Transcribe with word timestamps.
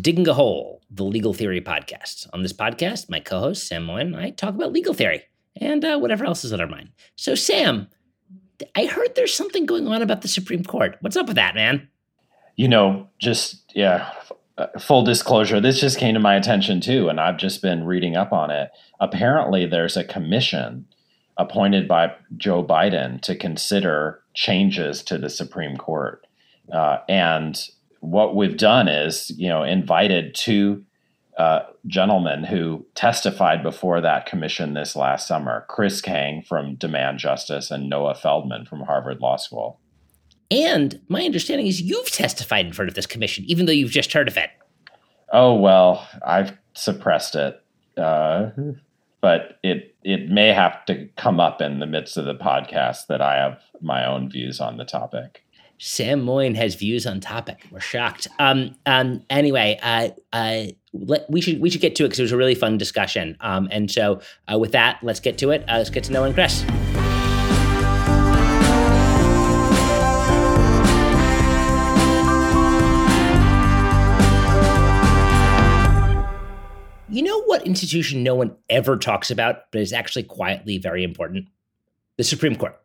Digging 0.00 0.28
a 0.28 0.34
Hole, 0.34 0.80
the 0.90 1.04
legal 1.04 1.34
theory 1.34 1.60
podcast. 1.60 2.28
On 2.32 2.42
this 2.42 2.52
podcast, 2.52 3.10
my 3.10 3.20
co 3.20 3.40
host, 3.40 3.66
Sam 3.66 3.84
Moyn, 3.84 4.14
and 4.14 4.16
I 4.16 4.30
talk 4.30 4.54
about 4.54 4.72
legal 4.72 4.94
theory 4.94 5.22
and 5.60 5.84
uh, 5.84 5.98
whatever 5.98 6.24
else 6.24 6.44
is 6.44 6.52
on 6.52 6.60
our 6.60 6.66
mind. 6.66 6.90
So, 7.16 7.34
Sam, 7.34 7.88
I 8.76 8.86
heard 8.86 9.14
there's 9.14 9.34
something 9.34 9.66
going 9.66 9.88
on 9.88 10.00
about 10.00 10.22
the 10.22 10.28
Supreme 10.28 10.64
Court. 10.64 10.96
What's 11.00 11.16
up 11.16 11.26
with 11.26 11.36
that, 11.36 11.54
man? 11.54 11.88
You 12.56 12.68
know, 12.68 13.08
just, 13.18 13.72
yeah, 13.74 14.12
uh, 14.58 14.66
full 14.78 15.02
disclosure, 15.02 15.60
this 15.60 15.80
just 15.80 15.98
came 15.98 16.14
to 16.14 16.20
my 16.20 16.36
attention 16.36 16.80
too, 16.80 17.08
and 17.08 17.20
I've 17.20 17.38
just 17.38 17.60
been 17.60 17.84
reading 17.84 18.16
up 18.16 18.32
on 18.32 18.50
it. 18.50 18.70
Apparently, 19.00 19.66
there's 19.66 19.96
a 19.96 20.04
commission 20.04 20.86
appointed 21.36 21.88
by 21.88 22.12
Joe 22.36 22.62
Biden 22.62 23.20
to 23.22 23.34
consider 23.34 24.22
changes 24.34 25.02
to 25.04 25.18
the 25.18 25.30
Supreme 25.30 25.76
Court. 25.76 26.26
Uh, 26.72 26.98
and 27.08 27.68
what 28.00 28.34
we've 28.34 28.56
done 28.56 28.88
is, 28.88 29.30
you 29.36 29.48
know, 29.48 29.62
invited 29.62 30.34
two 30.34 30.84
uh, 31.38 31.60
gentlemen 31.86 32.44
who 32.44 32.84
testified 32.94 33.62
before 33.62 34.00
that 34.00 34.26
commission 34.26 34.74
this 34.74 34.96
last 34.96 35.26
summer 35.26 35.64
Chris 35.68 36.00
Kang 36.00 36.42
from 36.42 36.74
Demand 36.74 37.18
Justice 37.18 37.70
and 37.70 37.88
Noah 37.88 38.14
Feldman 38.14 38.66
from 38.66 38.80
Harvard 38.80 39.20
Law 39.20 39.36
School. 39.36 39.80
And 40.50 41.00
my 41.08 41.24
understanding 41.24 41.66
is 41.66 41.80
you've 41.80 42.10
testified 42.10 42.66
in 42.66 42.72
front 42.72 42.88
of 42.88 42.94
this 42.94 43.06
commission, 43.06 43.44
even 43.46 43.66
though 43.66 43.72
you've 43.72 43.90
just 43.90 44.12
heard 44.12 44.28
of 44.28 44.36
it. 44.36 44.50
Oh, 45.32 45.54
well, 45.54 46.06
I've 46.26 46.58
suppressed 46.74 47.36
it. 47.36 47.62
Uh, 47.96 48.50
but 49.20 49.58
it 49.62 49.94
it 50.02 50.30
may 50.30 50.48
have 50.48 50.84
to 50.86 51.08
come 51.16 51.40
up 51.40 51.60
in 51.60 51.78
the 51.78 51.86
midst 51.86 52.16
of 52.16 52.24
the 52.24 52.34
podcast 52.34 53.06
that 53.08 53.20
I 53.20 53.36
have 53.36 53.60
my 53.80 54.06
own 54.06 54.30
views 54.30 54.60
on 54.60 54.76
the 54.76 54.84
topic. 54.84 55.44
Sam 55.82 56.20
Moyn 56.20 56.54
has 56.56 56.74
views 56.74 57.06
on 57.06 57.20
topic. 57.20 57.66
We're 57.70 57.80
shocked. 57.80 58.28
Um, 58.38 58.74
um, 58.84 59.24
anyway, 59.30 59.78
uh, 59.82 60.10
uh, 60.30 60.64
let, 60.92 61.24
we 61.30 61.40
should 61.40 61.58
we 61.58 61.70
should 61.70 61.80
get 61.80 61.96
to 61.96 62.04
it 62.04 62.08
because 62.08 62.18
it 62.18 62.22
was 62.24 62.32
a 62.32 62.36
really 62.36 62.54
fun 62.54 62.76
discussion. 62.76 63.34
Um, 63.40 63.66
and 63.72 63.90
so 63.90 64.20
uh, 64.52 64.58
with 64.58 64.72
that, 64.72 64.98
let's 65.02 65.20
get 65.20 65.38
to 65.38 65.52
it. 65.52 65.62
Uh, 65.66 65.78
let's 65.78 65.88
get 65.88 66.04
to 66.04 66.22
and 66.22 66.34
Chris. 66.34 66.64
You 77.08 77.22
know 77.22 77.42
what 77.44 77.66
institution 77.66 78.22
no 78.22 78.34
one 78.34 78.54
ever 78.68 78.98
talks 78.98 79.30
about, 79.30 79.72
but 79.72 79.80
is 79.80 79.94
actually 79.94 80.24
quietly 80.24 80.76
very 80.76 81.02
important? 81.02 81.46
The 82.18 82.24
Supreme 82.24 82.54
Court. 82.54 82.78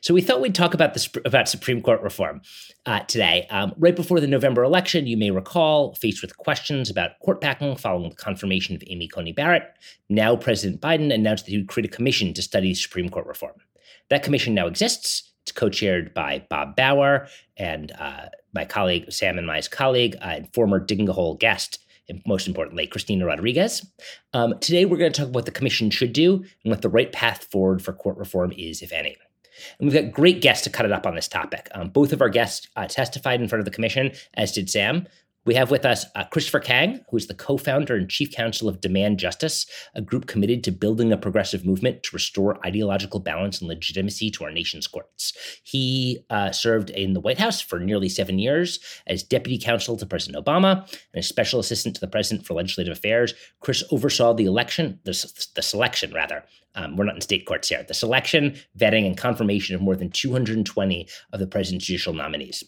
So 0.00 0.14
we 0.14 0.20
thought 0.20 0.40
we'd 0.40 0.54
talk 0.54 0.74
about 0.74 0.94
this 0.94 1.08
about 1.24 1.48
Supreme 1.48 1.82
Court 1.82 2.00
reform 2.02 2.42
uh, 2.86 3.00
today. 3.00 3.46
Um, 3.50 3.74
right 3.78 3.94
before 3.94 4.20
the 4.20 4.26
November 4.26 4.62
election, 4.62 5.06
you 5.06 5.16
may 5.16 5.30
recall, 5.30 5.94
faced 5.94 6.22
with 6.22 6.36
questions 6.36 6.90
about 6.90 7.18
court 7.20 7.40
packing 7.40 7.76
following 7.76 8.10
the 8.10 8.16
confirmation 8.16 8.74
of 8.74 8.82
Amy 8.86 9.08
Coney 9.08 9.32
Barrett, 9.32 9.64
now 10.08 10.36
President 10.36 10.80
Biden 10.80 11.12
announced 11.12 11.44
that 11.44 11.52
he 11.52 11.58
would 11.58 11.68
create 11.68 11.86
a 11.86 11.94
commission 11.94 12.32
to 12.34 12.42
study 12.42 12.74
Supreme 12.74 13.08
Court 13.08 13.26
reform. 13.26 13.54
That 14.10 14.22
commission 14.22 14.54
now 14.54 14.66
exists. 14.66 15.32
It's 15.42 15.52
co-chaired 15.52 16.12
by 16.14 16.44
Bob 16.50 16.76
Bauer 16.76 17.28
and 17.56 17.92
uh, 17.98 18.26
my 18.54 18.64
colleague 18.64 19.10
Sam 19.12 19.38
and 19.38 19.46
my 19.46 19.60
colleague 19.62 20.16
uh, 20.20 20.34
and 20.36 20.52
former 20.54 20.78
Digging 20.78 21.08
a 21.08 21.12
Hole 21.12 21.36
guest 21.36 21.80
and 22.08 22.22
most 22.26 22.46
importantly, 22.46 22.86
Cristina 22.86 23.26
Rodriguez. 23.26 23.86
Um, 24.32 24.58
today, 24.60 24.84
we're 24.84 24.96
going 24.96 25.12
to 25.12 25.16
talk 25.16 25.28
about 25.28 25.34
what 25.34 25.44
the 25.46 25.50
commission 25.50 25.90
should 25.90 26.12
do 26.12 26.36
and 26.64 26.70
what 26.70 26.82
the 26.82 26.88
right 26.88 27.12
path 27.12 27.44
forward 27.50 27.82
for 27.82 27.92
court 27.92 28.16
reform 28.16 28.52
is, 28.56 28.82
if 28.82 28.92
any. 28.92 29.16
And 29.78 29.88
we've 29.88 30.02
got 30.02 30.12
great 30.12 30.40
guests 30.40 30.64
to 30.64 30.70
cut 30.70 30.86
it 30.86 30.92
up 30.92 31.06
on 31.06 31.14
this 31.14 31.28
topic. 31.28 31.68
Um, 31.74 31.88
both 31.88 32.12
of 32.12 32.20
our 32.20 32.28
guests 32.28 32.68
uh, 32.76 32.86
testified 32.86 33.40
in 33.40 33.48
front 33.48 33.60
of 33.60 33.64
the 33.64 33.70
commission, 33.70 34.12
as 34.34 34.52
did 34.52 34.70
Sam. 34.70 35.06
We 35.48 35.54
have 35.54 35.70
with 35.70 35.86
us 35.86 36.04
uh, 36.14 36.24
Christopher 36.24 36.60
Kang, 36.60 37.00
who 37.08 37.16
is 37.16 37.26
the 37.26 37.32
co 37.32 37.56
founder 37.56 37.96
and 37.96 38.10
chief 38.10 38.32
counsel 38.32 38.68
of 38.68 38.82
Demand 38.82 39.18
Justice, 39.18 39.64
a 39.94 40.02
group 40.02 40.26
committed 40.26 40.62
to 40.64 40.70
building 40.70 41.10
a 41.10 41.16
progressive 41.16 41.64
movement 41.64 42.02
to 42.02 42.10
restore 42.12 42.60
ideological 42.66 43.18
balance 43.18 43.58
and 43.58 43.66
legitimacy 43.66 44.30
to 44.32 44.44
our 44.44 44.50
nation's 44.50 44.86
courts. 44.86 45.32
He 45.62 46.18
uh, 46.28 46.52
served 46.52 46.90
in 46.90 47.14
the 47.14 47.20
White 47.20 47.38
House 47.38 47.62
for 47.62 47.78
nearly 47.78 48.10
seven 48.10 48.38
years 48.38 48.78
as 49.06 49.22
deputy 49.22 49.58
counsel 49.58 49.96
to 49.96 50.04
President 50.04 50.44
Obama 50.44 50.82
and 51.14 51.20
a 51.20 51.22
special 51.22 51.60
assistant 51.60 51.94
to 51.94 52.02
the 52.02 52.08
president 52.08 52.46
for 52.46 52.52
legislative 52.52 52.92
affairs. 52.92 53.32
Chris 53.60 53.82
oversaw 53.90 54.34
the 54.34 54.44
election, 54.44 55.00
the, 55.04 55.48
the 55.54 55.62
selection, 55.62 56.12
rather. 56.12 56.44
Um, 56.74 56.94
we're 56.94 57.06
not 57.06 57.14
in 57.14 57.22
state 57.22 57.46
courts 57.46 57.70
here. 57.70 57.82
The 57.82 57.94
selection, 57.94 58.54
vetting, 58.78 59.06
and 59.06 59.16
confirmation 59.16 59.74
of 59.74 59.80
more 59.80 59.96
than 59.96 60.10
220 60.10 61.08
of 61.32 61.40
the 61.40 61.46
president's 61.46 61.86
judicial 61.86 62.12
nominees. 62.12 62.64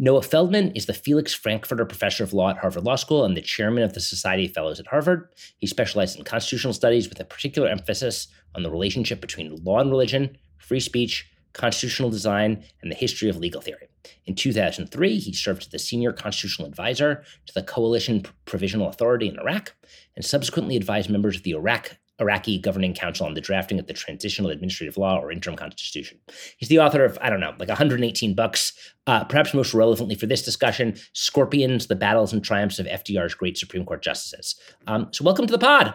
Noah 0.00 0.22
Feldman 0.22 0.70
is 0.76 0.86
the 0.86 0.94
Felix 0.94 1.34
Frankfurter 1.34 1.84
Professor 1.84 2.22
of 2.22 2.32
Law 2.32 2.50
at 2.50 2.58
Harvard 2.58 2.84
Law 2.84 2.94
School 2.94 3.24
and 3.24 3.36
the 3.36 3.42
chairman 3.42 3.82
of 3.82 3.94
the 3.94 4.00
Society 4.00 4.46
of 4.46 4.52
Fellows 4.52 4.78
at 4.78 4.86
Harvard. 4.86 5.28
He 5.58 5.66
specializes 5.66 6.14
in 6.14 6.22
constitutional 6.22 6.72
studies 6.72 7.08
with 7.08 7.18
a 7.18 7.24
particular 7.24 7.68
emphasis 7.68 8.28
on 8.54 8.62
the 8.62 8.70
relationship 8.70 9.20
between 9.20 9.56
law 9.64 9.80
and 9.80 9.90
religion, 9.90 10.38
free 10.58 10.78
speech, 10.78 11.28
constitutional 11.52 12.10
design, 12.10 12.62
and 12.80 12.92
the 12.92 12.96
history 12.96 13.28
of 13.28 13.38
legal 13.38 13.60
theory. 13.60 13.88
In 14.24 14.36
2003, 14.36 15.18
he 15.18 15.32
served 15.32 15.62
as 15.62 15.68
the 15.68 15.80
senior 15.80 16.12
constitutional 16.12 16.68
advisor 16.68 17.24
to 17.46 17.54
the 17.54 17.64
Coalition 17.64 18.24
Provisional 18.44 18.88
Authority 18.88 19.28
in 19.28 19.36
Iraq 19.40 19.74
and 20.14 20.24
subsequently 20.24 20.76
advised 20.76 21.10
members 21.10 21.36
of 21.36 21.42
the 21.42 21.50
Iraq 21.50 21.96
Iraqi 22.20 22.58
Governing 22.58 22.94
Council 22.94 23.26
on 23.26 23.34
the 23.34 23.40
drafting 23.40 23.78
of 23.78 23.86
the 23.86 23.92
Transitional 23.92 24.50
Administrative 24.50 24.96
Law 24.96 25.18
or 25.18 25.30
Interim 25.30 25.56
Constitution. 25.56 26.18
He's 26.56 26.68
the 26.68 26.80
author 26.80 27.04
of, 27.04 27.16
I 27.20 27.30
don't 27.30 27.40
know, 27.40 27.54
like 27.58 27.68
118 27.68 28.34
books. 28.34 28.72
Uh, 29.06 29.24
perhaps 29.24 29.54
most 29.54 29.72
relevantly 29.72 30.16
for 30.16 30.26
this 30.26 30.42
discussion, 30.42 30.96
Scorpions, 31.12 31.86
The 31.86 31.96
Battles 31.96 32.32
and 32.32 32.44
Triumphs 32.44 32.78
of 32.78 32.86
FDR's 32.86 33.34
Great 33.34 33.56
Supreme 33.56 33.84
Court 33.84 34.02
Justices. 34.02 34.56
Um, 34.86 35.08
so, 35.12 35.24
welcome 35.24 35.46
to 35.46 35.52
the 35.52 35.58
pod. 35.58 35.94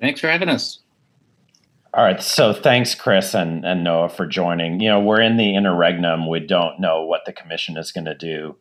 Thanks 0.00 0.20
for 0.20 0.28
having 0.28 0.48
us. 0.48 0.80
All 1.94 2.04
right. 2.04 2.22
So, 2.22 2.52
thanks, 2.52 2.94
Chris 2.94 3.34
and, 3.34 3.64
and 3.64 3.84
Noah, 3.84 4.08
for 4.08 4.26
joining. 4.26 4.80
You 4.80 4.90
know, 4.90 5.00
we're 5.00 5.20
in 5.20 5.36
the 5.36 5.54
interregnum. 5.54 6.28
We 6.28 6.40
don't 6.40 6.80
know 6.80 7.04
what 7.04 7.24
the 7.24 7.32
commission 7.32 7.76
is 7.76 7.92
going 7.92 8.04
to 8.04 8.14
do. 8.14 8.56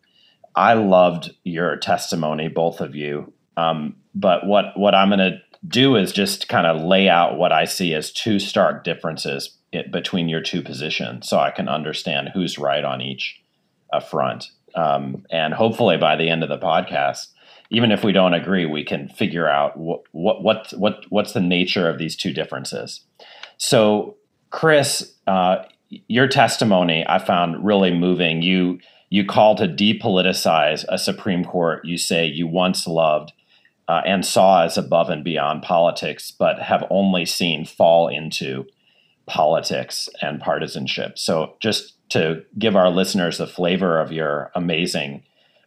I 0.56 0.74
loved 0.74 1.32
your 1.44 1.78
testimony, 1.78 2.48
both 2.48 2.82
of 2.82 2.96
you. 2.96 3.34
Um, 3.56 3.98
but 4.16 4.46
what, 4.48 4.78
what 4.78 4.96
I'm 4.96 5.10
going 5.10 5.20
to 5.20 5.40
do 5.68 5.96
is 5.96 6.12
just 6.12 6.48
kind 6.48 6.66
of 6.66 6.82
lay 6.82 7.10
out 7.10 7.38
what 7.38 7.52
I 7.52 7.66
see 7.66 7.94
as 7.94 8.12
two 8.12 8.40
stark 8.40 8.84
differences 8.84 9.58
between 9.92 10.30
your 10.30 10.42
two 10.42 10.62
positions 10.62 11.28
so 11.30 11.40
I 11.40 11.52
can 11.52 11.68
understand 11.68 12.30
who's 12.34 12.58
right 12.58 12.84
on 12.84 13.02
each 13.02 13.42
uh, 13.92 14.00
front. 14.00 14.52
Um, 14.76 15.26
and 15.30 15.54
hopefully 15.54 15.98
by 15.98 16.16
the 16.16 16.30
end 16.30 16.44
of 16.44 16.50
the 16.50 16.58
podcast, 16.58 17.28
even 17.70 17.92
if 17.92 18.04
we 18.04 18.12
don't 18.12 18.34
agree, 18.34 18.66
we 18.66 18.84
can 18.84 19.10
figure 19.10 19.48
out 19.48 19.78
what, 19.78 20.02
what, 20.12 20.44
what, 20.44 20.72
what 20.72 21.06
what's 21.10 21.34
the 21.34 21.42
nature 21.42 21.90
of 21.90 22.00
these 22.00 22.16
two 22.16 22.34
differences. 22.34 23.02
So, 23.58 24.16
Chris, 24.50 25.14
uh, 25.28 25.64
your 26.08 26.28
testimony 26.28 27.06
I 27.08 27.20
found 27.20 27.64
really 27.64 27.92
moving. 27.92 28.42
You 28.42 28.80
you 29.10 29.26
call 29.26 29.56
to 29.56 29.68
depoliticize 29.68 30.86
a 30.88 30.98
Supreme 30.98 31.44
Court 31.44 31.84
you 31.84 31.98
say 31.98 32.26
you 32.26 32.48
once 32.48 32.88
loved 32.88 33.34
uh, 33.90 34.02
and 34.06 34.24
saw 34.24 34.64
as 34.64 34.78
above 34.78 35.10
and 35.10 35.24
beyond 35.24 35.64
politics, 35.64 36.32
but 36.32 36.60
have 36.60 36.86
only 36.92 37.26
seen 37.26 37.66
fall 37.66 38.08
into 38.08 38.66
politics 39.26 40.08
and 40.22 40.40
partisanship. 40.40 41.18
So, 41.18 41.56
just 41.60 41.96
to 42.10 42.44
give 42.58 42.76
our 42.76 42.92
listeners 42.92 43.40
a 43.40 43.48
flavor 43.48 44.00
of 44.00 44.12
your 44.12 44.52
amazing 44.54 45.24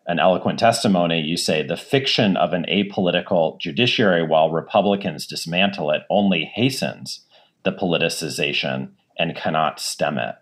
and 0.06 0.20
eloquent 0.20 0.60
testimony, 0.60 1.20
you 1.20 1.36
say 1.36 1.66
the 1.66 1.76
fiction 1.76 2.36
of 2.36 2.52
an 2.52 2.64
apolitical 2.68 3.58
judiciary 3.60 4.24
while 4.24 4.50
Republicans 4.50 5.26
dismantle 5.26 5.90
it 5.90 6.02
only 6.08 6.44
hastens 6.44 7.26
the 7.64 7.72
politicization 7.72 8.90
and 9.18 9.36
cannot 9.36 9.80
stem 9.80 10.18
it. 10.18 10.34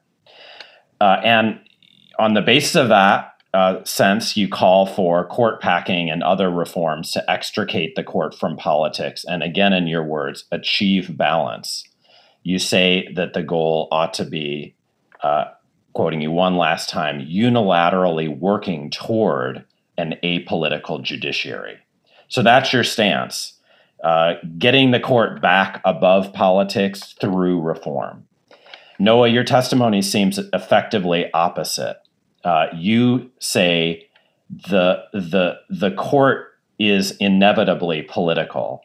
Uh, 1.00 1.20
and 1.24 1.60
on 2.18 2.34
the 2.34 2.42
basis 2.42 2.76
of 2.76 2.88
that, 2.88 3.29
uh, 3.52 3.82
sense, 3.84 4.36
you 4.36 4.48
call 4.48 4.86
for 4.86 5.26
court 5.26 5.60
packing 5.60 6.08
and 6.08 6.22
other 6.22 6.50
reforms 6.50 7.10
to 7.12 7.30
extricate 7.30 7.96
the 7.96 8.04
court 8.04 8.34
from 8.34 8.56
politics 8.56 9.24
and, 9.24 9.42
again, 9.42 9.72
in 9.72 9.88
your 9.88 10.04
words, 10.04 10.44
achieve 10.52 11.16
balance. 11.16 11.84
You 12.42 12.58
say 12.58 13.12
that 13.14 13.32
the 13.32 13.42
goal 13.42 13.88
ought 13.90 14.14
to 14.14 14.24
be, 14.24 14.74
uh, 15.22 15.46
quoting 15.92 16.20
you 16.20 16.30
one 16.30 16.56
last 16.56 16.88
time, 16.88 17.20
unilaterally 17.20 18.38
working 18.38 18.88
toward 18.90 19.64
an 19.98 20.14
apolitical 20.22 21.02
judiciary. 21.02 21.78
So 22.28 22.42
that's 22.42 22.72
your 22.72 22.84
stance. 22.84 23.54
Uh, 24.02 24.34
getting 24.56 24.92
the 24.92 25.00
court 25.00 25.42
back 25.42 25.82
above 25.84 26.32
politics 26.32 27.14
through 27.20 27.60
reform. 27.60 28.26
Noah, 28.98 29.28
your 29.28 29.44
testimony 29.44 30.00
seems 30.00 30.38
effectively 30.52 31.30
opposite 31.34 31.96
uh, 32.44 32.66
you 32.74 33.30
say 33.38 34.08
the 34.68 35.02
the 35.12 35.54
the 35.68 35.90
court 35.92 36.48
is 36.78 37.12
inevitably 37.18 38.02
political. 38.02 38.82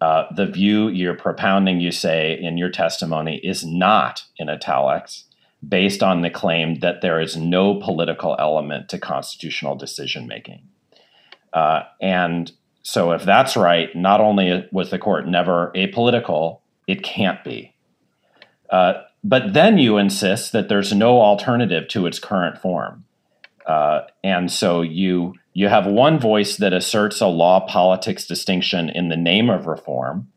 Uh, 0.00 0.24
the 0.34 0.46
view 0.46 0.88
you're 0.88 1.14
propounding, 1.14 1.80
you 1.80 1.90
say 1.90 2.38
in 2.40 2.58
your 2.58 2.70
testimony, 2.70 3.40
is 3.42 3.64
not 3.64 4.24
in 4.36 4.48
italics, 4.48 5.24
based 5.66 6.02
on 6.02 6.20
the 6.20 6.30
claim 6.30 6.80
that 6.80 7.00
there 7.00 7.20
is 7.20 7.36
no 7.36 7.76
political 7.76 8.36
element 8.38 8.88
to 8.90 8.98
constitutional 8.98 9.74
decision 9.74 10.26
making. 10.26 10.62
Uh, 11.52 11.82
and 12.00 12.52
so, 12.82 13.12
if 13.12 13.24
that's 13.24 13.56
right, 13.56 13.94
not 13.96 14.20
only 14.20 14.68
was 14.70 14.90
the 14.90 14.98
court 14.98 15.26
never 15.26 15.72
apolitical, 15.74 16.60
it 16.86 17.02
can't 17.02 17.42
be. 17.42 17.74
Uh, 18.70 19.02
but 19.28 19.54
then 19.54 19.76
you 19.76 19.98
insist 19.98 20.52
that 20.52 20.68
there's 20.68 20.92
no 20.92 21.20
alternative 21.20 21.88
to 21.88 22.06
its 22.06 22.20
current 22.20 22.58
form. 22.58 23.04
Uh, 23.66 24.02
and 24.22 24.52
so 24.52 24.82
you 24.82 25.34
you 25.52 25.68
have 25.68 25.86
one 25.86 26.20
voice 26.20 26.58
that 26.58 26.72
asserts 26.72 27.20
a 27.20 27.26
law 27.26 27.66
politics 27.66 28.26
distinction 28.26 28.88
in 28.88 29.08
the 29.08 29.16
name 29.16 29.50
of 29.50 29.66
reform, 29.66 30.28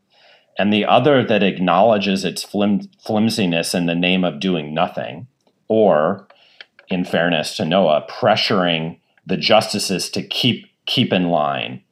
and 0.58 0.72
the 0.72 0.84
other 0.84 1.24
that 1.24 1.42
acknowledges 1.42 2.24
its 2.24 2.42
flim- 2.42 2.90
flimsiness 3.06 3.74
in 3.74 3.86
the 3.86 3.94
name 3.94 4.24
of 4.24 4.40
doing 4.40 4.74
nothing, 4.74 5.28
or, 5.68 6.26
in 6.88 7.04
fairness 7.04 7.56
to 7.56 7.64
Noah, 7.64 8.06
pressuring 8.10 8.98
the 9.24 9.36
justices 9.36 10.10
to 10.10 10.22
keep 10.22 10.66
keep 10.86 11.12
in 11.12 11.28
line. 11.28 11.82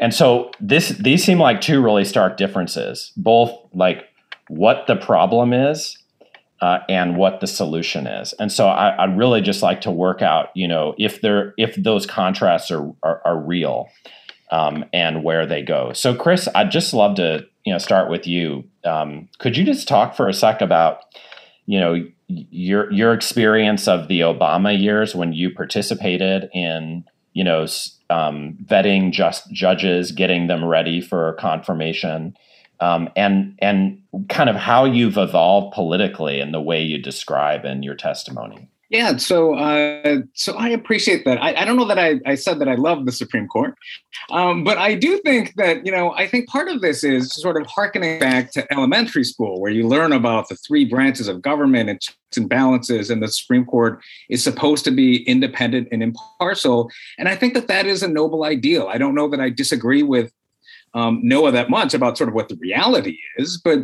And 0.00 0.14
so 0.14 0.50
this 0.58 0.88
these 0.88 1.22
seem 1.22 1.38
like 1.38 1.60
two 1.60 1.82
really 1.82 2.06
stark 2.06 2.38
differences, 2.38 3.12
both 3.18 3.50
like 3.74 4.04
what 4.48 4.86
the 4.86 4.96
problem 4.96 5.52
is 5.52 5.98
uh, 6.64 6.82
and 6.88 7.18
what 7.18 7.40
the 7.40 7.46
solution 7.46 8.06
is. 8.06 8.32
And 8.40 8.50
so 8.50 8.68
I, 8.68 9.06
would 9.06 9.18
really 9.18 9.42
just 9.42 9.62
like 9.62 9.82
to 9.82 9.90
work 9.90 10.22
out, 10.22 10.48
you 10.54 10.66
know, 10.66 10.94
if 10.96 11.20
there 11.20 11.52
if 11.58 11.74
those 11.76 12.06
contrasts 12.06 12.70
are 12.70 12.90
are, 13.02 13.20
are 13.26 13.38
real 13.38 13.90
um, 14.50 14.86
and 14.90 15.22
where 15.22 15.44
they 15.44 15.60
go. 15.60 15.92
So 15.92 16.14
Chris, 16.14 16.48
I'd 16.54 16.70
just 16.70 16.94
love 16.94 17.16
to 17.16 17.44
you 17.66 17.72
know 17.74 17.78
start 17.78 18.08
with 18.08 18.26
you. 18.26 18.64
Um, 18.82 19.28
could 19.38 19.58
you 19.58 19.64
just 19.64 19.86
talk 19.86 20.16
for 20.16 20.26
a 20.26 20.32
sec 20.32 20.62
about 20.62 21.00
you 21.66 21.78
know 21.78 22.02
your 22.28 22.90
your 22.90 23.12
experience 23.12 23.86
of 23.86 24.08
the 24.08 24.20
Obama 24.20 24.74
years 24.74 25.14
when 25.14 25.34
you 25.34 25.52
participated 25.52 26.48
in 26.54 27.04
you 27.34 27.44
know 27.44 27.66
um, 28.08 28.56
vetting 28.64 29.12
just 29.12 29.52
judges, 29.52 30.12
getting 30.12 30.46
them 30.46 30.64
ready 30.64 31.02
for 31.02 31.34
confirmation 31.34 32.34
um, 32.80 33.08
and 33.16 33.56
and 33.60 34.00
kind 34.28 34.50
of 34.50 34.56
how 34.56 34.84
you've 34.84 35.16
evolved 35.16 35.74
politically 35.74 36.40
in 36.40 36.52
the 36.52 36.60
way 36.60 36.82
you 36.82 36.98
describe 36.98 37.64
in 37.64 37.82
your 37.82 37.94
testimony. 37.94 38.68
Yeah, 38.90 39.16
so 39.16 39.54
uh, 39.54 40.18
so 40.34 40.54
I 40.56 40.68
appreciate 40.68 41.24
that. 41.24 41.42
I, 41.42 41.54
I 41.62 41.64
don't 41.64 41.76
know 41.76 41.86
that 41.86 41.98
I, 41.98 42.20
I, 42.26 42.36
said 42.36 42.60
that 42.60 42.68
I 42.68 42.76
love 42.76 43.06
the 43.06 43.12
Supreme 43.12 43.48
Court, 43.48 43.74
um, 44.30 44.62
but 44.62 44.78
I 44.78 44.94
do 44.94 45.18
think 45.24 45.54
that 45.56 45.84
you 45.84 45.90
know 45.90 46.12
I 46.12 46.28
think 46.28 46.48
part 46.48 46.68
of 46.68 46.80
this 46.80 47.02
is 47.02 47.32
sort 47.32 47.60
of 47.60 47.66
harkening 47.66 48.20
back 48.20 48.52
to 48.52 48.72
elementary 48.72 49.24
school, 49.24 49.60
where 49.60 49.72
you 49.72 49.88
learn 49.88 50.12
about 50.12 50.48
the 50.48 50.54
three 50.54 50.84
branches 50.84 51.26
of 51.26 51.42
government 51.42 51.90
and 51.90 52.00
checks 52.00 52.36
and 52.36 52.48
balances, 52.48 53.10
and 53.10 53.20
the 53.20 53.28
Supreme 53.28 53.64
Court 53.64 54.00
is 54.28 54.44
supposed 54.44 54.84
to 54.84 54.92
be 54.92 55.24
independent 55.24 55.88
and 55.90 56.00
impartial. 56.02 56.88
And 57.18 57.28
I 57.28 57.34
think 57.34 57.54
that 57.54 57.66
that 57.66 57.86
is 57.86 58.02
a 58.04 58.08
noble 58.08 58.44
ideal. 58.44 58.88
I 58.88 58.98
don't 58.98 59.16
know 59.16 59.28
that 59.28 59.40
I 59.40 59.50
disagree 59.50 60.04
with 60.04 60.30
um, 60.94 61.20
Noah 61.22 61.52
that 61.52 61.70
much 61.70 61.94
about 61.94 62.16
sort 62.16 62.28
of 62.28 62.34
what 62.34 62.48
the 62.48 62.56
reality 62.56 63.18
is, 63.36 63.60
but 63.62 63.80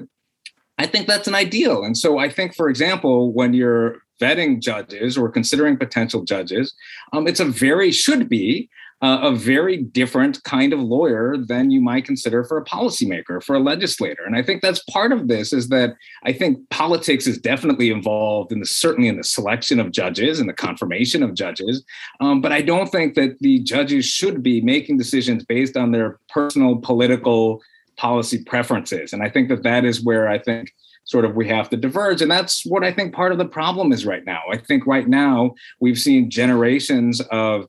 I 0.78 0.86
think 0.86 1.06
that's 1.06 1.28
an 1.28 1.34
ideal. 1.34 1.84
And 1.84 1.96
so 1.96 2.18
I 2.18 2.30
think, 2.30 2.54
for 2.54 2.68
example, 2.70 3.32
when 3.32 3.52
you're 3.52 3.98
vetting 4.20 4.60
judges 4.60 5.18
or 5.18 5.28
considering 5.28 5.76
potential 5.76 6.24
judges, 6.24 6.72
um, 7.12 7.26
it's 7.26 7.40
a 7.40 7.44
very, 7.44 7.92
should 7.92 8.28
be 8.28 8.70
uh, 9.02 9.18
a 9.22 9.34
very 9.34 9.78
different 9.78 10.42
kind 10.44 10.72
of 10.72 10.80
lawyer 10.80 11.36
than 11.36 11.70
you 11.70 11.80
might 11.80 12.04
consider 12.04 12.44
for 12.44 12.58
a 12.58 12.64
policymaker, 12.64 13.42
for 13.42 13.56
a 13.56 13.60
legislator. 13.60 14.24
And 14.26 14.36
I 14.36 14.42
think 14.42 14.60
that's 14.60 14.82
part 14.90 15.12
of 15.12 15.28
this 15.28 15.52
is 15.52 15.68
that 15.68 15.94
I 16.24 16.32
think 16.32 16.68
politics 16.68 17.26
is 17.26 17.38
definitely 17.38 17.90
involved 17.90 18.52
in 18.52 18.60
the 18.60 18.66
certainly 18.66 19.08
in 19.08 19.16
the 19.16 19.24
selection 19.24 19.80
of 19.80 19.90
judges 19.90 20.38
and 20.38 20.48
the 20.48 20.54
confirmation 20.54 21.22
of 21.22 21.34
judges. 21.34 21.82
Um, 22.20 22.40
but 22.40 22.52
I 22.52 22.60
don't 22.60 22.88
think 22.88 23.14
that 23.14 23.38
the 23.40 23.60
judges 23.60 24.04
should 24.04 24.42
be 24.42 24.60
making 24.60 24.98
decisions 24.98 25.44
based 25.44 25.76
on 25.76 25.92
their 25.92 26.18
personal 26.28 26.76
political 26.76 27.62
policy 27.96 28.42
preferences. 28.44 29.12
And 29.12 29.22
I 29.22 29.30
think 29.30 29.48
that 29.48 29.62
that 29.62 29.84
is 29.84 30.02
where 30.02 30.28
I 30.28 30.38
think 30.38 30.74
sort 31.04 31.24
of 31.24 31.34
we 31.34 31.48
have 31.48 31.68
to 31.70 31.76
diverge. 31.76 32.22
And 32.22 32.30
that's 32.30 32.64
what 32.64 32.84
I 32.84 32.92
think 32.92 33.14
part 33.14 33.32
of 33.32 33.38
the 33.38 33.44
problem 33.44 33.92
is 33.92 34.06
right 34.06 34.24
now. 34.24 34.40
I 34.52 34.58
think 34.58 34.86
right 34.86 35.08
now 35.08 35.54
we've 35.80 35.98
seen 35.98 36.30
generations 36.30 37.20
of 37.30 37.66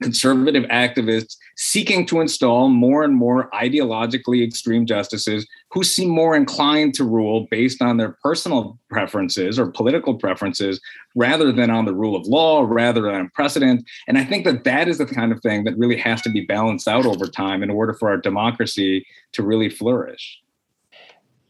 conservative 0.00 0.64
activists 0.64 1.36
seeking 1.56 2.06
to 2.06 2.20
install 2.20 2.68
more 2.68 3.02
and 3.02 3.14
more 3.14 3.50
ideologically 3.50 4.44
extreme 4.44 4.86
justices 4.86 5.46
who 5.70 5.84
seem 5.84 6.08
more 6.08 6.34
inclined 6.34 6.94
to 6.94 7.04
rule 7.04 7.46
based 7.50 7.82
on 7.82 7.96
their 7.96 8.16
personal 8.22 8.78
preferences 8.88 9.58
or 9.58 9.70
political 9.70 10.14
preferences 10.14 10.80
rather 11.14 11.52
than 11.52 11.70
on 11.70 11.84
the 11.84 11.94
rule 11.94 12.16
of 12.16 12.26
law, 12.26 12.62
rather 12.62 13.02
than 13.02 13.30
precedent. 13.34 13.84
And 14.08 14.18
I 14.18 14.24
think 14.24 14.44
that 14.44 14.64
that 14.64 14.88
is 14.88 14.98
the 14.98 15.06
kind 15.06 15.32
of 15.32 15.40
thing 15.40 15.64
that 15.64 15.76
really 15.76 15.96
has 15.96 16.22
to 16.22 16.30
be 16.30 16.40
balanced 16.40 16.88
out 16.88 17.06
over 17.06 17.26
time 17.26 17.62
in 17.62 17.70
order 17.70 17.92
for 17.94 18.08
our 18.08 18.16
democracy 18.16 19.06
to 19.32 19.42
really 19.42 19.68
flourish. 19.68 20.40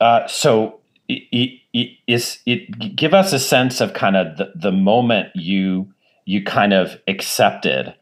Uh, 0.01 0.27
so, 0.27 0.81
it, 1.09 1.61
it 1.73 2.97
give 2.97 3.15
us 3.15 3.33
a 3.33 3.39
sense 3.39 3.81
of 3.81 3.95
kind 3.95 4.17
of 4.17 4.37
the, 4.37 4.53
the 4.55 4.73
moment 4.73 5.29
you 5.35 5.93
you 6.25 6.43
kind 6.43 6.73
of 6.73 6.97
accepted 7.09 7.93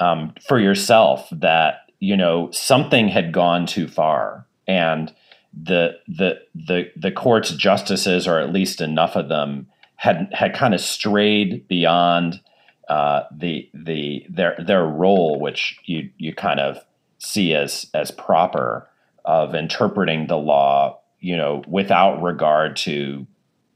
um, 0.00 0.34
for 0.46 0.58
yourself 0.58 1.28
that 1.32 1.90
you 2.00 2.16
know 2.16 2.50
something 2.52 3.08
had 3.08 3.32
gone 3.32 3.66
too 3.66 3.88
far 3.88 4.46
and 4.66 5.12
the 5.52 5.98
the 6.06 6.38
the 6.54 6.90
the 6.96 7.10
court's 7.10 7.50
justices 7.54 8.28
or 8.28 8.38
at 8.38 8.52
least 8.52 8.80
enough 8.80 9.16
of 9.16 9.28
them 9.28 9.66
had 9.96 10.28
had 10.32 10.54
kind 10.54 10.74
of 10.74 10.80
strayed 10.80 11.66
beyond 11.68 12.40
uh, 12.88 13.22
the 13.36 13.68
the 13.74 14.24
their 14.28 14.56
their 14.64 14.84
role 14.84 15.40
which 15.40 15.78
you 15.86 16.10
you 16.18 16.34
kind 16.34 16.60
of 16.60 16.78
see 17.18 17.54
as 17.54 17.86
as 17.94 18.10
proper 18.10 18.88
of 19.24 19.54
interpreting 19.54 20.26
the 20.26 20.36
law 20.36 20.98
you 21.20 21.36
know 21.36 21.62
without 21.66 22.22
regard 22.22 22.76
to 22.76 23.26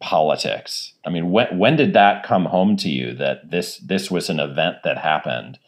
politics. 0.00 0.92
I 1.04 1.10
mean 1.10 1.30
when 1.30 1.58
when 1.58 1.76
did 1.76 1.92
that 1.94 2.22
come 2.24 2.44
home 2.44 2.76
to 2.78 2.88
you 2.88 3.14
that 3.14 3.50
this 3.50 3.78
this 3.78 4.10
was 4.10 4.30
an 4.30 4.40
event 4.40 4.76
that 4.84 4.98
happened 4.98 5.58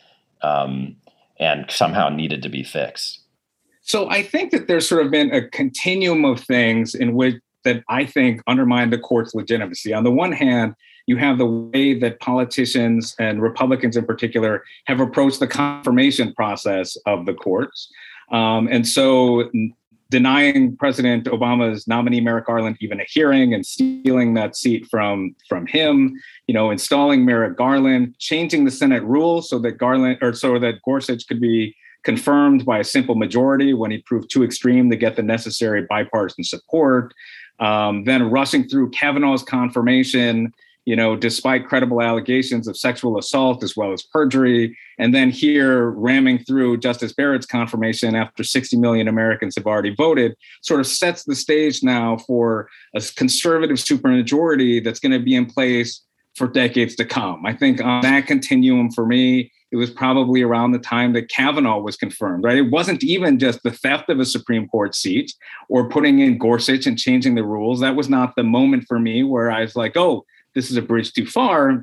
um, 0.44 0.96
and 1.38 1.70
somehow 1.70 2.08
needed 2.08 2.42
to 2.42 2.48
be 2.48 2.62
fixed. 2.62 3.20
So 3.82 4.08
I 4.08 4.22
think 4.22 4.50
that 4.52 4.66
there's 4.66 4.88
sort 4.88 5.04
of 5.04 5.10
been 5.10 5.32
a 5.32 5.48
continuum 5.48 6.24
of 6.24 6.40
things 6.40 6.94
in 6.94 7.14
which 7.14 7.36
that 7.64 7.82
I 7.88 8.04
think 8.04 8.42
undermine 8.46 8.90
the 8.90 8.98
court's 8.98 9.34
legitimacy. 9.34 9.92
On 9.94 10.04
the 10.04 10.10
one 10.10 10.32
hand, 10.32 10.74
you 11.06 11.16
have 11.16 11.38
the 11.38 11.46
way 11.46 11.98
that 11.98 12.20
politicians 12.20 13.14
and 13.18 13.42
Republicans 13.42 13.96
in 13.96 14.04
particular 14.04 14.64
have 14.86 15.00
approached 15.00 15.40
the 15.40 15.46
confirmation 15.46 16.32
process 16.34 16.96
of 17.06 17.26
the 17.26 17.34
courts. 17.34 17.90
Um, 18.30 18.68
and 18.70 18.86
so 18.86 19.50
denying 20.11 20.76
President 20.76 21.25
Obama's 21.26 21.88
nominee 21.88 22.20
Merrick 22.20 22.46
Garland 22.46 22.76
even 22.80 23.00
a 23.00 23.04
hearing 23.08 23.54
and 23.54 23.64
stealing 23.64 24.34
that 24.34 24.56
seat 24.56 24.87
from 24.90 25.34
from 25.49 25.66
him, 25.66 26.20
you 26.46 26.54
know, 26.54 26.70
installing 26.70 27.25
Merrick 27.25 27.56
Garland, 27.56 28.14
changing 28.18 28.64
the 28.64 28.70
Senate 28.70 29.02
rule 29.02 29.42
so 29.42 29.58
that 29.61 29.73
Garland 29.73 30.18
or 30.23 30.32
so 30.32 30.58
that 30.58 30.82
Gorsuch 30.84 31.26
could 31.26 31.40
be 31.40 31.75
confirmed 32.04 32.64
by 32.64 32.78
a 32.78 32.84
simple 32.84 33.14
majority 33.14 33.73
when 33.73 33.90
he 33.90 33.99
proved 33.99 34.30
too 34.30 34.44
extreme 34.44 34.90
to 34.90 34.96
get 34.96 35.16
the 35.16 35.23
necessary 35.23 35.82
bipartisan 35.88 36.44
support. 36.44 37.14
Um, 37.61 38.04
then 38.04 38.30
rushing 38.30 38.68
through 38.68 38.90
Kavanaugh's 38.90 39.42
confirmation 39.42 40.52
you 40.84 40.94
know, 40.94 41.16
despite 41.16 41.66
credible 41.66 42.02
allegations 42.02 42.68
of 42.68 42.76
sexual 42.76 43.18
assault 43.18 43.62
as 43.62 43.76
well 43.76 43.92
as 43.92 44.02
perjury. 44.02 44.76
And 44.98 45.14
then 45.14 45.30
here 45.30 45.90
ramming 45.90 46.40
through 46.44 46.78
Justice 46.78 47.12
Barrett's 47.12 47.46
confirmation 47.46 48.14
after 48.14 48.44
60 48.44 48.76
million 48.76 49.08
Americans 49.08 49.54
have 49.56 49.66
already 49.66 49.94
voted 49.94 50.34
sort 50.62 50.80
of 50.80 50.86
sets 50.86 51.24
the 51.24 51.34
stage 51.34 51.82
now 51.82 52.18
for 52.18 52.68
a 52.94 53.02
conservative 53.16 53.76
supermajority 53.76 54.84
that's 54.84 55.00
going 55.00 55.12
to 55.12 55.24
be 55.24 55.34
in 55.34 55.46
place 55.46 56.02
for 56.36 56.48
decades 56.48 56.96
to 56.96 57.04
come. 57.04 57.46
I 57.46 57.54
think 57.54 57.82
on 57.82 58.02
that 58.02 58.26
continuum 58.26 58.90
for 58.90 59.06
me, 59.06 59.52
it 59.70 59.76
was 59.76 59.90
probably 59.90 60.42
around 60.42 60.72
the 60.72 60.78
time 60.78 61.14
that 61.14 61.28
Kavanaugh 61.28 61.80
was 61.80 61.96
confirmed, 61.96 62.44
right? 62.44 62.56
It 62.56 62.70
wasn't 62.70 63.02
even 63.02 63.38
just 63.40 63.62
the 63.62 63.72
theft 63.72 64.08
of 64.08 64.20
a 64.20 64.24
Supreme 64.24 64.68
Court 64.68 64.94
seat 64.94 65.32
or 65.68 65.88
putting 65.88 66.20
in 66.20 66.38
Gorsuch 66.38 66.86
and 66.86 66.98
changing 66.98 67.34
the 67.34 67.42
rules. 67.42 67.80
That 67.80 67.96
was 67.96 68.08
not 68.08 68.36
the 68.36 68.44
moment 68.44 68.84
for 68.86 69.00
me 69.00 69.24
where 69.24 69.50
I 69.50 69.62
was 69.62 69.74
like, 69.74 69.96
oh, 69.96 70.24
this 70.54 70.70
is 70.70 70.76
a 70.76 70.82
bridge 70.82 71.12
too 71.12 71.26
far. 71.26 71.73
I 71.73 71.76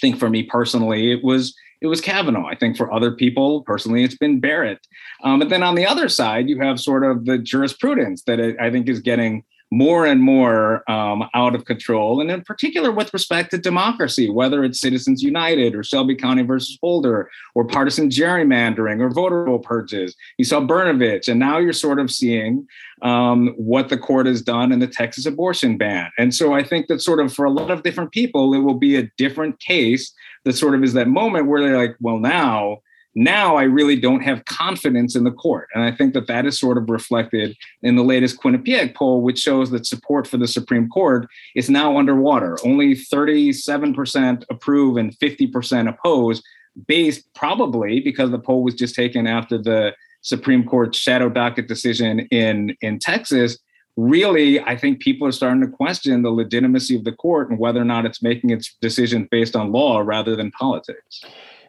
think 0.00 0.18
for 0.18 0.30
me 0.30 0.42
personally, 0.42 1.12
it 1.12 1.22
was 1.22 1.54
it 1.80 1.88
was 1.88 2.00
Kavanaugh. 2.00 2.46
I 2.46 2.54
think 2.54 2.76
for 2.76 2.92
other 2.92 3.10
people, 3.10 3.62
personally, 3.62 4.04
it's 4.04 4.16
been 4.16 4.38
Barrett. 4.38 4.78
Um, 5.24 5.40
but 5.40 5.48
then 5.48 5.64
on 5.64 5.74
the 5.74 5.84
other 5.84 6.08
side, 6.08 6.48
you 6.48 6.60
have 6.60 6.78
sort 6.78 7.04
of 7.04 7.24
the 7.24 7.38
jurisprudence 7.38 8.22
that 8.22 8.38
I 8.60 8.70
think 8.70 8.88
is 8.88 9.00
getting 9.00 9.44
more 9.72 10.04
and 10.04 10.20
more 10.20 10.88
um, 10.90 11.24
out 11.32 11.54
of 11.54 11.64
control, 11.64 12.20
and 12.20 12.30
in 12.30 12.42
particular 12.42 12.92
with 12.92 13.10
respect 13.14 13.50
to 13.50 13.56
democracy, 13.56 14.28
whether 14.28 14.62
it's 14.64 14.78
Citizens 14.78 15.22
United 15.22 15.74
or 15.74 15.82
Shelby 15.82 16.14
County 16.14 16.42
versus 16.42 16.78
Holder 16.82 17.30
or 17.54 17.64
partisan 17.64 18.10
gerrymandering 18.10 19.00
or 19.00 19.08
voter 19.08 19.44
roll 19.44 19.58
purges. 19.58 20.14
You 20.36 20.44
saw 20.44 20.60
Brnovich, 20.60 21.26
and 21.26 21.40
now 21.40 21.56
you're 21.56 21.72
sort 21.72 21.98
of 21.98 22.10
seeing 22.10 22.68
um, 23.00 23.54
what 23.56 23.88
the 23.88 23.96
court 23.96 24.26
has 24.26 24.42
done 24.42 24.72
in 24.72 24.78
the 24.78 24.86
Texas 24.86 25.24
abortion 25.24 25.78
ban. 25.78 26.10
And 26.18 26.34
so 26.34 26.52
I 26.52 26.62
think 26.62 26.88
that 26.88 27.00
sort 27.00 27.20
of 27.20 27.32
for 27.32 27.46
a 27.46 27.50
lot 27.50 27.70
of 27.70 27.82
different 27.82 28.12
people, 28.12 28.52
it 28.52 28.58
will 28.58 28.78
be 28.78 28.96
a 28.96 29.10
different 29.16 29.58
case 29.58 30.12
that 30.44 30.52
sort 30.52 30.74
of 30.74 30.84
is 30.84 30.92
that 30.92 31.08
moment 31.08 31.46
where 31.46 31.62
they're 31.62 31.78
like, 31.78 31.96
well, 31.98 32.18
now 32.18 32.82
now 33.14 33.56
I 33.56 33.64
really 33.64 33.96
don't 33.96 34.22
have 34.22 34.44
confidence 34.46 35.14
in 35.14 35.24
the 35.24 35.30
court. 35.30 35.68
And 35.74 35.84
I 35.84 35.92
think 35.92 36.14
that 36.14 36.26
that 36.28 36.46
is 36.46 36.58
sort 36.58 36.78
of 36.78 36.88
reflected 36.88 37.56
in 37.82 37.96
the 37.96 38.02
latest 38.02 38.40
Quinnipiac 38.40 38.94
poll, 38.94 39.20
which 39.20 39.38
shows 39.38 39.70
that 39.70 39.86
support 39.86 40.26
for 40.26 40.38
the 40.38 40.48
Supreme 40.48 40.88
Court 40.88 41.28
is 41.54 41.68
now 41.68 41.98
underwater. 41.98 42.56
Only 42.64 42.94
37% 42.94 44.44
approve 44.50 44.96
and 44.96 45.16
50% 45.18 45.88
oppose, 45.88 46.42
based 46.86 47.32
probably 47.34 48.00
because 48.00 48.30
the 48.30 48.38
poll 48.38 48.62
was 48.62 48.74
just 48.74 48.94
taken 48.94 49.26
after 49.26 49.58
the 49.58 49.92
Supreme 50.22 50.64
Court 50.64 50.94
shadow 50.94 51.28
docket 51.28 51.68
decision 51.68 52.20
in, 52.30 52.74
in 52.80 52.98
Texas. 52.98 53.58
Really, 53.96 54.58
I 54.58 54.74
think 54.74 55.00
people 55.00 55.28
are 55.28 55.32
starting 55.32 55.60
to 55.60 55.68
question 55.68 56.22
the 56.22 56.30
legitimacy 56.30 56.96
of 56.96 57.04
the 57.04 57.12
court 57.12 57.50
and 57.50 57.58
whether 57.58 57.80
or 57.80 57.84
not 57.84 58.06
it's 58.06 58.22
making 58.22 58.48
its 58.48 58.74
decisions 58.80 59.28
based 59.30 59.54
on 59.54 59.70
law 59.70 60.00
rather 60.00 60.34
than 60.34 60.50
politics. 60.52 61.22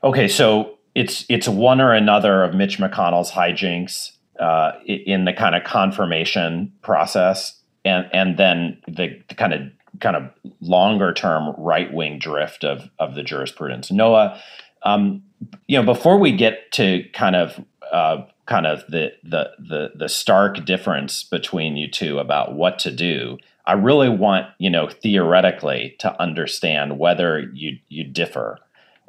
Okay, 0.05 0.29
so 0.29 0.77
it's 0.95 1.25
it's 1.29 1.47
one 1.47 1.81
or 1.81 1.93
another 1.93 2.43
of 2.43 2.53
Mitch 2.53 2.77
McConnell's 2.77 3.31
hijinks 3.31 4.11
uh, 4.39 4.73
in 4.85 5.25
the 5.25 5.33
kind 5.33 5.55
of 5.55 5.63
confirmation 5.63 6.71
process, 6.81 7.59
and 7.83 8.07
and 8.13 8.37
then 8.37 8.77
the, 8.87 9.21
the 9.29 9.35
kind 9.35 9.53
of 9.53 9.61
kind 9.99 10.15
of 10.15 10.23
longer 10.61 11.13
term 11.13 11.53
right 11.57 11.91
wing 11.93 12.19
drift 12.19 12.63
of 12.63 12.89
of 12.99 13.15
the 13.15 13.23
jurisprudence. 13.23 13.91
Noah, 13.91 14.39
um, 14.83 15.23
you 15.67 15.77
know, 15.77 15.85
before 15.85 16.17
we 16.17 16.35
get 16.35 16.71
to 16.73 17.03
kind 17.13 17.35
of 17.35 17.63
uh, 17.91 18.25
kind 18.45 18.67
of 18.67 18.83
the, 18.87 19.11
the 19.23 19.51
the 19.59 19.91
the 19.95 20.09
stark 20.09 20.63
difference 20.65 21.23
between 21.23 21.77
you 21.77 21.89
two 21.89 22.19
about 22.19 22.53
what 22.53 22.79
to 22.79 22.91
do, 22.91 23.37
I 23.65 23.73
really 23.73 24.09
want 24.09 24.47
you 24.59 24.69
know 24.69 24.89
theoretically 24.89 25.95
to 25.99 26.21
understand 26.21 26.99
whether 26.99 27.39
you 27.53 27.77
you 27.89 28.03
differ. 28.03 28.57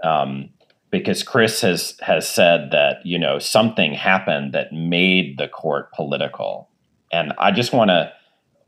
Um, 0.02 0.50
because 0.94 1.24
Chris 1.24 1.60
has 1.62 1.96
has 2.02 2.28
said 2.28 2.70
that 2.70 3.04
you 3.04 3.18
know 3.18 3.40
something 3.40 3.94
happened 3.94 4.52
that 4.52 4.72
made 4.72 5.38
the 5.38 5.48
court 5.48 5.92
political, 5.92 6.68
and 7.12 7.32
I 7.36 7.50
just 7.50 7.72
want 7.72 7.88
to 7.90 8.12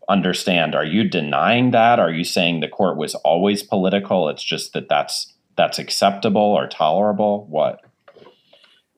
understand: 0.09 0.75
Are 0.75 0.85
you 0.85 1.09
denying 1.09 1.71
that? 1.71 2.00
Are 2.00 2.11
you 2.11 2.25
saying 2.25 2.59
the 2.59 2.68
court 2.68 2.97
was 2.97 3.14
always 3.14 3.62
political? 3.62 4.28
It's 4.28 4.42
just 4.42 4.73
that 4.73 4.88
that's 4.88 5.35
that's 5.56 5.78
acceptable 5.78 6.40
or 6.40 6.66
tolerable. 6.66 7.47
What? 7.47 7.80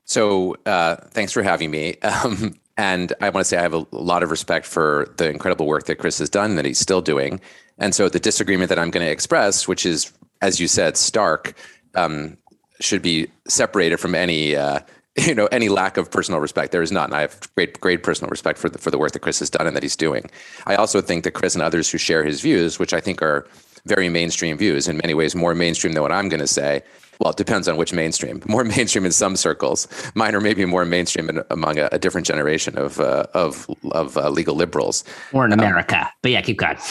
So 0.07 0.57
uh, 0.65 0.97
thanks 1.11 1.33
for 1.33 1.43
having 1.43 1.71
me. 1.71 1.97
Um, 2.03 2.59
and 2.79 3.13
I 3.21 3.29
want 3.31 3.45
to 3.45 3.45
say 3.45 3.57
I 3.59 3.63
have 3.63 3.75
a 3.75 3.85
lot 3.91 4.23
of 4.23 4.31
respect 4.31 4.65
for 4.65 5.13
the 5.17 5.29
incredible 5.29 5.67
work 5.67 5.87
that 5.87 5.97
Chris 5.97 6.21
has 6.21 6.31
done 6.31 6.55
that 6.55 6.65
he's 6.65 6.79
still 6.79 7.01
doing. 7.01 7.41
And 7.77 7.93
so 7.93 8.09
the 8.09 8.21
disagreement 8.21 8.69
that 8.69 8.79
I'm 8.79 8.93
going 8.93 9.05
to 9.05 9.11
express, 9.11 9.67
which 9.67 9.85
is, 9.85 10.13
as 10.43 10.61
you 10.61 10.69
said, 10.69 10.97
stark, 10.97 11.55
um, 11.97 12.39
should 12.81 13.03
be 13.03 13.29
separated 13.47 13.99
from 13.99 14.15
any 14.15 14.57
uh, 14.57 14.81
you 15.27 15.35
know 15.35 15.47
any 15.47 15.69
lack 15.69 15.97
of 15.97 16.11
personal 16.11 16.41
respect. 16.41 16.73
There 16.73 16.83
is 16.83 16.93
none. 16.93 17.13
I 17.13 17.23
have 17.23 17.41
great 17.55 17.81
great 17.81 18.03
personal 18.03 18.31
respect 18.31 18.59
for 18.59 18.69
the 18.69 18.79
for 18.79 18.91
the 18.91 18.99
work 18.99 19.13
that 19.13 19.21
Chris 19.21 19.39
has 19.41 19.51
done 19.51 19.67
and 19.67 19.77
that 19.77 19.83
he's 19.83 19.97
doing. 19.97 20.31
I 20.67 20.77
also 20.77 21.01
think 21.01 21.25
that 21.25 21.33
Chris 21.33 21.55
and 21.55 21.63
others 21.63 21.91
who 21.91 21.99
share 21.99 22.25
his 22.25 22.41
views, 22.41 22.79
which 22.79 22.93
I 22.93 23.01
think 23.01 23.23
are 23.23 23.47
very 23.87 24.09
mainstream 24.09 24.57
views, 24.59 24.89
in 24.89 24.99
many 24.99 25.15
ways 25.15 25.35
more 25.35 25.55
mainstream 25.55 25.93
than 25.93 26.03
what 26.03 26.13
I'm 26.13 26.29
going 26.29 26.41
to 26.41 26.47
say. 26.47 26.83
Well, 27.21 27.31
it 27.31 27.37
depends 27.37 27.67
on 27.67 27.77
which 27.77 27.93
mainstream. 27.93 28.41
More 28.49 28.63
mainstream 28.63 29.05
in 29.05 29.11
some 29.11 29.35
circles. 29.35 29.89
Mine 30.15 30.37
are 30.37 30.41
maybe 30.41 30.65
more 30.65 30.85
mainstream 30.85 31.29
in, 31.29 31.43
among 31.51 31.77
a, 31.77 31.89
a, 31.91 31.99
different 31.99 32.29
generation 32.29 32.79
of 32.79 33.01
uh, 33.01 33.27
of 33.35 33.67
of 33.91 34.17
uh, 34.17 34.31
legal 34.31 34.55
liberals. 34.55 35.03
Or 35.33 35.45
in 35.45 35.53
um, 35.53 35.59
America, 35.59 36.03
um, 36.03 36.09
but 36.23 36.31
yeah, 36.31 36.43
keep 36.43 36.59
going. 36.59 36.79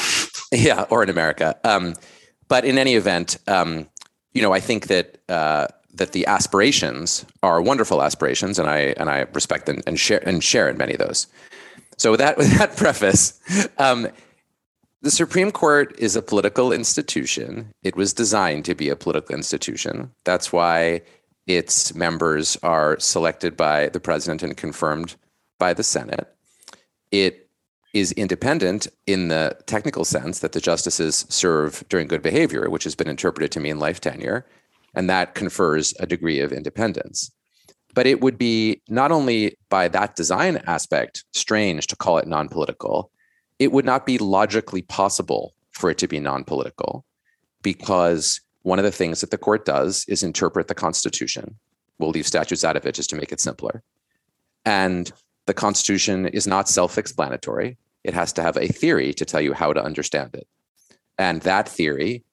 Yeah, 0.51 0.85
or 0.89 1.03
in 1.03 1.09
America. 1.09 1.57
Um, 1.65 1.93
but 2.47 2.63
in 2.63 2.77
any 2.77 2.95
event, 2.95 3.37
um, 3.47 3.89
you 4.33 4.41
know, 4.41 4.53
I 4.53 4.61
think 4.61 4.87
that 4.87 5.17
uh, 5.27 5.67
that 5.97 6.11
the 6.13 6.25
aspirations 6.27 7.25
are 7.43 7.61
wonderful 7.61 8.01
aspirations, 8.01 8.57
and 8.57 8.69
I 8.69 8.93
and 8.97 9.09
I 9.09 9.25
respect 9.33 9.69
and, 9.69 9.83
and 9.85 9.99
share 9.99 10.27
and 10.27 10.43
share 10.43 10.69
in 10.69 10.77
many 10.77 10.93
of 10.93 10.99
those. 10.99 11.27
So 11.97 12.11
with 12.11 12.19
that 12.19 12.37
with 12.37 12.57
that 12.57 12.75
preface, 12.77 13.39
um, 13.77 14.07
the 15.01 15.11
Supreme 15.11 15.51
Court 15.51 15.95
is 15.99 16.15
a 16.15 16.21
political 16.21 16.71
institution. 16.71 17.71
It 17.83 17.95
was 17.95 18.13
designed 18.13 18.65
to 18.65 18.75
be 18.75 18.89
a 18.89 18.95
political 18.95 19.35
institution. 19.35 20.11
That's 20.23 20.51
why 20.51 21.01
its 21.45 21.93
members 21.95 22.57
are 22.63 22.99
selected 22.99 23.55
by 23.55 23.89
the 23.89 23.99
president 23.99 24.43
and 24.43 24.57
confirmed 24.57 25.15
by 25.59 25.73
the 25.73 25.83
Senate. 25.83 26.27
It 27.11 27.49
is 27.93 28.11
independent 28.13 28.87
in 29.05 29.29
the 29.29 29.57
technical 29.65 30.03
sense 30.03 30.39
that 30.39 30.51
the 30.51 30.59
justices 30.59 31.25
serve 31.29 31.83
during 31.89 32.07
good 32.07 32.21
behavior, 32.21 32.69
which 32.69 32.83
has 32.83 32.95
been 32.95 33.07
interpreted 33.07 33.51
to 33.51 33.59
mean 33.59 33.79
life 33.79 34.01
tenure 34.01 34.45
and 34.97 35.07
that 35.11 35.35
confers 35.35 35.93
a 35.99 36.07
degree 36.07 36.39
of 36.39 36.51
independence. 36.51 37.31
But 37.93 38.07
it 38.07 38.19
would 38.19 38.37
be 38.37 38.81
not 38.89 39.11
only 39.11 39.55
by 39.69 39.87
that 39.89 40.15
design 40.15 40.57
aspect 40.65 41.23
strange 41.33 41.85
to 41.87 41.95
call 41.95 42.17
it 42.17 42.27
non 42.27 42.49
political, 42.49 43.11
it 43.59 43.71
would 43.71 43.85
not 43.85 44.07
be 44.07 44.17
logically 44.17 44.81
possible 44.81 45.53
for 45.71 45.91
it 45.91 45.99
to 45.99 46.07
be 46.07 46.19
non 46.19 46.43
political 46.43 47.05
because 47.61 48.41
one 48.63 48.79
of 48.79 48.85
the 48.85 48.91
things 48.91 49.21
that 49.21 49.29
the 49.29 49.37
court 49.37 49.65
does 49.65 50.03
is 50.07 50.23
interpret 50.23 50.67
the 50.67 50.73
Constitution. 50.73 51.55
We'll 51.99 52.09
leave 52.09 52.25
statutes 52.25 52.65
out 52.65 52.75
of 52.75 52.85
it 52.87 52.95
just 52.95 53.11
to 53.11 53.15
make 53.15 53.31
it 53.31 53.39
simpler. 53.39 53.83
And 54.65 55.11
the 55.45 55.53
Constitution 55.53 56.25
is 56.25 56.47
not 56.47 56.67
self 56.67 56.97
explanatory, 56.97 57.77
it 58.03 58.15
has 58.15 58.33
to 58.33 58.41
have 58.41 58.57
a 58.57 58.67
theory 58.67 59.13
to 59.13 59.25
tell 59.25 59.41
you 59.41 59.53
how 59.53 59.73
to 59.73 59.83
understand 59.83 60.33
it. 60.33 60.47
And 61.19 61.43
that 61.43 61.69
theory 61.69 62.23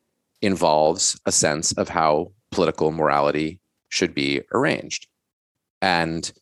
involves 0.41 1.21
a 1.27 1.33
sense 1.33 1.73
of 1.73 1.91
how 1.91 2.33
political 2.55 2.93
morality 2.93 3.59
should 3.89 4.15
be 4.15 4.41
arranged. 4.53 5.09
And 5.83 6.33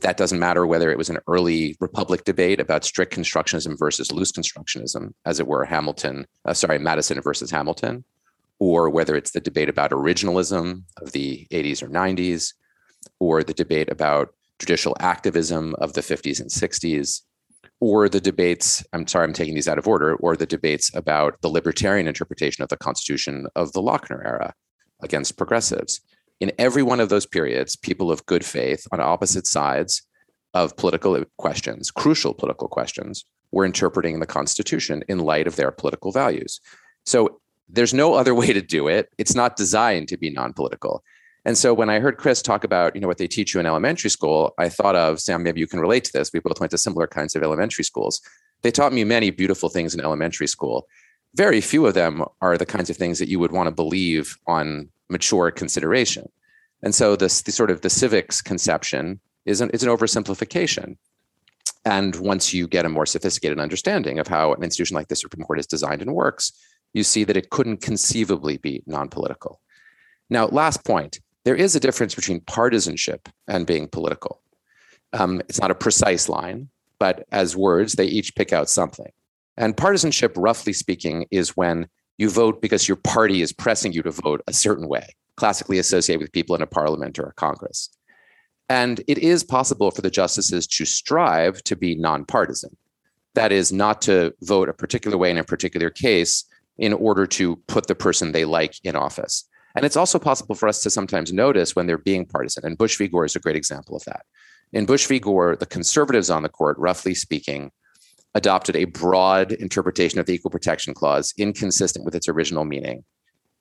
that 0.00 0.16
doesn't 0.16 0.38
matter 0.38 0.66
whether 0.66 0.90
it 0.90 0.96
was 0.96 1.10
an 1.10 1.18
early 1.26 1.76
Republic 1.80 2.24
debate 2.24 2.60
about 2.60 2.84
strict 2.84 3.14
constructionism 3.14 3.78
versus 3.78 4.12
loose 4.12 4.32
constructionism, 4.32 5.12
as 5.26 5.40
it 5.40 5.46
were, 5.46 5.64
Hamilton, 5.64 6.26
uh, 6.46 6.54
sorry, 6.54 6.78
Madison 6.78 7.20
versus 7.20 7.50
Hamilton, 7.50 8.04
or 8.58 8.88
whether 8.88 9.14
it's 9.16 9.32
the 9.32 9.40
debate 9.40 9.68
about 9.68 9.90
originalism 9.90 10.84
of 10.98 11.12
the 11.12 11.46
80s 11.50 11.82
or 11.82 11.88
90s, 11.88 12.54
or 13.18 13.42
the 13.42 13.54
debate 13.54 13.90
about 13.90 14.34
judicial 14.58 14.96
activism 15.00 15.74
of 15.78 15.92
the 15.92 16.00
50s 16.00 16.40
and 16.40 16.50
60s, 16.50 17.22
or 17.80 18.08
the 18.08 18.20
debates, 18.20 18.84
I'm 18.92 19.06
sorry, 19.06 19.24
I'm 19.24 19.32
taking 19.32 19.54
these 19.54 19.68
out 19.68 19.78
of 19.78 19.88
order, 19.88 20.14
or 20.16 20.36
the 20.36 20.46
debates 20.46 20.94
about 20.94 21.40
the 21.42 21.48
libertarian 21.48 22.06
interpretation 22.06 22.62
of 22.62 22.68
the 22.68 22.76
Constitution 22.76 23.46
of 23.56 23.72
the 23.72 23.82
Lochner 23.82 24.24
era 24.24 24.54
against 25.02 25.36
progressives. 25.36 26.00
In 26.40 26.52
every 26.58 26.82
one 26.82 27.00
of 27.00 27.08
those 27.08 27.26
periods, 27.26 27.76
people 27.76 28.10
of 28.10 28.24
good 28.26 28.44
faith 28.44 28.86
on 28.92 29.00
opposite 29.00 29.46
sides 29.46 30.02
of 30.54 30.76
political 30.76 31.22
questions, 31.36 31.90
crucial 31.90 32.34
political 32.34 32.68
questions, 32.68 33.24
were 33.52 33.64
interpreting 33.64 34.20
the 34.20 34.26
Constitution 34.26 35.02
in 35.08 35.18
light 35.18 35.46
of 35.46 35.56
their 35.56 35.70
political 35.70 36.12
values. 36.12 36.60
So 37.04 37.40
there's 37.68 37.94
no 37.94 38.14
other 38.14 38.34
way 38.40 38.52
to 38.52 38.62
do 38.62 38.88
it. 38.88 39.08
It's 39.18 39.34
not 39.34 39.56
designed 39.56 40.08
to 40.08 40.16
be 40.16 40.30
non 40.30 40.52
political. 40.52 41.02
And 41.44 41.56
so 41.56 41.72
when 41.72 41.88
I 41.88 42.00
heard 42.00 42.18
Chris 42.18 42.42
talk 42.42 42.64
about, 42.64 42.94
you 42.94 43.00
know, 43.00 43.08
what 43.08 43.16
they 43.16 43.26
teach 43.26 43.54
you 43.54 43.60
in 43.60 43.66
elementary 43.66 44.10
school, 44.10 44.52
I 44.58 44.68
thought 44.68 44.94
of 44.94 45.20
Sam, 45.20 45.42
maybe 45.42 45.60
you 45.60 45.66
can 45.66 45.80
relate 45.80 46.04
to 46.04 46.12
this. 46.12 46.30
We 46.32 46.40
both 46.40 46.60
went 46.60 46.70
to 46.72 46.78
similar 46.78 47.06
kinds 47.06 47.34
of 47.34 47.42
elementary 47.42 47.84
schools. 47.84 48.20
They 48.62 48.70
taught 48.70 48.92
me 48.92 49.04
many 49.04 49.30
beautiful 49.30 49.70
things 49.70 49.94
in 49.94 50.00
elementary 50.00 50.46
school. 50.46 50.86
Very 51.34 51.60
few 51.60 51.86
of 51.86 51.94
them 51.94 52.24
are 52.40 52.58
the 52.58 52.66
kinds 52.66 52.90
of 52.90 52.96
things 52.96 53.18
that 53.18 53.28
you 53.28 53.38
would 53.38 53.52
want 53.52 53.68
to 53.68 53.74
believe 53.74 54.36
on 54.46 54.88
mature 55.08 55.50
consideration. 55.50 56.28
And 56.82 56.94
so 56.94 57.16
this 57.16 57.42
the 57.42 57.52
sort 57.52 57.70
of 57.70 57.82
the 57.82 57.90
civics 57.90 58.40
conception 58.40 59.20
is 59.44 59.60
an, 59.60 59.70
is 59.70 59.82
an 59.82 59.90
oversimplification. 59.90 60.96
And 61.84 62.16
once 62.16 62.52
you 62.52 62.66
get 62.66 62.84
a 62.84 62.90
more 62.90 63.06
sophisticated 63.06 63.58
understanding 63.58 64.18
of 64.18 64.28
how 64.28 64.52
an 64.52 64.62
institution 64.62 64.96
like 64.96 65.08
the 65.08 65.16
Supreme 65.16 65.44
Court 65.44 65.60
is 65.60 65.66
designed 65.66 66.02
and 66.02 66.14
works, 66.14 66.52
you 66.92 67.04
see 67.04 67.24
that 67.24 67.36
it 67.36 67.50
couldn't 67.50 67.78
conceivably 67.78 68.58
be 68.58 68.82
non-political. 68.86 69.60
Now, 70.28 70.46
last 70.46 70.84
point, 70.84 71.20
there 71.44 71.54
is 71.54 71.74
a 71.74 71.80
difference 71.80 72.14
between 72.14 72.40
partisanship 72.40 73.28
and 73.48 73.66
being 73.66 73.88
political. 73.88 74.42
Um, 75.12 75.40
it's 75.48 75.60
not 75.60 75.70
a 75.70 75.74
precise 75.74 76.28
line, 76.28 76.68
but 76.98 77.26
as 77.32 77.56
words, 77.56 77.94
they 77.94 78.06
each 78.06 78.34
pick 78.34 78.52
out 78.52 78.68
something. 78.68 79.10
And 79.60 79.76
partisanship, 79.76 80.32
roughly 80.38 80.72
speaking, 80.72 81.26
is 81.30 81.54
when 81.54 81.86
you 82.16 82.30
vote 82.30 82.62
because 82.62 82.88
your 82.88 82.96
party 82.96 83.42
is 83.42 83.52
pressing 83.52 83.92
you 83.92 84.02
to 84.02 84.10
vote 84.10 84.40
a 84.46 84.54
certain 84.54 84.88
way, 84.88 85.06
classically 85.36 85.78
associated 85.78 86.22
with 86.22 86.32
people 86.32 86.56
in 86.56 86.62
a 86.62 86.66
parliament 86.66 87.18
or 87.18 87.24
a 87.24 87.34
Congress. 87.34 87.90
And 88.70 89.02
it 89.06 89.18
is 89.18 89.44
possible 89.44 89.90
for 89.90 90.00
the 90.00 90.10
justices 90.10 90.66
to 90.68 90.86
strive 90.86 91.62
to 91.64 91.76
be 91.76 91.94
nonpartisan. 91.94 92.74
That 93.34 93.52
is, 93.52 93.70
not 93.70 94.00
to 94.02 94.32
vote 94.40 94.70
a 94.70 94.72
particular 94.72 95.18
way 95.18 95.30
in 95.30 95.36
a 95.36 95.44
particular 95.44 95.90
case 95.90 96.44
in 96.78 96.94
order 96.94 97.26
to 97.26 97.56
put 97.68 97.86
the 97.86 97.94
person 97.94 98.32
they 98.32 98.46
like 98.46 98.76
in 98.82 98.96
office. 98.96 99.44
And 99.74 99.84
it's 99.84 99.96
also 99.96 100.18
possible 100.18 100.54
for 100.54 100.70
us 100.70 100.82
to 100.84 100.90
sometimes 100.90 101.34
notice 101.34 101.76
when 101.76 101.86
they're 101.86 101.98
being 101.98 102.24
partisan. 102.24 102.64
And 102.64 102.78
Bush 102.78 102.96
v. 102.96 103.08
Gore 103.08 103.26
is 103.26 103.36
a 103.36 103.40
great 103.40 103.56
example 103.56 103.94
of 103.94 104.04
that. 104.06 104.24
In 104.72 104.86
Bush 104.86 105.06
v. 105.06 105.18
Gore, 105.18 105.54
the 105.54 105.66
conservatives 105.66 106.30
on 106.30 106.44
the 106.44 106.48
court, 106.48 106.78
roughly 106.78 107.14
speaking, 107.14 107.72
adopted 108.34 108.76
a 108.76 108.84
broad 108.84 109.52
interpretation 109.52 110.20
of 110.20 110.26
the 110.26 110.34
Equal 110.34 110.50
Protection 110.50 110.94
Clause 110.94 111.34
inconsistent 111.36 112.04
with 112.04 112.14
its 112.14 112.28
original 112.28 112.64
meaning. 112.64 113.04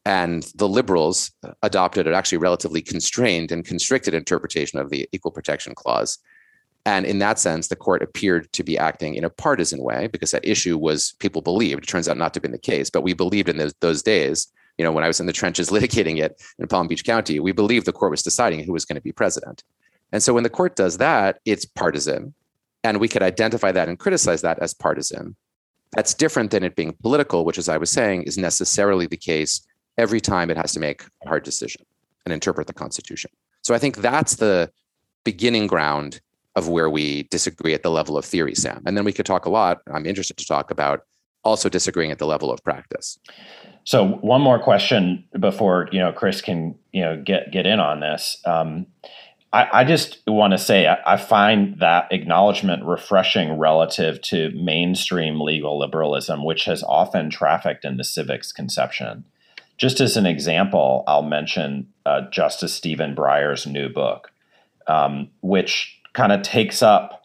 And 0.05 0.43
the 0.55 0.67
liberals 0.67 1.31
adopted 1.61 2.07
an 2.07 2.13
actually 2.13 2.37
relatively 2.37 2.81
constrained 2.81 3.51
and 3.51 3.65
constricted 3.65 4.13
interpretation 4.13 4.79
of 4.79 4.89
the 4.89 5.07
Equal 5.11 5.31
Protection 5.31 5.75
Clause. 5.75 6.17
And 6.85 7.05
in 7.05 7.19
that 7.19 7.39
sense, 7.39 7.67
the 7.67 7.75
court 7.75 8.01
appeared 8.01 8.51
to 8.53 8.63
be 8.63 8.77
acting 8.77 9.15
in 9.15 9.23
a 9.23 9.29
partisan 9.29 9.83
way 9.83 10.07
because 10.07 10.31
that 10.31 10.47
issue 10.47 10.77
was 10.77 11.13
people 11.19 11.41
believed. 11.41 11.83
It 11.83 11.87
turns 11.87 12.07
out 12.07 12.17
not 12.17 12.33
to 12.33 12.37
have 12.37 12.43
been 12.43 12.51
the 12.51 12.57
case, 12.57 12.89
but 12.89 13.03
we 13.03 13.13
believed 13.13 13.49
in 13.49 13.57
those, 13.57 13.73
those 13.81 14.01
days. 14.01 14.47
You 14.77 14.85
know, 14.85 14.91
when 14.91 15.03
I 15.03 15.07
was 15.07 15.19
in 15.19 15.25
the 15.25 15.33
trenches 15.33 15.69
litigating 15.71 16.19
it 16.19 16.41
in 16.57 16.67
Palm 16.67 16.87
Beach 16.87 17.03
County, 17.03 17.39
we 17.39 17.51
believed 17.51 17.85
the 17.85 17.91
court 17.91 18.11
was 18.11 18.23
deciding 18.23 18.63
who 18.63 18.73
was 18.73 18.85
going 18.85 18.95
to 18.95 19.01
be 19.01 19.11
president. 19.11 19.63
And 20.11 20.23
so 20.23 20.33
when 20.33 20.43
the 20.43 20.49
court 20.49 20.75
does 20.75 20.97
that, 20.97 21.39
it's 21.45 21.65
partisan. 21.65 22.33
And 22.83 22.99
we 22.99 23.07
could 23.07 23.23
identify 23.23 23.71
that 23.71 23.89
and 23.89 23.99
criticize 23.99 24.41
that 24.41 24.59
as 24.59 24.73
partisan. 24.73 25.35
That's 25.95 26.13
different 26.13 26.51
than 26.51 26.63
it 26.63 26.75
being 26.75 26.95
political, 27.01 27.45
which, 27.45 27.57
as 27.57 27.67
I 27.67 27.77
was 27.77 27.89
saying, 27.89 28.23
is 28.23 28.37
necessarily 28.37 29.07
the 29.07 29.17
case 29.17 29.65
every 29.97 30.21
time 30.21 30.49
it 30.49 30.57
has 30.57 30.71
to 30.73 30.79
make 30.79 31.03
a 31.23 31.27
hard 31.27 31.43
decision 31.43 31.85
and 32.25 32.33
interpret 32.33 32.67
the 32.67 32.73
Constitution. 32.73 33.31
So 33.63 33.73
I 33.73 33.79
think 33.79 33.97
that's 33.97 34.35
the 34.35 34.71
beginning 35.23 35.67
ground 35.67 36.21
of 36.55 36.69
where 36.69 36.89
we 36.89 37.23
disagree 37.23 37.73
at 37.73 37.83
the 37.83 37.91
level 37.91 38.17
of 38.17 38.25
theory, 38.25 38.55
Sam. 38.55 38.81
And 38.85 38.95
then 38.95 39.03
we 39.03 39.13
could 39.13 39.25
talk 39.25 39.45
a 39.45 39.49
lot. 39.49 39.81
I'm 39.91 40.05
interested 40.05 40.37
to 40.37 40.45
talk 40.45 40.71
about 40.71 41.01
also 41.43 41.69
disagreeing 41.69 42.11
at 42.11 42.19
the 42.19 42.25
level 42.25 42.51
of 42.51 42.63
practice. 42.63 43.17
So 43.83 44.07
one 44.21 44.41
more 44.41 44.59
question 44.59 45.25
before 45.39 45.89
you 45.91 45.99
know 45.99 46.11
Chris 46.11 46.41
can 46.41 46.75
you 46.91 47.01
know 47.01 47.21
get 47.21 47.51
get 47.51 47.65
in 47.65 47.79
on 47.79 48.01
this. 48.01 48.41
Um, 48.45 48.87
I, 49.51 49.67
I, 49.81 49.83
just 49.83 50.19
want 50.27 50.51
to 50.51 50.59
say 50.59 50.87
I, 50.87 51.13
I, 51.13 51.17
find 51.17 51.79
that 51.79 52.07
acknowledgement 52.11 52.85
refreshing 52.85 53.57
relative 53.57 54.21
to 54.23 54.51
mainstream 54.51 55.41
legal 55.41 55.79
liberalism, 55.79 56.45
which 56.45 56.65
has 56.65 56.83
often 56.83 57.31
trafficked 57.31 57.83
in 57.83 57.97
the 57.97 58.03
civics 58.03 58.51
conception. 58.51 59.25
Just 59.77 60.01
as 60.01 60.17
an 60.17 60.25
example, 60.25 61.03
I'll 61.07 61.23
mention 61.23 61.87
uh, 62.05 62.29
Justice 62.29 62.73
Stephen 62.73 63.15
Breyer's 63.15 63.65
new 63.65 63.89
book, 63.89 64.31
um, 64.87 65.29
which 65.41 65.99
kind 66.13 66.31
of 66.31 66.43
takes 66.43 66.83
up 66.83 67.23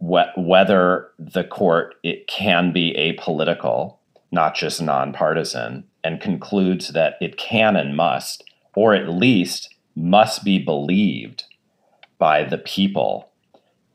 wh- 0.00 0.36
whether 0.36 1.08
the 1.18 1.44
court 1.44 1.94
it 2.02 2.26
can 2.26 2.72
be 2.72 2.94
apolitical, 2.98 3.96
not 4.30 4.54
just 4.54 4.82
nonpartisan, 4.82 5.84
and 6.02 6.20
concludes 6.20 6.88
that 6.88 7.14
it 7.22 7.38
can 7.38 7.74
and 7.76 7.96
must, 7.96 8.44
or 8.74 8.94
at 8.94 9.08
least 9.08 9.74
must 9.96 10.44
be 10.44 10.58
believed 10.58 11.44
by 12.24 12.42
the 12.42 12.56
people 12.56 13.28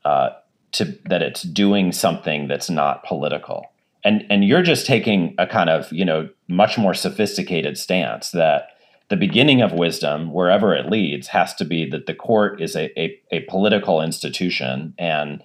uh, 0.05 0.29
to 0.71 0.85
that 1.05 1.23
it's 1.23 1.41
doing 1.41 1.91
something 1.91 2.47
that's 2.47 2.69
not 2.69 3.03
political. 3.03 3.65
And 4.03 4.23
and 4.29 4.45
you're 4.45 4.61
just 4.61 4.85
taking 4.85 5.33
a 5.39 5.47
kind 5.47 5.67
of 5.67 5.91
you 5.91 6.05
know 6.05 6.29
much 6.47 6.77
more 6.77 6.93
sophisticated 6.93 7.75
stance 7.75 8.29
that 8.29 8.67
the 9.09 9.17
beginning 9.17 9.63
of 9.63 9.73
wisdom, 9.73 10.31
wherever 10.31 10.75
it 10.75 10.91
leads, 10.91 11.29
has 11.29 11.55
to 11.55 11.65
be 11.65 11.89
that 11.89 12.05
the 12.05 12.13
court 12.13 12.61
is 12.61 12.75
a, 12.75 12.85
a, 13.01 13.19
a 13.31 13.39
political 13.49 13.99
institution 13.99 14.93
and 14.99 15.41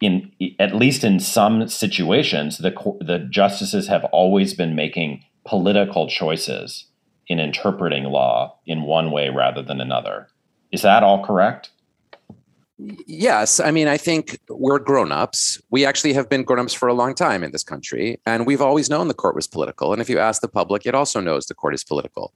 in 0.00 0.30
at 0.60 0.76
least 0.76 1.02
in 1.02 1.18
some 1.18 1.66
situations, 1.66 2.58
the 2.58 2.70
the 3.00 3.18
justices 3.30 3.88
have 3.88 4.04
always 4.12 4.54
been 4.54 4.76
making 4.76 5.24
political 5.44 6.08
choices 6.08 6.86
in 7.26 7.40
interpreting 7.40 8.04
law 8.04 8.60
in 8.64 8.82
one 8.82 9.10
way 9.10 9.28
rather 9.28 9.60
than 9.60 9.80
another. 9.80 10.28
Is 10.70 10.82
that 10.82 11.02
all 11.02 11.26
correct? 11.26 11.71
Yes. 13.06 13.60
I 13.60 13.70
mean, 13.70 13.86
I 13.86 13.96
think 13.96 14.38
we're 14.48 14.78
grown-ups. 14.78 15.60
We 15.70 15.84
actually 15.84 16.14
have 16.14 16.28
been 16.28 16.42
grown-ups 16.42 16.74
for 16.74 16.88
a 16.88 16.94
long 16.94 17.14
time 17.14 17.44
in 17.44 17.52
this 17.52 17.62
country, 17.62 18.20
and 18.26 18.46
we've 18.46 18.62
always 18.62 18.90
known 18.90 19.08
the 19.08 19.14
court 19.14 19.36
was 19.36 19.46
political. 19.46 19.92
And 19.92 20.02
if 20.02 20.08
you 20.08 20.18
ask 20.18 20.40
the 20.40 20.48
public, 20.48 20.86
it 20.86 20.94
also 20.94 21.20
knows 21.20 21.46
the 21.46 21.54
court 21.54 21.74
is 21.74 21.84
political. 21.84 22.32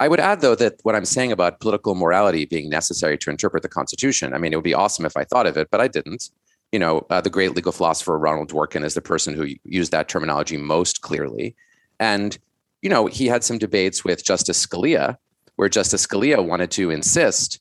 I 0.00 0.08
would 0.08 0.20
add, 0.20 0.40
though, 0.40 0.56
that 0.56 0.80
what 0.82 0.96
I'm 0.96 1.04
saying 1.04 1.30
about 1.30 1.60
political 1.60 1.94
morality 1.94 2.44
being 2.46 2.68
necessary 2.68 3.16
to 3.18 3.30
interpret 3.30 3.62
the 3.62 3.68
Constitution, 3.68 4.34
I 4.34 4.38
mean, 4.38 4.52
it 4.52 4.56
would 4.56 4.64
be 4.64 4.74
awesome 4.74 5.06
if 5.06 5.16
I 5.16 5.24
thought 5.24 5.46
of 5.46 5.56
it, 5.56 5.68
but 5.70 5.80
I 5.80 5.86
didn't. 5.86 6.30
You 6.72 6.80
know, 6.80 7.06
uh, 7.10 7.20
the 7.20 7.30
great 7.30 7.54
legal 7.54 7.70
philosopher 7.70 8.18
Ronald 8.18 8.50
Dworkin 8.50 8.84
is 8.84 8.94
the 8.94 9.00
person 9.00 9.34
who 9.34 9.54
used 9.62 9.92
that 9.92 10.08
terminology 10.08 10.56
most 10.56 11.02
clearly. 11.02 11.54
And, 12.00 12.36
you 12.82 12.90
know, 12.90 13.06
he 13.06 13.28
had 13.28 13.44
some 13.44 13.58
debates 13.58 14.04
with 14.04 14.24
Justice 14.24 14.66
Scalia, 14.66 15.16
where 15.54 15.68
Justice 15.68 16.04
Scalia 16.04 16.44
wanted 16.44 16.72
to 16.72 16.90
insist 16.90 17.60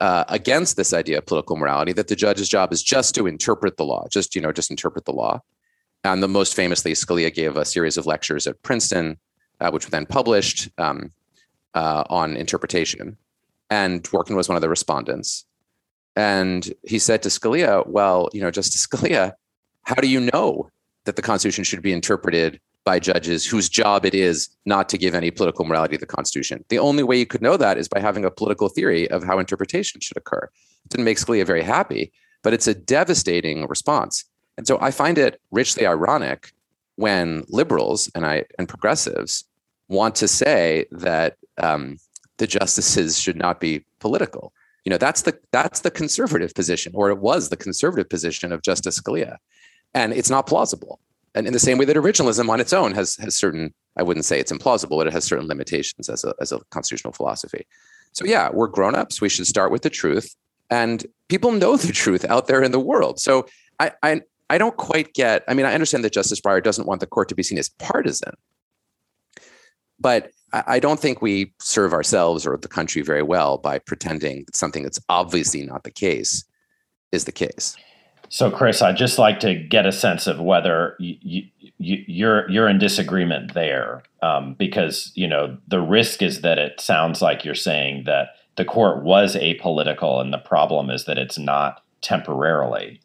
uh, 0.00 0.24
against 0.28 0.76
this 0.76 0.92
idea 0.92 1.18
of 1.18 1.26
political 1.26 1.56
morality 1.56 1.92
that 1.92 2.08
the 2.08 2.16
judge's 2.16 2.48
job 2.48 2.72
is 2.72 2.82
just 2.82 3.14
to 3.14 3.26
interpret 3.26 3.76
the 3.76 3.84
law, 3.84 4.06
just, 4.10 4.34
you 4.34 4.40
know, 4.40 4.52
just 4.52 4.70
interpret 4.70 5.04
the 5.04 5.12
law. 5.12 5.40
And 6.02 6.22
the 6.22 6.28
most 6.28 6.54
famously, 6.54 6.92
Scalia 6.92 7.32
gave 7.32 7.56
a 7.56 7.64
series 7.64 7.96
of 7.96 8.06
lectures 8.06 8.46
at 8.46 8.60
Princeton, 8.62 9.18
uh, 9.60 9.70
which 9.70 9.86
were 9.86 9.90
then 9.90 10.06
published. 10.06 10.68
Um, 10.78 11.12
uh, 11.74 12.04
on 12.08 12.36
interpretation. 12.36 13.16
And 13.70 14.02
Dworkin 14.02 14.36
was 14.36 14.48
one 14.48 14.56
of 14.56 14.62
the 14.62 14.68
respondents. 14.68 15.44
And 16.16 16.72
he 16.84 16.98
said 16.98 17.22
to 17.22 17.28
Scalia, 17.28 17.86
Well, 17.86 18.28
you 18.32 18.40
know, 18.40 18.50
Justice 18.50 18.86
Scalia, 18.86 19.32
how 19.82 19.96
do 19.96 20.08
you 20.08 20.20
know 20.32 20.70
that 21.04 21.16
the 21.16 21.22
Constitution 21.22 21.64
should 21.64 21.82
be 21.82 21.92
interpreted 21.92 22.60
by 22.84 22.98
judges 22.98 23.46
whose 23.46 23.68
job 23.68 24.04
it 24.04 24.14
is 24.14 24.48
not 24.66 24.88
to 24.90 24.98
give 24.98 25.14
any 25.14 25.30
political 25.30 25.64
morality 25.64 25.96
to 25.96 26.00
the 26.00 26.06
Constitution? 26.06 26.64
The 26.68 26.78
only 26.78 27.02
way 27.02 27.18
you 27.18 27.26
could 27.26 27.42
know 27.42 27.56
that 27.56 27.78
is 27.78 27.88
by 27.88 28.00
having 28.00 28.24
a 28.24 28.30
political 28.30 28.68
theory 28.68 29.10
of 29.10 29.24
how 29.24 29.38
interpretation 29.38 30.00
should 30.00 30.16
occur. 30.16 30.48
It 30.84 30.90
didn't 30.90 31.04
make 31.04 31.18
Scalia 31.18 31.46
very 31.46 31.62
happy, 31.62 32.12
but 32.42 32.52
it's 32.52 32.66
a 32.66 32.74
devastating 32.74 33.66
response. 33.66 34.24
And 34.56 34.66
so 34.66 34.78
I 34.80 34.90
find 34.90 35.18
it 35.18 35.40
richly 35.50 35.86
ironic 35.86 36.52
when 36.96 37.44
liberals 37.48 38.10
and 38.14 38.24
I 38.24 38.44
and 38.58 38.68
progressives 38.68 39.44
want 39.88 40.14
to 40.16 40.28
say 40.28 40.86
that 40.92 41.36
um, 41.58 41.98
the 42.38 42.46
justices 42.46 43.18
should 43.18 43.36
not 43.36 43.60
be 43.60 43.84
political. 43.98 44.52
You 44.84 44.90
know, 44.90 44.98
that's 44.98 45.22
the 45.22 45.38
that's 45.50 45.80
the 45.80 45.90
conservative 45.90 46.54
position, 46.54 46.92
or 46.94 47.10
it 47.10 47.18
was 47.18 47.48
the 47.48 47.56
conservative 47.56 48.08
position 48.08 48.52
of 48.52 48.62
Justice 48.62 49.00
Scalia, 49.00 49.38
and 49.94 50.12
it's 50.12 50.30
not 50.30 50.46
plausible. 50.46 51.00
And 51.34 51.46
in 51.46 51.52
the 51.52 51.58
same 51.58 51.78
way 51.78 51.84
that 51.84 51.96
originalism 51.96 52.48
on 52.48 52.60
its 52.60 52.72
own 52.72 52.92
has 52.92 53.16
has 53.16 53.34
certain, 53.34 53.74
I 53.96 54.02
wouldn't 54.02 54.24
say 54.24 54.38
it's 54.38 54.52
implausible, 54.52 54.98
but 54.98 55.06
it 55.06 55.12
has 55.12 55.24
certain 55.24 55.48
limitations 55.48 56.08
as 56.08 56.24
a 56.24 56.34
as 56.40 56.52
a 56.52 56.60
constitutional 56.70 57.12
philosophy. 57.12 57.66
So 58.12 58.24
yeah, 58.24 58.50
we're 58.52 58.68
grown-ups. 58.68 59.20
We 59.20 59.28
should 59.28 59.46
start 59.46 59.72
with 59.72 59.82
the 59.82 59.90
truth, 59.90 60.34
and 60.70 61.04
people 61.28 61.52
know 61.52 61.76
the 61.76 61.92
truth 61.92 62.24
out 62.24 62.46
there 62.46 62.62
in 62.62 62.72
the 62.72 62.80
world. 62.80 63.18
So 63.18 63.46
I 63.80 63.92
I 64.02 64.22
I 64.48 64.58
don't 64.58 64.76
quite 64.76 65.14
get. 65.14 65.42
I 65.48 65.54
mean, 65.54 65.66
I 65.66 65.74
understand 65.74 66.04
that 66.04 66.12
Justice 66.12 66.40
Breyer 66.40 66.62
doesn't 66.62 66.86
want 66.86 67.00
the 67.00 67.06
court 67.06 67.28
to 67.30 67.34
be 67.34 67.42
seen 67.42 67.58
as 67.58 67.68
partisan, 67.68 68.34
but 69.98 70.30
I 70.52 70.78
don't 70.78 71.00
think 71.00 71.20
we 71.20 71.52
serve 71.58 71.92
ourselves 71.92 72.46
or 72.46 72.56
the 72.56 72.68
country 72.68 73.02
very 73.02 73.22
well 73.22 73.58
by 73.58 73.80
pretending 73.80 74.44
that 74.44 74.54
something 74.54 74.84
that's 74.84 75.00
obviously 75.08 75.66
not 75.66 75.82
the 75.82 75.90
case 75.90 76.44
is 77.10 77.24
the 77.24 77.32
case. 77.32 77.76
So, 78.34 78.50
Chris, 78.50 78.82
I'd 78.82 78.96
just 78.96 79.16
like 79.16 79.38
to 79.40 79.54
get 79.54 79.86
a 79.86 79.92
sense 79.92 80.26
of 80.26 80.40
whether 80.40 80.96
you, 80.98 81.44
you, 81.78 82.04
you're 82.08 82.50
you're 82.50 82.68
in 82.68 82.80
disagreement 82.80 83.54
there, 83.54 84.02
um, 84.22 84.54
because 84.54 85.12
you 85.14 85.28
know 85.28 85.56
the 85.68 85.80
risk 85.80 86.20
is 86.20 86.40
that 86.40 86.58
it 86.58 86.80
sounds 86.80 87.22
like 87.22 87.44
you're 87.44 87.54
saying 87.54 88.02
that 88.06 88.30
the 88.56 88.64
court 88.64 89.04
was 89.04 89.36
apolitical, 89.36 90.20
and 90.20 90.32
the 90.32 90.38
problem 90.38 90.90
is 90.90 91.04
that 91.04 91.16
it's 91.16 91.38
not 91.38 91.84
temporarily, 92.00 93.00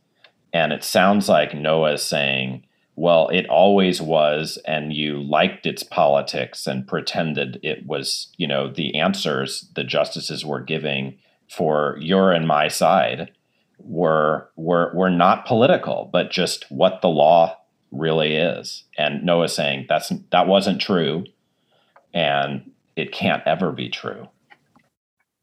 and 0.51 0.73
it 0.73 0.83
sounds 0.83 1.29
like 1.29 1.53
Noah's 1.53 2.01
saying 2.01 2.65
well, 2.95 3.27
it 3.27 3.45
always 3.49 4.01
was, 4.01 4.57
and 4.65 4.93
you 4.93 5.21
liked 5.21 5.67
its 5.67 5.83
politics 5.83 6.65
and 6.65 6.87
pretended 6.87 7.59
it 7.61 7.85
was, 7.85 8.33
you 8.37 8.47
know, 8.47 8.67
the 8.67 8.95
answers 8.95 9.69
the 9.75 9.83
justices 9.83 10.43
were 10.43 10.59
giving 10.59 11.19
for 11.47 11.97
your 11.99 12.31
and 12.31 12.47
my 12.47 12.67
side 12.67 13.31
were 13.79 14.49
were 14.55 14.91
were 14.93 15.09
not 15.09 15.45
political, 15.45 16.09
but 16.11 16.31
just 16.31 16.69
what 16.69 17.01
the 17.01 17.09
law 17.09 17.57
really 17.91 18.35
is. 18.35 18.83
And 18.97 19.23
Noah 19.23 19.49
saying 19.49 19.87
that's 19.89 20.11
that 20.31 20.47
wasn't 20.47 20.81
true, 20.81 21.25
and 22.13 22.71
it 22.95 23.11
can't 23.11 23.43
ever 23.45 23.71
be 23.71 23.89
true. 23.89 24.27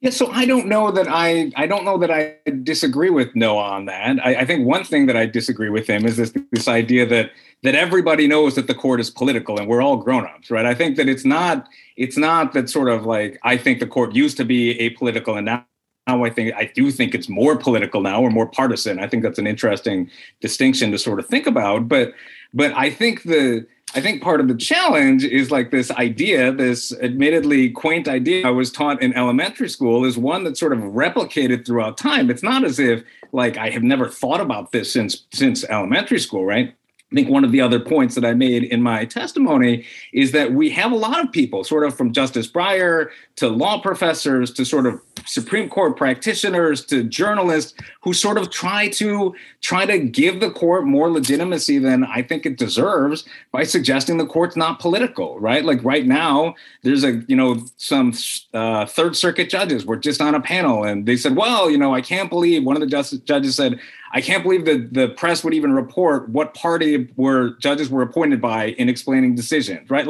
Yeah, 0.01 0.11
so 0.11 0.31
I 0.31 0.45
don't 0.45 0.67
know 0.67 0.91
that 0.91 1.07
I 1.09 1.53
I 1.57 1.67
don't 1.67 1.85
know 1.85 1.99
that 1.99 2.11
I 2.11 2.37
disagree 2.63 3.11
with 3.11 3.35
Noah 3.35 3.63
on 3.63 3.87
that. 3.87 4.19
I, 4.25 4.37
I, 4.37 4.45
think 4.45 4.67
one 4.67 4.85
thing 4.85 5.07
that 5.07 5.17
I 5.17 5.25
disagree 5.25 5.71
with 5.71 5.87
him 5.87 6.05
is 6.05 6.19
this 6.19 6.35
this 6.53 6.69
idea 6.69 7.07
that 7.07 7.31
that 7.63 7.75
everybody 7.75 8.29
knows 8.29 8.55
that 8.57 8.67
the 8.67 8.75
court 8.75 9.01
is 9.01 9.11
political 9.11 9.59
and 9.59 9.67
we're 9.67 9.81
all 9.83 9.97
grown-ups, 9.97 10.51
right? 10.51 10.67
I 10.67 10.75
think 10.75 10.97
that 10.97 11.09
it's 11.09 11.25
not 11.25 11.67
it's 11.97 12.19
not 12.19 12.53
that 12.53 12.69
sort 12.69 12.91
of 12.91 13.07
like 13.07 13.39
I 13.43 13.57
think 13.57 13.81
the 13.81 13.87
court 13.87 14.15
used 14.15 14.37
to 14.37 14.45
be 14.45 14.77
apolitical 14.79 15.37
and 15.37 15.47
now 15.47 15.65
now 16.07 16.25
I 16.25 16.31
think 16.31 16.55
I 16.55 16.71
do 16.75 16.91
think 16.91 17.15
it's 17.15 17.29
more 17.29 17.57
political 17.57 18.01
now 18.01 18.23
or 18.23 18.31
more 18.31 18.47
partisan. 18.47 18.99
I 18.99 19.09
think 19.09 19.23
that's 19.23 19.39
an 19.39 19.47
interesting 19.47 20.11
distinction 20.41 20.93
to 20.93 20.99
sort 20.99 21.19
of 21.19 21.27
think 21.27 21.47
about. 21.47 21.89
But 21.89 22.13
but 22.55 22.73
I 22.75 22.91
think 22.91 23.25
the 23.25 23.67
I 23.95 24.01
think 24.01 24.23
part 24.23 24.41
of 24.41 24.49
the 24.49 24.55
challenge 24.55 25.25
is 25.25 25.51
like 25.51 25.71
this 25.71 25.91
idea, 25.93 26.53
this 26.53 26.93
admittedly 27.01 27.71
quaint 27.71 28.09
idea 28.09 28.47
I 28.47 28.51
was 28.51 28.71
taught 28.71 29.03
in 29.03 29.15
elementary 29.15 29.69
school 29.69 30.05
is 30.05 30.19
one 30.19 30.45
that's 30.45 30.61
sort 30.61 30.73
of 30.73 30.81
replicated 30.81 31.67
throughout 31.67 31.97
time. 31.97 32.31
It's 32.31 32.43
not 32.43 32.65
as 32.65 32.79
if 32.79 33.03
like 33.33 33.57
I 33.57 33.71
have 33.71 33.83
never 33.83 34.09
thought 34.09 34.41
about 34.41 34.73
this 34.73 34.93
since 34.93 35.25
since 35.33 35.65
elementary 35.65 36.21
school, 36.21 36.45
right? 36.45 36.75
I 37.13 37.15
think 37.15 37.29
one 37.29 37.45
of 37.45 37.53
the 37.53 37.61
other 37.61 37.79
points 37.79 38.17
that 38.17 38.25
I 38.25 38.35
made 38.35 38.65
in 38.65 38.83
my 38.83 39.05
testimony 39.05 39.85
is 40.13 40.33
that 40.33 40.53
we 40.53 40.71
have 40.71 40.91
a 40.91 40.97
lot 40.97 41.23
of 41.23 41.31
people, 41.31 41.63
sort 41.63 41.85
of 41.85 41.97
from 41.97 42.13
Justice 42.13 42.49
Breyer 42.49 43.11
to 43.37 43.49
law 43.49 43.81
professors 43.81 44.53
to 44.55 44.65
sort 44.65 44.87
of 44.87 45.01
Supreme 45.27 45.69
Court 45.69 45.97
practitioners 45.97 46.85
to 46.87 47.03
journalists 47.03 47.75
who 48.03 48.13
sort 48.13 48.39
of 48.39 48.51
try 48.51 48.89
to 48.89 49.35
try 49.61 49.85
to 49.87 49.99
give 49.99 50.41
the 50.41 50.51
court 50.51 50.85
more 50.85 51.11
legitimacy 51.11 51.79
than 51.79 52.05
I 52.05 52.23
think 52.23 52.47
it 52.47 52.57
deserves 52.57 53.25
by 53.53 53.65
suggesting 53.65 54.17
the 54.17 54.27
court's 54.27 54.57
not 54.57 54.79
political, 54.79 55.39
right? 55.41 55.65
Like 55.65 55.83
right 55.85 56.07
now, 56.07 56.55
there's 56.83 57.05
a 57.05 57.23
you 57.29 57.37
know 57.37 57.65
some 57.77 58.13
uh, 58.55 58.87
Third 58.87 59.17
Circuit 59.17 59.51
judges 59.51 59.85
were 59.85 59.97
just 59.97 60.21
on 60.21 60.35
a 60.35 60.41
panel 60.41 60.85
and 60.85 61.07
they 61.07 61.17
said, 61.17 61.37
well, 61.37 61.71
you 61.71 61.79
know, 61.79 61.95
I 61.95 62.01
can't 62.01 62.31
believe 62.31 62.65
one 62.65 62.77
of 62.77 62.81
the 62.81 62.87
justice, 62.87 63.21
judges 63.21 63.57
said 63.57 63.81
I 64.13 64.21
can't 64.21 64.43
believe 64.43 64.65
that 64.65 64.95
the 64.95 65.09
press 65.09 65.45
would 65.45 65.53
even 65.53 65.73
report 65.73 66.29
what 66.29 66.55
party 66.55 67.09
were 67.17 67.51
judges 67.59 67.91
were 67.91 68.03
appointed 68.03 68.41
by 68.41 68.69
in 68.79 68.89
explaining 68.89 69.35
decisions, 69.35 69.91
right? 69.91 70.07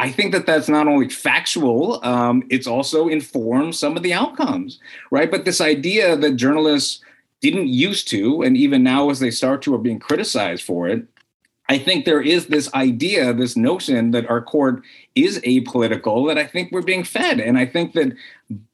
I 0.00 0.10
think 0.10 0.32
that 0.32 0.46
that's 0.46 0.68
not 0.68 0.88
only 0.88 1.10
factual, 1.10 2.02
um, 2.02 2.42
it's 2.48 2.66
also 2.66 3.08
informed 3.08 3.76
some 3.76 3.98
of 3.98 4.02
the 4.02 4.14
outcomes, 4.14 4.80
right? 5.10 5.30
But 5.30 5.44
this 5.44 5.60
idea 5.60 6.16
that 6.16 6.36
journalists 6.36 7.04
didn't 7.42 7.68
used 7.68 8.08
to, 8.08 8.40
and 8.40 8.56
even 8.56 8.82
now 8.82 9.10
as 9.10 9.20
they 9.20 9.30
start 9.30 9.60
to, 9.62 9.74
are 9.74 9.78
being 9.78 9.98
criticized 9.98 10.62
for 10.62 10.88
it. 10.88 11.06
I 11.68 11.78
think 11.78 12.04
there 12.04 12.22
is 12.22 12.46
this 12.46 12.72
idea, 12.72 13.34
this 13.34 13.58
notion 13.58 14.10
that 14.12 14.28
our 14.30 14.40
court 14.40 14.82
is 15.14 15.38
apolitical 15.40 16.26
that 16.28 16.38
I 16.38 16.46
think 16.46 16.72
we're 16.72 16.80
being 16.80 17.04
fed. 17.04 17.38
And 17.38 17.58
I 17.58 17.66
think 17.66 17.92
that 17.92 18.14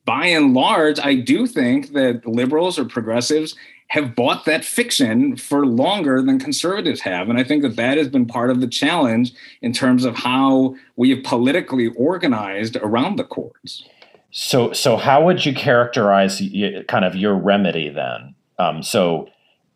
by 0.05 0.27
and 0.27 0.55
large, 0.55 1.01
I 1.01 1.17
do 1.17 1.49
think 1.49 1.93
that 1.93 2.25
liberals 2.25 2.79
or 2.79 2.85
progressives 2.85 3.57
have 3.89 4.15
bought 4.15 4.45
that 4.45 4.65
fiction 4.65 5.37
for 5.37 5.65
longer 5.65 6.21
than 6.21 6.39
conservatives 6.39 7.01
have. 7.03 7.29
And 7.29 7.39
I 7.39 7.45
think 7.45 7.63
that 7.63 7.77
that 7.77 7.99
has 7.99 8.09
been 8.09 8.27
part 8.27 8.51
of 8.51 8.61
the 8.61 8.67
challenge 8.67 9.33
in 9.63 9.73
terms 9.73 10.05
of 10.05 10.17
how 10.17 10.75
we 10.97 11.11
have 11.11 11.23
politically 11.23 11.89
organized 11.97 12.77
around 12.77 13.17
the 13.17 13.25
courts. 13.25 13.85
So, 14.33 14.73
so 14.73 14.97
how 14.97 15.25
would 15.25 15.47
you 15.47 15.55
characterize 15.55 16.43
kind 16.89 17.05
of 17.05 17.15
your 17.15 17.35
remedy 17.35 17.89
then? 17.89 18.35
Um, 18.59 18.83
so, 18.83 19.29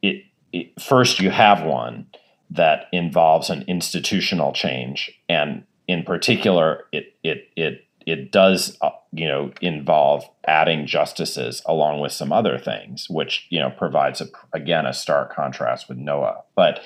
it, 0.03 0.25
it, 0.53 0.79
first 0.81 1.21
you 1.21 1.31
have 1.31 1.63
one 1.63 2.07
that 2.51 2.87
involves 2.93 3.49
an 3.49 3.65
institutional 3.69 4.53
change, 4.53 5.11
and 5.29 5.65
in 5.87 6.03
particular, 6.03 6.85
it 6.93 7.15
it 7.23 7.49
it 7.57 7.85
it 8.07 8.33
does 8.33 8.77
uh, 8.81 8.91
you 9.13 9.27
know 9.27 9.53
involve 9.61 10.25
adding 10.47 10.87
justices 10.87 11.63
along 11.67 12.01
with 12.01 12.13
some 12.13 12.33
other 12.33 12.59
things 12.59 13.09
which 13.11 13.47
you 13.51 13.59
know 13.59 13.71
provides 13.71 14.21
a, 14.21 14.27
again 14.53 14.87
a 14.87 14.93
stark 14.93 15.35
contrast 15.35 15.89
with 15.89 15.99
noah. 15.99 16.43
But 16.55 16.81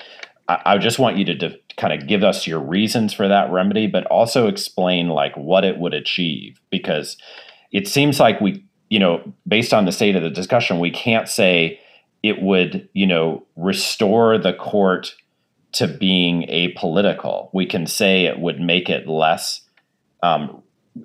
I, 0.47 0.61
I 0.65 0.77
just 0.77 0.99
want 0.99 1.17
you 1.17 1.25
to 1.25 1.35
de- 1.35 1.59
kind 1.77 1.93
of 1.93 2.07
give 2.07 2.23
us 2.23 2.47
your 2.47 2.59
reasons 2.59 3.13
for 3.13 3.27
that 3.27 3.51
remedy 3.51 3.87
but 3.87 4.05
also 4.07 4.47
explain 4.47 5.09
like 5.09 5.35
what 5.35 5.63
it 5.63 5.77
would 5.77 5.93
achieve 5.93 6.59
because 6.69 7.17
it 7.71 7.87
seems 7.87 8.19
like 8.19 8.41
we 8.41 8.65
you 8.89 8.99
know 8.99 9.33
based 9.47 9.73
on 9.73 9.85
the 9.85 9.91
state 9.91 10.15
of 10.15 10.23
the 10.23 10.29
discussion 10.29 10.79
we 10.79 10.91
can't 10.91 11.29
say 11.29 11.79
it 12.23 12.41
would 12.41 12.89
you 12.93 13.05
know 13.05 13.45
restore 13.55 14.37
the 14.37 14.53
court 14.53 15.13
to 15.75 15.89
being 15.89 16.43
apolitical. 16.43 17.49
We 17.53 17.65
can 17.65 17.85
say 17.85 18.25
it 18.25 18.39
would 18.39 18.61
make 18.61 18.89
it 18.89 19.09
less 19.09 19.61
um, 20.23 20.63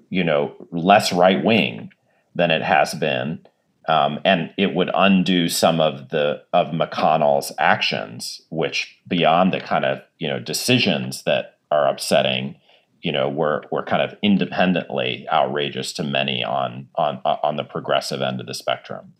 you 0.08 0.24
know, 0.24 0.54
less 0.70 1.12
right 1.12 1.44
wing 1.44 1.90
than 2.34 2.50
it 2.50 2.62
has 2.62 2.94
been. 2.94 3.40
Um, 3.88 4.20
and 4.24 4.52
it 4.56 4.74
would 4.74 4.90
undo 4.94 5.48
some 5.48 5.80
of 5.80 6.10
the 6.10 6.42
of 6.52 6.68
McConnell's 6.68 7.52
actions, 7.58 8.40
which 8.50 8.96
beyond 9.08 9.52
the 9.52 9.60
kind 9.60 9.84
of 9.84 10.00
you 10.18 10.28
know 10.28 10.38
decisions 10.38 11.24
that 11.24 11.58
are 11.70 11.88
upsetting, 11.88 12.56
you 13.02 13.10
know, 13.10 13.28
were 13.28 13.64
were 13.72 13.82
kind 13.82 14.02
of 14.02 14.16
independently 14.22 15.26
outrageous 15.32 15.92
to 15.94 16.04
many 16.04 16.44
on 16.44 16.88
on 16.94 17.20
on 17.24 17.56
the 17.56 17.64
progressive 17.64 18.22
end 18.22 18.40
of 18.40 18.46
the 18.46 18.54
spectrum. 18.54 19.14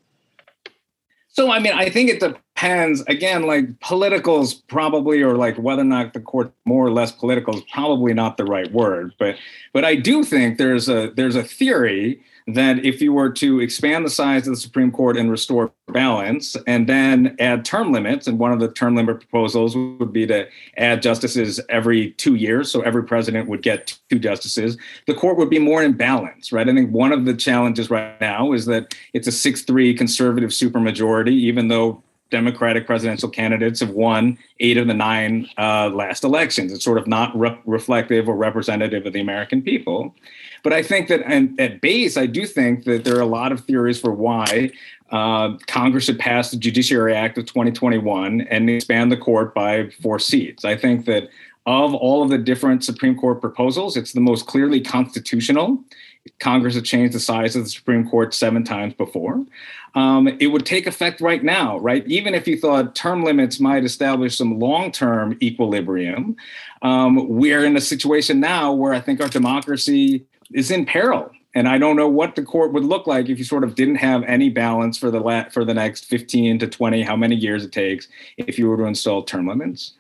So, 1.33 1.51
I 1.51 1.61
mean, 1.61 1.73
I 1.73 1.89
think 1.89 2.11
it 2.11 2.21
depends. 2.61 3.03
Again, 3.03 3.47
like 3.47 3.81
politicals 3.81 4.55
probably, 4.55 5.23
or 5.23 5.37
like 5.37 5.57
whether 5.57 5.83
or 5.83 5.85
not 5.85 6.13
the 6.13 6.21
court 6.21 6.53
more 6.65 6.87
or 6.87 6.91
less 6.91 7.13
political 7.13 7.57
is 7.57 7.63
probably 7.73 8.13
not 8.13 8.37
the 8.37 8.45
right 8.45 8.71
word. 8.73 9.15
But, 9.19 9.37
but 9.73 9.85
I 9.85 9.95
do 9.95 10.25
think 10.25 10.59
there's 10.59 10.89
a 10.89 11.11
there's 11.17 11.37
a 11.37 11.43
theory 11.43 12.23
that 12.47 12.85
if 12.85 13.01
you 13.01 13.13
were 13.13 13.31
to 13.31 13.61
expand 13.61 14.05
the 14.05 14.11
size 14.11 14.47
of 14.47 14.55
the 14.55 14.61
Supreme 14.61 14.91
Court 14.91 15.17
and 15.17 15.31
restore 15.31 15.73
balance, 15.89 16.57
and 16.67 16.89
then 16.89 17.37
add 17.39 17.65
term 17.65 17.93
limits, 17.93 18.27
and 18.27 18.39
one 18.39 18.53
of 18.53 18.61
the 18.61 18.73
term 18.73 18.97
limit 18.97 19.21
proposals 19.21 19.77
would 19.77 20.13
be 20.13 20.27
to 20.27 20.49
add 20.77 21.01
justices 21.01 21.61
every 21.69 22.11
two 22.13 22.35
years, 22.35 22.71
so 22.71 22.81
every 22.81 23.05
president 23.05 23.49
would 23.49 23.63
get 23.63 23.97
two 24.09 24.19
justices, 24.19 24.77
the 25.07 25.15
court 25.15 25.37
would 25.37 25.51
be 25.51 25.59
more 25.59 25.83
in 25.83 25.93
balance, 25.93 26.51
right? 26.51 26.69
I 26.69 26.75
think 26.75 26.93
one 26.93 27.13
of 27.13 27.25
the 27.25 27.35
challenges 27.35 27.91
right 27.91 28.21
now 28.21 28.53
is 28.53 28.67
that 28.67 28.95
it's 29.13 29.29
a 29.29 29.33
6 29.33 29.63
3 29.63 29.95
conservative 29.95 30.51
supermajority, 30.51 31.33
even 31.33 31.69
though 31.69 32.03
Democratic 32.31 32.87
presidential 32.87 33.29
candidates 33.29 33.81
have 33.81 33.91
won 33.91 34.39
eight 34.61 34.77
of 34.77 34.87
the 34.87 34.95
nine 34.95 35.49
uh, 35.59 35.89
last 35.89 36.25
elections. 36.25 36.73
It's 36.73 36.85
sort 36.85 36.99
of 36.99 37.07
not 37.07 37.37
re- 37.39 37.59
reflective 37.67 38.29
or 38.29 38.37
representative 38.37 39.07
of 39.07 39.13
the 39.13 39.21
American 39.21 39.63
people. 39.63 40.15
But 40.63 40.73
I 40.73 40.83
think 40.83 41.09
that 41.09 41.23
and 41.27 41.59
at 41.61 41.81
base, 41.81 42.17
I 42.17 42.27
do 42.27 42.47
think 42.47 42.85
that 42.85 43.05
there 43.05 43.17
are 43.17 43.23
a 43.23 43.27
lot 43.27 43.53
of 43.53 43.65
theories 43.65 44.01
for 44.01 44.13
why 44.13 44.71
uh, 45.11 45.57
Congress 45.67 46.05
should 46.05 46.19
pass 46.19 46.51
the 46.51 46.57
Judiciary 46.57 47.15
Act 47.15 47.39
of 47.39 47.47
2021 47.47 48.43
and 48.43 48.71
expand 48.71 49.11
the 49.11 49.17
court 49.17 49.55
by 49.55 49.91
four 50.03 50.19
seats. 50.19 50.65
I 50.65 50.77
think 50.77 51.07
that 51.07 51.29
of 51.67 51.95
all 51.95 52.23
of 52.23 52.31
the 52.31 52.39
different 52.39 52.85
Supreme 52.85 53.17
Court 53.17 53.41
proposals, 53.41 53.97
it's 53.97 54.13
the 54.13 54.21
most 54.21 54.47
clearly 54.47 54.81
constitutional. 54.81 55.83
Congress 56.39 56.75
has 56.75 56.83
changed 56.85 57.15
the 57.15 57.21
size 57.21 57.57
of 57.57 57.65
the 57.65 57.71
Supreme 57.71 58.09
Court 58.09 58.35
seven 58.35 58.65
times 58.65 58.95
before. 58.95 59.45
Um, 59.95 60.29
it 60.29 60.49
would 60.49 60.65
take 60.65 60.87
effect 60.87 61.21
right 61.21 61.43
now, 61.43 61.79
right? 61.79 62.07
Even 62.07 62.35
if 62.35 62.47
you 62.47 62.59
thought 62.59 62.95
term 62.95 63.25
limits 63.25 63.59
might 63.59 63.85
establish 63.85 64.37
some 64.37 64.59
long 64.59 64.93
term 64.93 65.37
equilibrium, 65.43 66.37
um, 66.83 67.29
we're 67.29 67.65
in 67.65 67.77
a 67.77 67.81
situation 67.81 68.41
now 68.41 68.73
where 68.73 68.93
I 68.93 69.01
think 69.01 69.21
our 69.21 69.29
democracy 69.29 70.25
is 70.53 70.71
in 70.71 70.87
peril. 70.87 71.31
And 71.55 71.67
I 71.67 71.79
don't 71.79 71.97
know 71.97 72.09
what 72.09 72.37
the 72.37 72.43
court 72.43 72.73
would 72.73 72.85
look 72.85 73.09
like 73.09 73.29
if 73.29 73.39
you 73.39 73.45
sort 73.45 73.65
of 73.65 73.75
didn't 73.75 73.97
have 73.97 74.23
any 74.23 74.51
balance 74.51 74.97
for 74.97 75.11
the 75.11 75.19
la- 75.19 75.49
for 75.49 75.65
the 75.65 75.75
next 75.75 76.05
15 76.05 76.61
to 76.61 76.69
20, 76.69 77.03
how 77.03 77.17
many 77.17 77.35
years 77.35 77.65
it 77.65 77.73
takes 77.73 78.07
if 78.37 78.59
you 78.59 78.69
were 78.69 78.77
to 78.77 78.85
install 78.85 79.25
term 79.25 79.49
limits. 79.49 79.95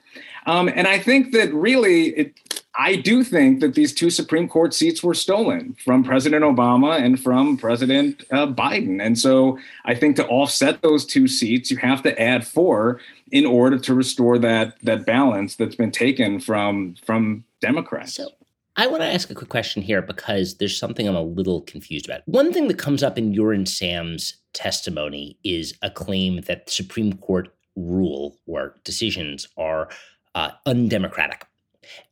Um, 0.46 0.68
and 0.68 0.86
I 0.86 0.98
think 0.98 1.32
that 1.32 1.52
really, 1.52 2.08
it, 2.10 2.59
I 2.76 2.96
do 2.96 3.24
think 3.24 3.60
that 3.60 3.74
these 3.74 3.92
two 3.92 4.10
Supreme 4.10 4.48
Court 4.48 4.72
seats 4.72 5.02
were 5.02 5.14
stolen 5.14 5.76
from 5.84 6.04
President 6.04 6.44
Obama 6.44 7.00
and 7.00 7.20
from 7.20 7.56
President 7.56 8.24
uh, 8.30 8.46
Biden. 8.46 9.04
And 9.04 9.18
so 9.18 9.58
I 9.84 9.94
think 9.94 10.16
to 10.16 10.26
offset 10.28 10.80
those 10.80 11.04
two 11.04 11.26
seats, 11.26 11.70
you 11.70 11.78
have 11.78 12.02
to 12.04 12.20
add 12.20 12.46
four 12.46 13.00
in 13.32 13.44
order 13.44 13.78
to 13.78 13.94
restore 13.94 14.38
that 14.38 14.76
that 14.82 15.04
balance 15.04 15.56
that's 15.56 15.74
been 15.74 15.90
taken 15.90 16.38
from 16.38 16.94
from 17.04 17.44
Democrats. 17.60 18.14
So 18.14 18.30
I 18.76 18.86
want 18.86 19.02
to 19.02 19.12
ask 19.12 19.28
a 19.30 19.34
quick 19.34 19.50
question 19.50 19.82
here 19.82 20.00
because 20.00 20.56
there's 20.56 20.78
something 20.78 21.08
I'm 21.08 21.16
a 21.16 21.22
little 21.22 21.62
confused 21.62 22.06
about. 22.06 22.26
One 22.26 22.52
thing 22.52 22.68
that 22.68 22.78
comes 22.78 23.02
up 23.02 23.18
in 23.18 23.34
your 23.34 23.52
and 23.52 23.68
Sam's 23.68 24.34
testimony 24.52 25.36
is 25.42 25.74
a 25.82 25.90
claim 25.90 26.42
that 26.42 26.70
Supreme 26.70 27.14
Court 27.14 27.52
rule 27.74 28.38
or 28.46 28.76
decisions 28.84 29.48
are 29.56 29.88
uh, 30.34 30.52
undemocratic. 30.66 31.46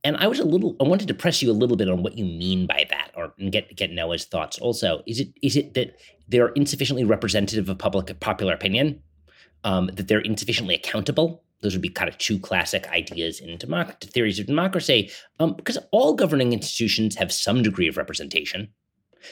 And 0.05 0.17
I 0.17 0.27
was 0.27 0.39
a 0.39 0.45
little, 0.45 0.77
I 0.81 0.85
wanted 0.85 1.09
to 1.09 1.15
press 1.15 1.43
you 1.43 1.51
a 1.51 1.53
little 1.53 1.77
bit 1.77 1.89
on 1.89 2.03
what 2.03 2.17
you 2.17 2.25
mean 2.25 2.67
by 2.67 2.87
that, 2.91 3.11
or 3.17 3.33
get 3.51 3.75
get 3.77 3.91
Noah's 3.93 4.25
thoughts. 4.25 4.59
Also, 4.59 5.03
is 5.07 5.21
it 5.21 5.29
is 5.43 5.57
it 5.57 5.75
that 5.75 5.97
they're 6.29 6.49
insufficiently 6.49 7.05
representative 7.05 7.69
of 7.69 7.79
public 7.79 8.19
popular 8.21 8.55
opinion, 8.55 9.03
um, 9.65 9.91
that 9.95 10.09
they're 10.09 10.21
insufficiently 10.21 10.75
accountable? 10.75 11.45
Those 11.61 11.75
would 11.75 11.83
be 11.83 11.89
kind 11.89 12.09
of 12.09 12.17
two 12.19 12.39
classic 12.39 12.87
ideas 12.89 13.41
in 13.41 13.59
democ- 13.59 14.01
theories 14.01 14.39
of 14.39 14.47
democracy, 14.47 15.11
um, 15.41 15.55
because 15.55 15.79
all 15.91 16.15
governing 16.15 16.53
institutions 16.53 17.17
have 17.17 17.33
some 17.33 17.63
degree 17.63 17.89
of 17.89 17.97
representation 17.97 18.69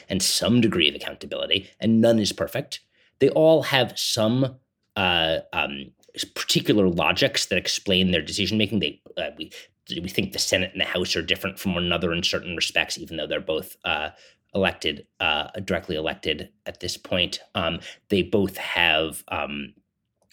and 0.09 0.21
some 0.21 0.61
degree 0.61 0.89
of 0.89 0.95
accountability, 0.97 1.71
and 1.79 2.01
none 2.01 2.19
is 2.19 2.33
perfect. 2.33 2.81
They 3.21 3.29
all 3.31 3.63
have 3.63 3.97
some 3.97 4.57
uh, 4.97 5.39
um, 5.53 5.93
particular 6.35 6.89
logics 6.89 7.47
that 7.47 7.59
explain 7.59 8.11
their 8.11 8.23
decision 8.23 8.59
making. 8.59 8.81
They 8.81 9.01
uh, 9.17 9.31
we 9.39 9.53
we 9.91 10.09
think 10.09 10.33
the 10.33 10.39
Senate 10.39 10.73
and 10.73 10.81
the 10.81 10.87
House 10.87 11.17
are 11.17 11.23
different 11.23 11.59
from 11.59 11.75
one 11.75 11.85
another 11.85 12.13
in 12.13 12.23
certain 12.23 12.57
respects, 12.57 12.99
even 12.99 13.17
though 13.17 13.27
they're 13.27 13.41
both 13.41 13.77
uh, 13.85 14.11
elected 14.55 15.07
uh, 15.21 15.49
directly 15.65 15.97
elected 15.97 16.51
at 16.67 16.81
this 16.81 16.97
point. 16.97 17.41
Um, 17.55 17.81
they 18.09 18.23
both 18.23 18.57
have. 18.57 19.25
Um, 19.29 19.75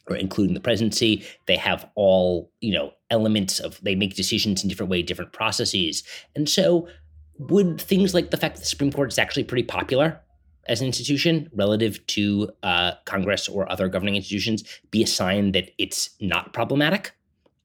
or 0.10 0.18
including 0.18 0.54
the 0.54 0.60
presidency, 0.60 1.24
they 1.46 1.56
have 1.56 1.90
all 1.96 2.52
you 2.60 2.74
know 2.74 2.92
elements 3.10 3.62
of 3.62 3.80
they 3.82 3.96
make 3.96 4.18
decisions 4.18 4.62
in 4.62 4.68
different 4.68 4.90
way, 4.90 5.02
different 5.02 5.32
processes, 5.32 6.04
and 6.36 6.50
so 6.50 6.90
would 7.40 7.80
things 7.80 8.14
like 8.14 8.32
the 8.32 8.38
fact 8.38 8.56
that 8.56 8.62
the 8.62 8.68
Supreme 8.68 8.92
Court 8.92 9.12
is 9.12 9.18
actually 9.18 9.46
pretty 9.46 9.64
popular 9.64 10.20
as 10.68 10.82
an 10.82 10.88
institution 10.88 11.50
relative 11.54 12.06
to 12.08 12.50
uh, 12.64 12.94
Congress 13.06 13.50
or 13.50 13.70
other 13.72 13.88
governing 13.88 14.16
institutions 14.16 14.64
be 14.92 15.04
a 15.04 15.08
sign 15.08 15.52
that 15.54 15.72
it's 15.78 16.10
not 16.20 16.54
problematic? 16.54 17.12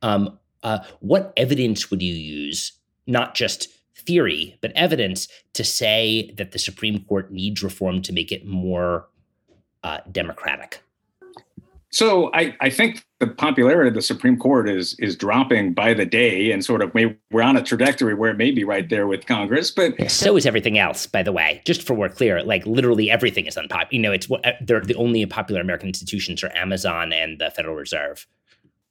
Um, 0.02 0.38
uh, 0.62 0.80
what 1.00 1.32
evidence 1.36 1.90
would 1.90 2.02
you 2.02 2.14
use, 2.14 2.72
not 3.06 3.34
just 3.34 3.68
theory, 3.96 4.58
but 4.60 4.72
evidence 4.74 5.28
to 5.54 5.64
say 5.64 6.32
that 6.36 6.52
the 6.52 6.58
Supreme 6.58 7.04
Court 7.04 7.30
needs 7.30 7.62
reform 7.62 8.02
to 8.02 8.12
make 8.12 8.32
it 8.32 8.46
more 8.46 9.06
uh, 9.84 9.98
democratic? 10.10 10.82
So 11.90 12.30
I, 12.34 12.54
I 12.60 12.68
think 12.68 13.06
the 13.18 13.26
popularity 13.26 13.88
of 13.88 13.94
the 13.94 14.02
Supreme 14.02 14.36
Court 14.36 14.68
is 14.68 14.94
is 14.98 15.16
dropping 15.16 15.72
by 15.72 15.94
the 15.94 16.04
day, 16.04 16.52
and 16.52 16.62
sort 16.62 16.82
of 16.82 16.94
may, 16.94 17.16
we're 17.30 17.42
on 17.42 17.56
a 17.56 17.62
trajectory 17.62 18.14
where 18.14 18.30
it 18.30 18.36
may 18.36 18.50
be 18.50 18.62
right 18.62 18.88
there 18.88 19.06
with 19.06 19.26
Congress. 19.26 19.70
But 19.70 20.10
so 20.10 20.36
is 20.36 20.44
everything 20.44 20.78
else, 20.78 21.06
by 21.06 21.22
the 21.22 21.32
way. 21.32 21.62
Just 21.64 21.82
for 21.82 21.94
we're 21.94 22.10
clear, 22.10 22.42
like 22.42 22.66
literally 22.66 23.10
everything 23.10 23.46
is 23.46 23.56
unpopular. 23.56 23.88
You 23.90 24.00
know, 24.00 24.12
it's 24.12 24.28
what 24.28 24.44
they're 24.60 24.80
the 24.80 24.94
only 24.96 25.24
popular 25.24 25.62
American 25.62 25.88
institutions 25.88 26.44
are 26.44 26.54
Amazon 26.54 27.12
and 27.12 27.38
the 27.38 27.50
Federal 27.50 27.74
Reserve. 27.74 28.26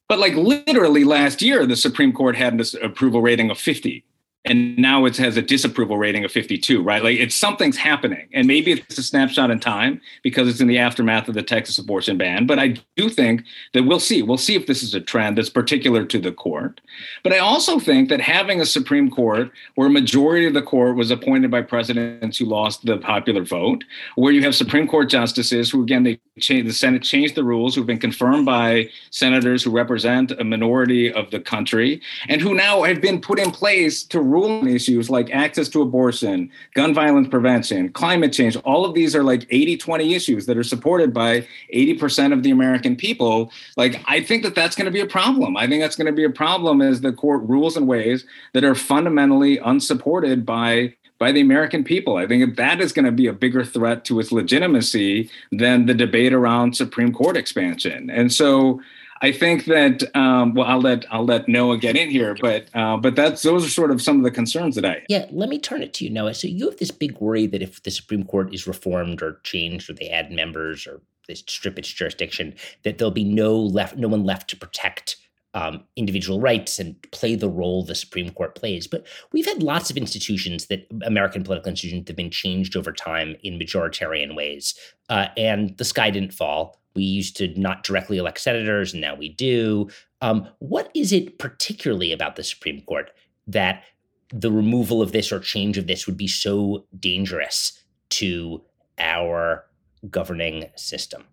But 0.10 0.20
like 0.20 0.36
literally 0.36 1.04
last 1.04 1.42
year, 1.42 1.66
the 1.66 1.76
Supreme 1.76 2.14
Court 2.14 2.36
had 2.36 2.54
an 2.54 2.62
approval 2.82 3.22
rating 3.22 3.50
of 3.50 3.58
50 3.58 4.06
and 4.50 4.78
now 4.78 5.06
it 5.06 5.18
has 5.18 5.38
a 5.38 5.42
disapproval 5.42 5.98
rating 5.98 6.24
of 6.24 6.32
52 6.32 6.82
right? 6.82 7.04
Like 7.04 7.20
it's 7.20 7.36
something's 7.36 7.78
happening. 7.78 8.28
And 8.34 8.48
maybe 8.48 8.72
it's 8.72 8.98
a 8.98 9.04
snapshot 9.04 9.52
in 9.52 9.60
time 9.60 10.02
because 10.24 10.48
it's 10.48 10.62
in 10.62 10.68
the 10.68 10.78
aftermath 10.78 11.28
of 11.28 11.34
the 11.34 11.44
texas 11.44 11.78
abortion 11.78 12.18
ban 12.18 12.46
but 12.46 12.60
i 12.60 12.76
do 12.96 13.10
think 13.10 13.44
that 13.74 13.84
we'll 13.84 14.00
see. 14.00 14.22
We'll 14.22 14.38
see 14.38 14.56
if 14.56 14.68
this 14.68 14.84
is 14.84 14.94
a 14.94 15.02
trend 15.02 15.38
that's 15.38 15.50
particular 15.50 16.06
to 16.06 16.20
the 16.20 16.32
court. 16.32 16.82
But 17.24 17.34
i 17.34 17.40
also 17.40 17.80
think 17.80 18.10
that 18.10 18.22
having 18.22 18.62
a 18.62 18.66
supreme 18.66 19.10
court 19.10 19.52
where 19.76 19.88
a 19.88 19.92
majority 19.92 20.46
of 20.46 20.54
the 20.54 20.62
court 20.62 20.96
was 20.96 21.12
appointed 21.12 21.52
by 21.52 21.62
presidents 21.62 22.38
who 22.38 22.46
lost 22.46 22.86
the 22.86 22.98
popular 22.98 23.44
vote 23.44 23.84
where 24.16 24.34
you 24.34 24.44
have 24.44 24.56
supreme 24.56 24.88
court 24.88 25.10
justices 25.10 25.70
who 25.70 25.84
again 25.84 26.04
they 26.04 26.20
the 26.38 26.72
senate 26.72 27.04
changed 27.04 27.36
the 27.36 27.44
rules 27.44 27.76
who've 27.76 27.86
been 27.86 27.98
confirmed 27.98 28.46
by 28.46 28.90
senators 29.10 29.64
who 29.64 29.72
represent 29.72 30.32
a 30.32 30.44
minority 30.44 31.12
of 31.12 31.32
the 31.32 31.40
country 31.40 32.02
and 32.30 32.42
who 32.42 32.54
now 32.54 32.84
have 32.84 33.02
been 33.02 33.20
put 33.20 33.40
in 33.40 33.52
place 33.52 34.04
to 34.04 34.22
rule 34.22 34.60
on 34.60 34.68
issues 34.68 35.10
like 35.10 35.30
access 35.32 35.68
to 35.70 35.82
abortion, 35.82 36.52
gun 36.74 36.94
violence 36.94 37.28
prevention, 37.28 37.90
climate 37.90 38.34
change. 38.34 38.56
All 38.58 38.86
of 38.86 38.94
these 38.94 39.16
are 39.16 39.24
like 39.24 39.46
80 39.50 39.78
20 39.78 40.14
issues 40.14 40.46
that 40.46 40.58
are 40.58 40.64
supported 40.64 41.14
by 41.14 41.48
80% 41.74 42.34
of 42.34 42.44
the 42.44 42.52
American 42.52 42.96
people. 42.96 43.52
Like, 43.76 44.02
I 44.06 44.22
think 44.22 44.44
that 44.44 44.56
that's 44.56 44.76
going 44.76 44.86
to 44.86 44.92
be 44.92 45.00
a 45.00 45.08
problem. 45.08 45.58
I 45.58 45.68
think 45.68 45.82
that's 45.82 45.96
going 45.96 46.08
to 46.08 46.12
be 46.12 46.24
a 46.24 46.30
problem 46.30 46.82
as 46.82 47.02
the 47.02 47.14
court 47.14 47.44
rules 47.44 47.78
in 47.78 47.88
ways 47.88 48.26
that 48.54 48.64
are 48.64 48.76
fundamentally 48.76 49.58
unsupported 49.58 50.46
by 50.46 50.96
by 51.20 51.32
the 51.32 51.42
American 51.42 51.84
people. 51.84 52.18
I 52.18 52.28
think 52.28 52.56
that 52.58 52.80
is 52.80 52.94
going 52.94 53.06
to 53.06 53.12
be 53.12 53.28
a 53.28 53.34
bigger 53.34 53.64
threat 53.64 54.06
to 54.06 54.20
its 54.20 54.32
legitimacy 54.32 55.30
than 55.52 55.86
the 55.86 55.94
debate 55.94 56.34
around 56.34 56.76
Supreme 56.76 57.14
Court 57.14 57.38
expansion. 57.38 58.10
And 58.10 58.32
so 58.32 58.82
I 59.22 59.32
think 59.32 59.66
that 59.66 60.04
um, 60.16 60.54
well, 60.54 60.68
I'll 60.68 60.82
let 60.82 61.06
I'll 61.12 61.26
let 61.26 61.48
Noah 61.48 61.78
get 61.78 61.96
in 61.96 62.10
here, 62.10 62.36
but 62.40 62.68
uh, 62.74 62.98
but 62.98 63.16
that's 63.16 63.42
those 63.42 63.66
are 63.66 63.70
sort 63.70 63.92
of 63.92 64.02
some 64.02 64.18
of 64.18 64.24
the 64.24 64.32
concerns 64.32 64.76
that 64.76 64.86
I. 64.86 65.04
Yeah, 65.10 65.26
let 65.32 65.50
me 65.50 65.60
turn 65.60 65.82
it 65.82 65.94
to 65.96 66.04
you, 66.04 66.10
Noah. 66.10 66.34
So 66.34 66.48
you 66.48 66.70
have 66.70 66.78
this 66.78 66.92
big 66.92 67.20
worry 67.20 67.48
that 67.48 67.62
if 67.62 67.82
the 67.84 67.92
Supreme 67.92 68.24
Court 68.24 68.54
is 68.54 68.68
reformed 68.68 69.22
or 69.22 69.40
changed, 69.44 69.90
or 69.90 69.94
they 69.94 70.10
add 70.10 70.32
members, 70.32 70.86
or 70.86 71.02
they 71.28 71.36
strip 71.36 71.80
its 71.80 71.92
jurisdiction, 71.92 72.54
that 72.84 72.98
there'll 72.98 73.12
be 73.12 73.24
no 73.24 73.58
left, 73.58 73.98
no 73.98 74.08
one 74.08 74.24
left 74.24 74.50
to 74.52 74.58
protect 74.58 75.18
um, 75.58 75.84
individual 75.96 76.40
rights 76.40 76.78
and 76.78 76.96
play 77.12 77.34
the 77.34 77.50
role 77.50 77.84
the 77.84 77.96
Supreme 77.96 78.30
Court 78.30 78.54
plays. 78.54 78.86
But 78.86 79.08
we've 79.32 79.48
had 79.48 79.64
lots 79.64 79.90
of 79.90 79.98
institutions 79.98 80.68
that 80.68 80.88
American 81.04 81.44
political 81.44 81.72
institutions 81.72 82.08
have 82.08 82.16
been 82.16 82.30
changed 82.30 82.78
over 82.78 82.92
time 82.92 83.36
in 83.42 83.58
majoritarian 83.58 84.36
ways, 84.36 84.76
uh, 85.10 85.30
and 85.36 85.76
the 85.78 85.84
sky 85.84 86.12
didn't 86.12 86.34
fall. 86.34 86.80
We 86.94 87.02
used 87.02 87.36
to 87.38 87.60
not 87.60 87.84
directly 87.84 88.20
elect 88.20 88.40
senators, 88.40 88.94
and 88.94 89.02
now 89.02 89.16
we 89.16 89.30
do. 89.30 89.90
Um, 90.22 90.48
what 90.60 90.92
is 90.94 91.12
it 91.12 91.40
particularly 91.40 92.12
about 92.12 92.36
the 92.36 92.44
Supreme 92.44 92.82
Court 92.82 93.10
that 93.48 93.84
the 94.32 94.52
removal 94.52 95.02
of 95.02 95.12
this 95.12 95.32
or 95.32 95.40
change 95.40 95.80
of 95.80 95.88
this 95.88 96.06
would 96.06 96.18
be 96.18 96.28
so 96.28 96.86
dangerous 97.00 97.82
to 98.10 98.62
our 99.00 99.66
governing 100.12 100.66
system? 100.76 101.24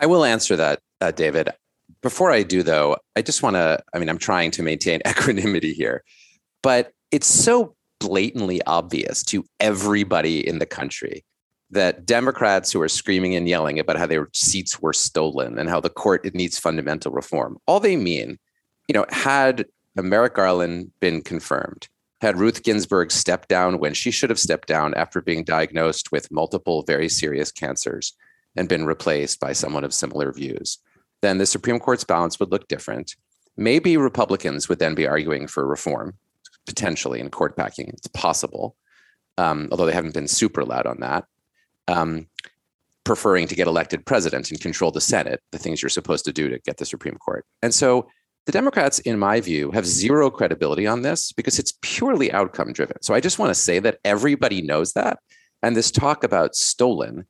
I 0.00 0.06
will 0.06 0.24
answer 0.24 0.56
that, 0.56 0.80
uh, 1.02 1.10
David. 1.10 1.52
Before 2.04 2.30
I 2.30 2.42
do, 2.42 2.62
though, 2.62 2.98
I 3.16 3.22
just 3.22 3.42
want 3.42 3.56
to, 3.56 3.82
I 3.94 3.98
mean, 3.98 4.10
I'm 4.10 4.18
trying 4.18 4.50
to 4.50 4.62
maintain 4.62 5.00
equanimity 5.08 5.72
here, 5.72 6.04
but 6.62 6.92
it's 7.10 7.26
so 7.26 7.74
blatantly 7.98 8.60
obvious 8.66 9.22
to 9.22 9.42
everybody 9.58 10.46
in 10.46 10.58
the 10.58 10.66
country 10.66 11.24
that 11.70 12.04
Democrats 12.04 12.70
who 12.70 12.82
are 12.82 12.90
screaming 12.90 13.34
and 13.34 13.48
yelling 13.48 13.78
about 13.78 13.96
how 13.96 14.04
their 14.04 14.28
seats 14.34 14.82
were 14.82 14.92
stolen 14.92 15.58
and 15.58 15.70
how 15.70 15.80
the 15.80 15.88
court 15.88 16.26
it 16.26 16.34
needs 16.34 16.58
fundamental 16.58 17.10
reform, 17.10 17.56
all 17.66 17.80
they 17.80 17.96
mean, 17.96 18.38
you 18.86 18.92
know, 18.92 19.06
had 19.08 19.64
Merrick 19.96 20.34
Garland 20.34 20.90
been 21.00 21.22
confirmed, 21.22 21.88
had 22.20 22.38
Ruth 22.38 22.64
Ginsburg 22.64 23.12
stepped 23.12 23.48
down 23.48 23.78
when 23.78 23.94
she 23.94 24.10
should 24.10 24.28
have 24.28 24.38
stepped 24.38 24.68
down 24.68 24.92
after 24.92 25.22
being 25.22 25.42
diagnosed 25.42 26.12
with 26.12 26.30
multiple 26.30 26.82
very 26.82 27.08
serious 27.08 27.50
cancers 27.50 28.12
and 28.56 28.68
been 28.68 28.84
replaced 28.84 29.40
by 29.40 29.54
someone 29.54 29.84
of 29.84 29.94
similar 29.94 30.30
views, 30.30 30.78
then 31.24 31.38
the 31.38 31.46
Supreme 31.46 31.80
Court's 31.80 32.04
balance 32.04 32.38
would 32.38 32.50
look 32.50 32.68
different. 32.68 33.16
Maybe 33.56 33.96
Republicans 33.96 34.68
would 34.68 34.78
then 34.78 34.94
be 34.94 35.06
arguing 35.06 35.46
for 35.46 35.66
reform, 35.66 36.14
potentially 36.66 37.20
in 37.20 37.30
court 37.30 37.56
packing. 37.56 37.88
It's 37.88 38.08
possible, 38.08 38.76
um, 39.38 39.68
although 39.70 39.86
they 39.86 39.92
haven't 39.92 40.14
been 40.14 40.28
super 40.28 40.64
loud 40.64 40.86
on 40.86 41.00
that 41.00 41.24
um, 41.88 42.26
preferring 43.04 43.46
to 43.48 43.54
get 43.54 43.66
elected 43.66 44.06
president 44.06 44.50
and 44.50 44.60
control 44.60 44.90
the 44.90 45.00
Senate, 45.00 45.40
the 45.52 45.58
things 45.58 45.82
you're 45.82 45.88
supposed 45.88 46.24
to 46.24 46.32
do 46.32 46.48
to 46.48 46.58
get 46.60 46.78
the 46.78 46.86
Supreme 46.86 47.16
Court. 47.16 47.44
And 47.62 47.74
so 47.74 48.08
the 48.46 48.52
Democrats, 48.52 48.98
in 49.00 49.18
my 49.18 49.40
view, 49.40 49.70
have 49.72 49.86
zero 49.86 50.30
credibility 50.30 50.86
on 50.86 51.02
this 51.02 51.32
because 51.32 51.58
it's 51.58 51.78
purely 51.82 52.32
outcome 52.32 52.72
driven. 52.72 53.00
So 53.02 53.14
I 53.14 53.20
just 53.20 53.38
want 53.38 53.50
to 53.50 53.54
say 53.54 53.78
that 53.80 53.98
everybody 54.04 54.62
knows 54.62 54.92
that. 54.94 55.18
And 55.62 55.74
this 55.76 55.90
talk 55.90 56.24
about 56.24 56.54
stolen, 56.54 57.26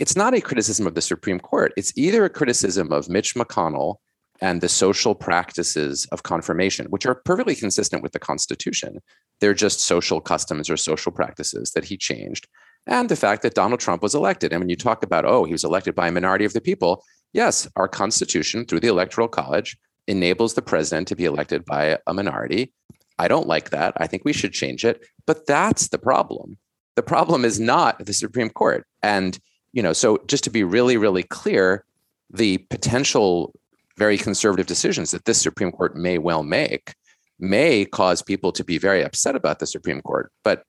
it's 0.00 0.16
not 0.16 0.34
a 0.34 0.40
criticism 0.40 0.86
of 0.86 0.94
the 0.94 1.02
Supreme 1.02 1.38
Court. 1.38 1.72
It's 1.76 1.92
either 1.96 2.24
a 2.24 2.30
criticism 2.30 2.92
of 2.92 3.08
Mitch 3.08 3.34
McConnell 3.34 3.96
and 4.40 4.60
the 4.60 4.68
social 4.68 5.14
practices 5.14 6.06
of 6.12 6.22
confirmation, 6.22 6.86
which 6.86 7.06
are 7.06 7.14
perfectly 7.14 7.54
consistent 7.54 8.02
with 8.02 8.12
the 8.12 8.18
Constitution. 8.18 9.00
They're 9.40 9.54
just 9.54 9.80
social 9.80 10.20
customs 10.20 10.68
or 10.68 10.76
social 10.76 11.12
practices 11.12 11.70
that 11.72 11.84
he 11.84 11.96
changed 11.96 12.46
and 12.86 13.08
the 13.08 13.16
fact 13.16 13.42
that 13.42 13.54
Donald 13.54 13.80
Trump 13.80 14.02
was 14.02 14.14
elected. 14.14 14.52
And 14.52 14.60
when 14.60 14.68
you 14.68 14.76
talk 14.76 15.02
about, 15.02 15.24
oh, 15.24 15.44
he 15.44 15.52
was 15.52 15.64
elected 15.64 15.94
by 15.94 16.08
a 16.08 16.12
minority 16.12 16.44
of 16.44 16.52
the 16.52 16.60
people, 16.60 17.02
yes, 17.32 17.68
our 17.76 17.88
Constitution 17.88 18.64
through 18.64 18.80
the 18.80 18.88
Electoral 18.88 19.28
College 19.28 19.76
enables 20.06 20.54
the 20.54 20.62
president 20.62 21.08
to 21.08 21.16
be 21.16 21.24
elected 21.24 21.64
by 21.64 21.98
a 22.06 22.14
minority. 22.14 22.72
I 23.18 23.28
don't 23.28 23.48
like 23.48 23.70
that. 23.70 23.94
I 23.96 24.06
think 24.06 24.24
we 24.24 24.32
should 24.32 24.52
change 24.52 24.84
it. 24.84 25.04
But 25.26 25.46
that's 25.46 25.88
the 25.88 25.98
problem. 25.98 26.58
The 26.94 27.02
problem 27.02 27.44
is 27.44 27.58
not 27.58 28.04
the 28.04 28.12
Supreme 28.12 28.50
Court. 28.50 28.86
And, 29.02 29.38
you 29.76 29.82
know, 29.82 29.92
so 29.92 30.18
just 30.26 30.42
to 30.44 30.50
be 30.50 30.64
really, 30.64 30.96
really 30.96 31.22
clear, 31.22 31.84
the 32.30 32.56
potential 32.70 33.54
very 33.98 34.16
conservative 34.16 34.66
decisions 34.66 35.10
that 35.10 35.26
this 35.26 35.40
Supreme 35.40 35.70
Court 35.70 35.94
may 35.94 36.16
well 36.16 36.42
make 36.42 36.94
may 37.38 37.84
cause 37.84 38.22
people 38.22 38.52
to 38.52 38.64
be 38.64 38.78
very 38.78 39.04
upset 39.04 39.36
about 39.36 39.58
the 39.58 39.66
Supreme 39.66 40.00
Court. 40.00 40.32
But 40.42 40.64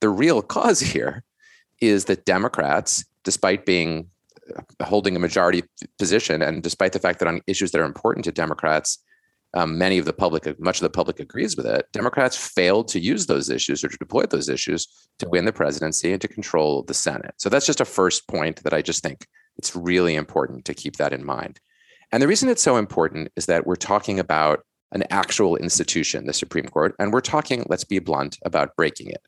the 0.00 0.10
real 0.10 0.42
cause 0.56 0.80
here 0.80 1.24
is 1.80 2.04
that 2.04 2.26
Democrats, 2.26 3.06
despite 3.24 3.64
being 3.64 4.10
uh, 4.54 4.84
holding 4.84 5.16
a 5.16 5.18
majority 5.18 5.64
position, 5.98 6.42
and 6.42 6.62
despite 6.62 6.92
the 6.92 6.98
fact 6.98 7.18
that 7.20 7.28
on 7.28 7.40
issues 7.46 7.70
that 7.70 7.80
are 7.80 7.86
important 7.86 8.26
to 8.26 8.32
Democrats, 8.32 8.98
um, 9.54 9.78
many 9.78 9.98
of 9.98 10.04
the 10.04 10.12
public, 10.12 10.58
much 10.60 10.78
of 10.78 10.82
the 10.82 10.90
public 10.90 11.18
agrees 11.18 11.56
with 11.56 11.66
it. 11.66 11.86
Democrats 11.92 12.36
failed 12.36 12.88
to 12.88 13.00
use 13.00 13.26
those 13.26 13.50
issues 13.50 13.82
or 13.82 13.88
to 13.88 13.96
deploy 13.98 14.22
those 14.24 14.48
issues 14.48 14.86
to 15.18 15.28
win 15.28 15.44
the 15.44 15.52
presidency 15.52 16.12
and 16.12 16.20
to 16.20 16.28
control 16.28 16.82
the 16.84 16.94
Senate. 16.94 17.34
So 17.38 17.48
that's 17.48 17.66
just 17.66 17.80
a 17.80 17.84
first 17.84 18.28
point 18.28 18.62
that 18.62 18.74
I 18.74 18.82
just 18.82 19.02
think 19.02 19.26
it's 19.56 19.74
really 19.74 20.14
important 20.14 20.64
to 20.66 20.74
keep 20.74 20.96
that 20.96 21.12
in 21.12 21.24
mind. 21.24 21.60
And 22.12 22.22
the 22.22 22.28
reason 22.28 22.48
it's 22.48 22.62
so 22.62 22.76
important 22.76 23.30
is 23.36 23.46
that 23.46 23.66
we're 23.66 23.76
talking 23.76 24.18
about 24.18 24.64
an 24.92 25.04
actual 25.10 25.56
institution, 25.56 26.26
the 26.26 26.32
Supreme 26.32 26.66
Court, 26.66 26.94
and 26.98 27.12
we're 27.12 27.20
talking, 27.20 27.64
let's 27.68 27.84
be 27.84 27.98
blunt, 27.98 28.38
about 28.44 28.74
breaking 28.76 29.10
it. 29.10 29.22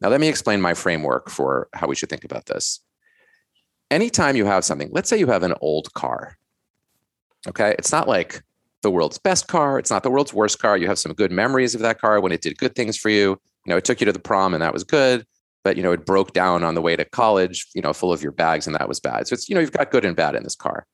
Now, 0.00 0.08
let 0.08 0.20
me 0.20 0.28
explain 0.28 0.60
my 0.60 0.74
framework 0.74 1.30
for 1.30 1.68
how 1.74 1.86
we 1.86 1.94
should 1.94 2.08
think 2.08 2.24
about 2.24 2.46
this. 2.46 2.80
Anytime 3.90 4.36
you 4.36 4.46
have 4.46 4.64
something, 4.64 4.88
let's 4.92 5.08
say 5.08 5.18
you 5.18 5.26
have 5.26 5.42
an 5.42 5.54
old 5.60 5.92
car, 5.92 6.38
okay? 7.46 7.74
It's 7.78 7.92
not 7.92 8.08
like 8.08 8.42
the 8.82 8.90
world's 8.90 9.18
best 9.18 9.48
car, 9.48 9.78
it's 9.78 9.90
not 9.90 10.02
the 10.02 10.10
world's 10.10 10.34
worst 10.34 10.58
car. 10.58 10.76
You 10.76 10.88
have 10.88 10.98
some 10.98 11.12
good 11.12 11.32
memories 11.32 11.74
of 11.74 11.80
that 11.82 12.00
car 12.00 12.20
when 12.20 12.32
it 12.32 12.40
did 12.40 12.58
good 12.58 12.74
things 12.74 12.96
for 12.96 13.08
you. 13.08 13.30
You 13.64 13.70
know, 13.70 13.76
it 13.76 13.84
took 13.84 14.00
you 14.00 14.04
to 14.06 14.12
the 14.12 14.18
prom 14.18 14.54
and 14.54 14.62
that 14.62 14.72
was 14.72 14.84
good, 14.84 15.24
but 15.62 15.76
you 15.76 15.82
know, 15.82 15.92
it 15.92 16.04
broke 16.04 16.32
down 16.32 16.64
on 16.64 16.74
the 16.74 16.82
way 16.82 16.96
to 16.96 17.04
college, 17.04 17.66
you 17.74 17.82
know, 17.82 17.92
full 17.92 18.12
of 18.12 18.22
your 18.22 18.32
bags 18.32 18.66
and 18.66 18.74
that 18.76 18.88
was 18.88 19.00
bad. 19.00 19.28
So 19.28 19.34
it's, 19.34 19.48
you 19.48 19.54
know, 19.54 19.60
you've 19.60 19.72
got 19.72 19.90
good 19.90 20.04
and 20.04 20.16
bad 20.16 20.34
in 20.34 20.42
this 20.42 20.56
car. 20.56 20.86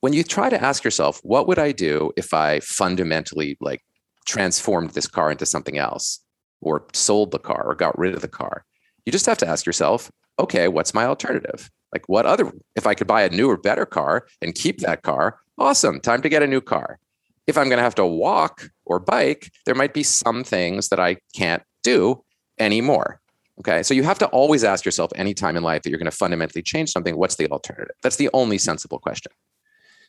When 0.00 0.12
you 0.12 0.22
try 0.22 0.50
to 0.50 0.62
ask 0.62 0.84
yourself, 0.84 1.20
what 1.22 1.48
would 1.48 1.58
I 1.58 1.72
do 1.72 2.12
if 2.16 2.34
I 2.34 2.60
fundamentally 2.60 3.56
like 3.60 3.82
transformed 4.26 4.90
this 4.90 5.06
car 5.06 5.30
into 5.30 5.46
something 5.46 5.78
else? 5.78 6.20
or 6.64 6.86
sold 6.92 7.30
the 7.30 7.38
car 7.38 7.62
or 7.64 7.74
got 7.74 7.96
rid 7.96 8.14
of 8.14 8.22
the 8.22 8.28
car. 8.28 8.64
You 9.04 9.12
just 9.12 9.26
have 9.26 9.38
to 9.38 9.46
ask 9.48 9.66
yourself, 9.66 10.10
okay, 10.38 10.66
what's 10.66 10.94
my 10.94 11.04
alternative? 11.04 11.70
Like, 11.92 12.08
what 12.08 12.26
other, 12.26 12.50
if 12.74 12.86
I 12.86 12.94
could 12.94 13.06
buy 13.06 13.22
a 13.22 13.30
newer, 13.30 13.56
better 13.56 13.86
car 13.86 14.26
and 14.42 14.54
keep 14.54 14.80
that 14.80 15.02
car, 15.02 15.38
awesome, 15.58 16.00
time 16.00 16.22
to 16.22 16.28
get 16.28 16.42
a 16.42 16.46
new 16.46 16.60
car. 16.60 16.98
If 17.46 17.58
I'm 17.58 17.68
going 17.68 17.78
to 17.78 17.84
have 17.84 17.94
to 17.96 18.06
walk 18.06 18.70
or 18.86 18.98
bike, 18.98 19.50
there 19.66 19.74
might 19.74 19.94
be 19.94 20.02
some 20.02 20.44
things 20.44 20.88
that 20.88 21.00
I 21.00 21.18
can't 21.34 21.62
do 21.82 22.24
anymore. 22.58 23.20
Okay. 23.60 23.82
So 23.82 23.94
you 23.94 24.02
have 24.02 24.18
to 24.18 24.26
always 24.28 24.64
ask 24.64 24.84
yourself 24.84 25.12
anytime 25.14 25.56
in 25.56 25.62
life 25.62 25.82
that 25.82 25.90
you're 25.90 25.98
going 25.98 26.10
to 26.10 26.16
fundamentally 26.16 26.62
change 26.62 26.90
something, 26.90 27.16
what's 27.16 27.36
the 27.36 27.48
alternative? 27.48 27.94
That's 28.02 28.16
the 28.16 28.30
only 28.32 28.58
sensible 28.58 28.98
question. 28.98 29.30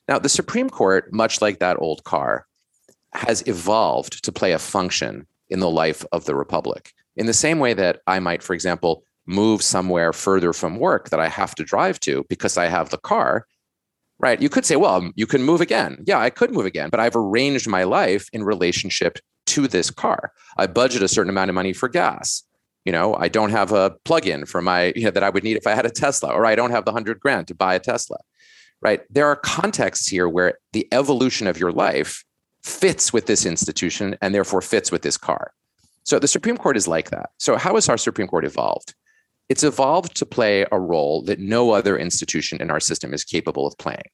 Now, 0.07 0.19
the 0.19 0.29
Supreme 0.29 0.69
Court, 0.69 1.11
much 1.13 1.41
like 1.41 1.59
that 1.59 1.77
old 1.79 2.03
car, 2.03 2.45
has 3.13 3.43
evolved 3.47 4.23
to 4.23 4.31
play 4.31 4.51
a 4.51 4.59
function 4.59 5.27
in 5.49 5.59
the 5.59 5.69
life 5.69 6.05
of 6.11 6.25
the 6.25 6.35
Republic. 6.35 6.91
In 7.15 7.27
the 7.27 7.33
same 7.33 7.59
way 7.59 7.73
that 7.73 8.01
I 8.07 8.19
might, 8.19 8.43
for 8.43 8.53
example, 8.53 9.03
move 9.25 9.61
somewhere 9.61 10.13
further 10.13 10.53
from 10.53 10.77
work 10.77 11.09
that 11.09 11.19
I 11.19 11.27
have 11.27 11.55
to 11.55 11.63
drive 11.63 11.99
to 12.01 12.25
because 12.29 12.57
I 12.57 12.67
have 12.67 12.89
the 12.89 12.97
car, 12.97 13.47
right? 14.19 14.41
You 14.41 14.49
could 14.49 14.65
say, 14.65 14.75
well, 14.75 15.09
you 15.15 15.27
can 15.27 15.43
move 15.43 15.61
again. 15.61 16.03
Yeah, 16.05 16.19
I 16.19 16.29
could 16.29 16.51
move 16.51 16.65
again, 16.65 16.89
but 16.89 16.99
I've 16.99 17.15
arranged 17.15 17.67
my 17.67 17.83
life 17.83 18.27
in 18.33 18.43
relationship 18.43 19.19
to 19.47 19.67
this 19.67 19.89
car. 19.89 20.31
I 20.57 20.67
budget 20.67 21.03
a 21.03 21.07
certain 21.07 21.29
amount 21.29 21.49
of 21.49 21.55
money 21.55 21.73
for 21.73 21.89
gas. 21.89 22.43
You 22.85 22.91
know, 22.91 23.15
I 23.15 23.29
don't 23.29 23.49
have 23.49 23.71
a 23.71 23.95
plug-in 24.05 24.45
for 24.45 24.61
my, 24.61 24.93
you 24.95 25.05
know, 25.05 25.11
that 25.11 25.23
I 25.23 25.29
would 25.29 25.43
need 25.43 25.57
if 25.57 25.67
I 25.67 25.73
had 25.73 25.85
a 25.85 25.89
Tesla, 25.89 26.29
or 26.29 26.45
I 26.45 26.55
don't 26.55 26.71
have 26.71 26.85
the 26.85 26.91
hundred 26.91 27.19
grand 27.19 27.47
to 27.47 27.55
buy 27.55 27.75
a 27.75 27.79
Tesla. 27.79 28.17
Right. 28.81 29.01
There 29.09 29.25
are 29.25 29.35
contexts 29.35 30.07
here 30.07 30.29
where 30.29 30.59
the 30.73 30.87
evolution 30.91 31.47
of 31.47 31.59
your 31.59 31.71
life 31.71 32.23
fits 32.63 33.11
with 33.11 33.25
this 33.25 33.45
institution 33.45 34.15
and 34.21 34.35
therefore 34.35 34.61
fits 34.61 34.91
with 34.91 35.01
this 35.01 35.17
car. 35.17 35.53
So 36.03 36.19
the 36.19 36.27
Supreme 36.27 36.57
Court 36.57 36.77
is 36.77 36.87
like 36.87 37.09
that. 37.09 37.31
So 37.39 37.57
how 37.57 37.73
has 37.75 37.89
our 37.89 37.97
Supreme 37.97 38.27
Court 38.27 38.45
evolved? 38.45 38.93
It's 39.47 39.63
evolved 39.63 40.15
to 40.17 40.25
play 40.25 40.65
a 40.71 40.79
role 40.79 41.21
that 41.23 41.39
no 41.39 41.71
other 41.71 41.97
institution 41.97 42.61
in 42.61 42.71
our 42.71 42.79
system 42.79 43.13
is 43.13 43.23
capable 43.23 43.67
of 43.67 43.77
playing. 43.77 44.09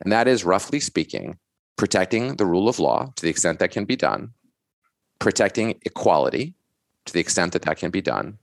And 0.00 0.12
that 0.12 0.28
is, 0.28 0.44
roughly 0.44 0.78
speaking, 0.78 1.38
protecting 1.76 2.36
the 2.36 2.46
rule 2.46 2.68
of 2.68 2.78
law 2.78 3.12
to 3.16 3.22
the 3.22 3.30
extent 3.30 3.58
that 3.58 3.70
can 3.70 3.84
be 3.84 3.96
done, 3.96 4.32
protecting 5.18 5.80
equality 5.82 6.54
to 7.06 7.12
the 7.12 7.20
extent 7.20 7.52
that 7.52 7.62
that 7.62 7.78
can 7.78 7.90
be 7.90 8.02
done, 8.02 8.38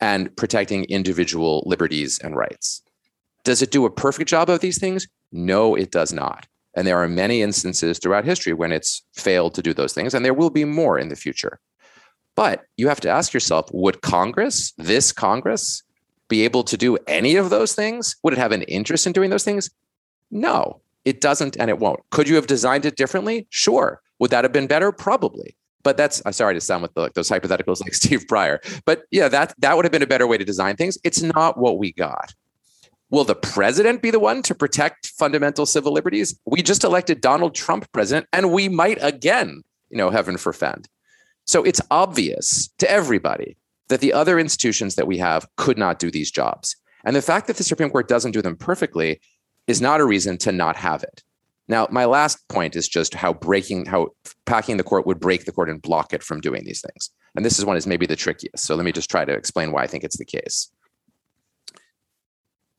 and 0.00 0.34
protecting 0.36 0.84
individual 0.84 1.62
liberties 1.66 2.18
and 2.18 2.36
rights. 2.36 2.82
Does 3.44 3.62
it 3.62 3.70
do 3.70 3.84
a 3.84 3.90
perfect 3.90 4.28
job 4.28 4.50
of 4.50 4.60
these 4.60 4.78
things? 4.78 5.06
No, 5.32 5.74
it 5.74 5.90
does 5.90 6.12
not. 6.12 6.46
And 6.74 6.86
there 6.86 7.02
are 7.02 7.08
many 7.08 7.42
instances 7.42 7.98
throughout 7.98 8.24
history 8.24 8.52
when 8.52 8.72
it's 8.72 9.02
failed 9.14 9.54
to 9.54 9.62
do 9.62 9.74
those 9.74 9.92
things, 9.92 10.14
and 10.14 10.24
there 10.24 10.34
will 10.34 10.50
be 10.50 10.64
more 10.64 10.98
in 10.98 11.08
the 11.08 11.16
future. 11.16 11.60
But 12.34 12.64
you 12.76 12.88
have 12.88 13.00
to 13.00 13.10
ask 13.10 13.34
yourself 13.34 13.68
would 13.72 14.00
Congress, 14.00 14.72
this 14.78 15.12
Congress, 15.12 15.82
be 16.28 16.44
able 16.44 16.64
to 16.64 16.76
do 16.76 16.96
any 17.06 17.36
of 17.36 17.50
those 17.50 17.74
things? 17.74 18.16
Would 18.22 18.32
it 18.32 18.38
have 18.38 18.52
an 18.52 18.62
interest 18.62 19.06
in 19.06 19.12
doing 19.12 19.30
those 19.30 19.44
things? 19.44 19.70
No, 20.30 20.80
it 21.04 21.20
doesn't 21.20 21.56
and 21.58 21.68
it 21.68 21.78
won't. 21.78 22.00
Could 22.10 22.28
you 22.28 22.36
have 22.36 22.46
designed 22.46 22.86
it 22.86 22.96
differently? 22.96 23.46
Sure. 23.50 24.00
Would 24.18 24.30
that 24.30 24.44
have 24.44 24.52
been 24.52 24.66
better? 24.66 24.92
Probably. 24.92 25.56
But 25.82 25.96
that's 25.96 26.22
I'm 26.24 26.32
sorry 26.32 26.54
to 26.54 26.60
sound 26.60 26.82
with 26.82 26.94
the, 26.94 27.00
like 27.00 27.14
those 27.14 27.28
hypotheticals 27.28 27.82
like 27.82 27.94
Steve 28.02 28.26
Breyer. 28.26 28.58
But 28.84 29.02
yeah, 29.10 29.28
that 29.28 29.54
that 29.58 29.76
would 29.76 29.84
have 29.84 29.92
been 29.92 30.02
a 30.02 30.06
better 30.06 30.26
way 30.26 30.38
to 30.38 30.44
design 30.44 30.76
things. 30.76 30.96
It's 31.04 31.22
not 31.22 31.58
what 31.58 31.78
we 31.78 31.92
got. 31.92 32.34
Will 33.10 33.24
the 33.24 33.34
president 33.34 34.00
be 34.00 34.10
the 34.10 34.18
one 34.18 34.40
to 34.44 34.54
protect 34.54 35.08
fundamental 35.08 35.66
civil 35.66 35.92
liberties? 35.92 36.38
We 36.46 36.62
just 36.62 36.82
elected 36.82 37.20
Donald 37.20 37.54
Trump 37.54 37.90
president, 37.92 38.26
and 38.32 38.50
we 38.52 38.70
might 38.70 38.96
again, 39.02 39.62
you 39.90 39.98
know, 39.98 40.08
heaven 40.08 40.38
forfend. 40.38 40.88
So 41.46 41.62
it's 41.62 41.80
obvious 41.90 42.68
to 42.78 42.90
everybody 42.90 43.56
that 43.88 44.00
the 44.00 44.12
other 44.12 44.38
institutions 44.38 44.94
that 44.94 45.06
we 45.06 45.18
have 45.18 45.46
could 45.56 45.78
not 45.78 45.98
do 45.98 46.10
these 46.10 46.30
jobs. 46.30 46.76
And 47.04 47.16
the 47.16 47.22
fact 47.22 47.46
that 47.48 47.56
the 47.56 47.64
Supreme 47.64 47.90
Court 47.90 48.08
doesn't 48.08 48.32
do 48.32 48.42
them 48.42 48.56
perfectly 48.56 49.20
is 49.66 49.80
not 49.80 50.00
a 50.00 50.04
reason 50.04 50.38
to 50.38 50.52
not 50.52 50.76
have 50.76 51.02
it. 51.02 51.22
Now, 51.68 51.88
my 51.90 52.04
last 52.04 52.48
point 52.48 52.76
is 52.76 52.88
just 52.88 53.14
how 53.14 53.32
breaking, 53.32 53.86
how 53.86 54.08
packing 54.46 54.76
the 54.76 54.82
court 54.82 55.06
would 55.06 55.20
break 55.20 55.44
the 55.44 55.52
court 55.52 55.70
and 55.70 55.80
block 55.80 56.12
it 56.12 56.22
from 56.22 56.40
doing 56.40 56.64
these 56.64 56.80
things. 56.80 57.10
And 57.34 57.44
this 57.44 57.58
is 57.58 57.64
one 57.64 57.76
is 57.76 57.86
maybe 57.86 58.06
the 58.06 58.16
trickiest. 58.16 58.64
So 58.64 58.74
let 58.74 58.84
me 58.84 58.92
just 58.92 59.10
try 59.10 59.24
to 59.24 59.32
explain 59.32 59.72
why 59.72 59.82
I 59.82 59.86
think 59.86 60.04
it's 60.04 60.18
the 60.18 60.24
case 60.24 60.70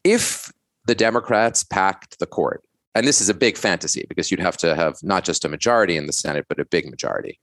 if 0.04 0.52
the 0.86 0.96
Democrats 0.96 1.64
packed 1.64 2.20
the 2.20 2.26
court, 2.26 2.64
and 2.96 3.08
this 3.08 3.22
is 3.22 3.30
a 3.30 3.34
big 3.34 3.58
fantasy 3.58 4.06
because 4.10 4.30
you'd 4.30 4.40
have 4.40 4.58
to 4.58 4.76
have 4.76 4.98
not 5.02 5.24
just 5.24 5.46
a 5.46 5.50
majority 5.50 5.98
in 5.98 6.06
the 6.06 6.14
Senate, 6.14 6.46
but 6.48 6.60
a 6.60 6.66
big 6.66 6.90
majority. 6.90 7.40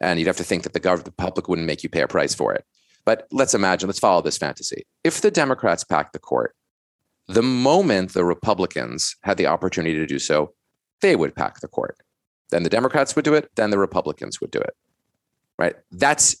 And 0.00 0.18
you'd 0.18 0.26
have 0.26 0.36
to 0.38 0.44
think 0.44 0.62
that 0.62 0.72
the 0.72 0.80
government, 0.80 1.04
the 1.06 1.22
public 1.22 1.48
wouldn't 1.48 1.66
make 1.66 1.82
you 1.82 1.88
pay 1.88 2.02
a 2.02 2.08
price 2.08 2.34
for 2.34 2.54
it. 2.54 2.64
But 3.04 3.26
let's 3.30 3.54
imagine, 3.54 3.88
let's 3.88 3.98
follow 3.98 4.22
this 4.22 4.38
fantasy. 4.38 4.86
If 5.04 5.20
the 5.20 5.30
Democrats 5.30 5.84
packed 5.84 6.12
the 6.12 6.18
court, 6.18 6.54
the 7.28 7.42
moment 7.42 8.12
the 8.12 8.24
Republicans 8.24 9.16
had 9.22 9.36
the 9.36 9.46
opportunity 9.46 9.94
to 9.94 10.06
do 10.06 10.18
so, 10.18 10.54
they 11.00 11.16
would 11.16 11.34
pack 11.34 11.60
the 11.60 11.68
court. 11.68 11.96
Then 12.50 12.62
the 12.62 12.70
Democrats 12.70 13.14
would 13.14 13.24
do 13.24 13.34
it, 13.34 13.50
then 13.54 13.70
the 13.70 13.78
Republicans 13.78 14.40
would 14.40 14.50
do 14.50 14.58
it. 14.58 14.74
Right? 15.58 15.76
That's 15.92 16.36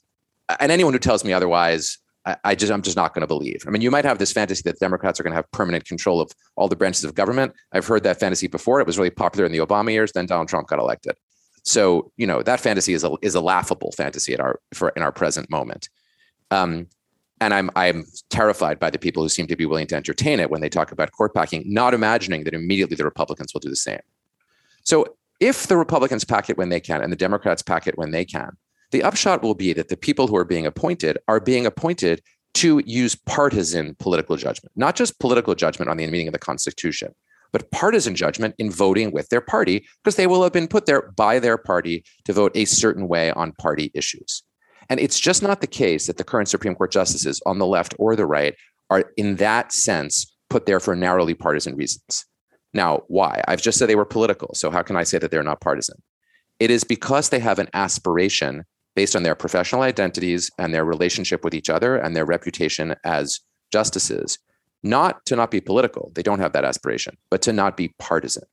and 0.58 0.72
anyone 0.72 0.92
who 0.92 0.98
tells 0.98 1.24
me 1.24 1.32
otherwise 1.32 1.98
I, 2.26 2.36
I 2.44 2.54
just 2.54 2.72
I'm 2.72 2.82
just 2.82 2.96
not 2.96 3.14
going 3.14 3.22
to 3.22 3.26
believe. 3.26 3.64
I 3.66 3.70
mean, 3.70 3.82
you 3.82 3.90
might 3.90 4.04
have 4.04 4.18
this 4.18 4.32
fantasy 4.32 4.62
that 4.64 4.78
Democrats 4.78 5.18
are 5.18 5.22
going 5.22 5.32
to 5.32 5.36
have 5.36 5.50
permanent 5.52 5.84
control 5.84 6.20
of 6.20 6.30
all 6.56 6.68
the 6.68 6.76
branches 6.76 7.04
of 7.04 7.14
government. 7.14 7.54
I've 7.72 7.86
heard 7.86 8.02
that 8.04 8.20
fantasy 8.20 8.46
before. 8.46 8.80
It 8.80 8.86
was 8.86 8.98
really 8.98 9.10
popular 9.10 9.46
in 9.46 9.52
the 9.52 9.58
Obama 9.58 9.92
years. 9.92 10.12
Then 10.12 10.26
Donald 10.26 10.48
Trump 10.48 10.68
got 10.68 10.78
elected. 10.78 11.16
So 11.62 12.10
you 12.16 12.26
know 12.26 12.42
that 12.42 12.60
fantasy 12.60 12.94
is 12.94 13.04
a 13.04 13.12
is 13.22 13.34
a 13.34 13.40
laughable 13.40 13.92
fantasy 13.92 14.32
at 14.32 14.40
our 14.40 14.60
for 14.72 14.90
in 14.90 15.02
our 15.02 15.12
present 15.12 15.50
moment. 15.50 15.88
Um, 16.50 16.88
and 17.40 17.54
I'm 17.54 17.70
I'm 17.76 18.04
terrified 18.28 18.78
by 18.78 18.90
the 18.90 18.98
people 18.98 19.22
who 19.22 19.28
seem 19.28 19.46
to 19.46 19.56
be 19.56 19.66
willing 19.66 19.86
to 19.88 19.96
entertain 19.96 20.40
it 20.40 20.50
when 20.50 20.60
they 20.60 20.68
talk 20.68 20.92
about 20.92 21.12
court 21.12 21.34
packing, 21.34 21.62
not 21.66 21.94
imagining 21.94 22.44
that 22.44 22.54
immediately 22.54 22.96
the 22.96 23.04
Republicans 23.04 23.54
will 23.54 23.60
do 23.60 23.70
the 23.70 23.76
same. 23.76 24.00
So 24.82 25.16
if 25.40 25.66
the 25.66 25.76
Republicans 25.76 26.24
pack 26.24 26.50
it 26.50 26.58
when 26.58 26.68
they 26.68 26.80
can 26.80 27.02
and 27.02 27.10
the 27.10 27.16
Democrats 27.16 27.62
pack 27.62 27.86
it 27.86 27.96
when 27.96 28.10
they 28.10 28.24
can, 28.24 28.56
the 28.90 29.02
upshot 29.02 29.42
will 29.42 29.54
be 29.54 29.72
that 29.72 29.88
the 29.88 29.96
people 29.96 30.26
who 30.26 30.36
are 30.36 30.44
being 30.44 30.66
appointed 30.66 31.18
are 31.28 31.40
being 31.40 31.66
appointed 31.66 32.22
to 32.52 32.82
use 32.84 33.14
partisan 33.14 33.94
political 33.94 34.36
judgment, 34.36 34.72
not 34.76 34.96
just 34.96 35.18
political 35.20 35.54
judgment 35.54 35.88
on 35.88 35.96
the 35.96 36.06
meaning 36.08 36.28
of 36.28 36.32
the 36.32 36.38
Constitution, 36.38 37.14
but 37.52 37.70
partisan 37.70 38.14
judgment 38.14 38.54
in 38.58 38.70
voting 38.70 39.10
with 39.12 39.28
their 39.28 39.40
party, 39.40 39.86
because 40.02 40.16
they 40.16 40.26
will 40.26 40.42
have 40.42 40.52
been 40.52 40.68
put 40.68 40.86
there 40.86 41.12
by 41.16 41.38
their 41.38 41.56
party 41.58 42.04
to 42.24 42.32
vote 42.32 42.52
a 42.54 42.64
certain 42.64 43.08
way 43.08 43.30
on 43.32 43.52
party 43.52 43.90
issues. 43.94 44.42
And 44.88 44.98
it's 44.98 45.20
just 45.20 45.42
not 45.42 45.60
the 45.60 45.66
case 45.66 46.06
that 46.06 46.16
the 46.16 46.24
current 46.24 46.48
Supreme 46.48 46.74
Court 46.74 46.90
justices 46.90 47.40
on 47.46 47.58
the 47.58 47.66
left 47.66 47.94
or 47.98 48.16
the 48.16 48.26
right 48.26 48.54
are, 48.90 49.04
in 49.16 49.36
that 49.36 49.72
sense, 49.72 50.34
put 50.48 50.66
there 50.66 50.80
for 50.80 50.96
narrowly 50.96 51.34
partisan 51.34 51.76
reasons. 51.76 52.26
Now, 52.74 53.02
why? 53.08 53.42
I've 53.48 53.62
just 53.62 53.78
said 53.78 53.88
they 53.88 53.96
were 53.96 54.04
political. 54.04 54.54
So, 54.54 54.70
how 54.70 54.82
can 54.82 54.96
I 54.96 55.04
say 55.04 55.18
that 55.18 55.30
they're 55.30 55.42
not 55.42 55.60
partisan? 55.60 56.02
It 56.58 56.70
is 56.70 56.84
because 56.84 57.28
they 57.28 57.38
have 57.38 57.58
an 57.58 57.68
aspiration 57.72 58.64
based 58.94 59.16
on 59.16 59.22
their 59.22 59.34
professional 59.34 59.82
identities 59.82 60.50
and 60.58 60.74
their 60.74 60.84
relationship 60.84 61.44
with 61.44 61.54
each 61.54 61.70
other 61.70 61.96
and 61.96 62.14
their 62.14 62.26
reputation 62.26 62.94
as 63.04 63.40
justices, 63.72 64.38
not 64.82 65.24
to 65.26 65.36
not 65.36 65.50
be 65.50 65.60
political. 65.60 66.10
They 66.14 66.22
don't 66.22 66.38
have 66.38 66.52
that 66.52 66.64
aspiration, 66.64 67.16
but 67.30 67.42
to 67.42 67.52
not 67.52 67.76
be 67.76 67.94
partisan. 67.98 68.44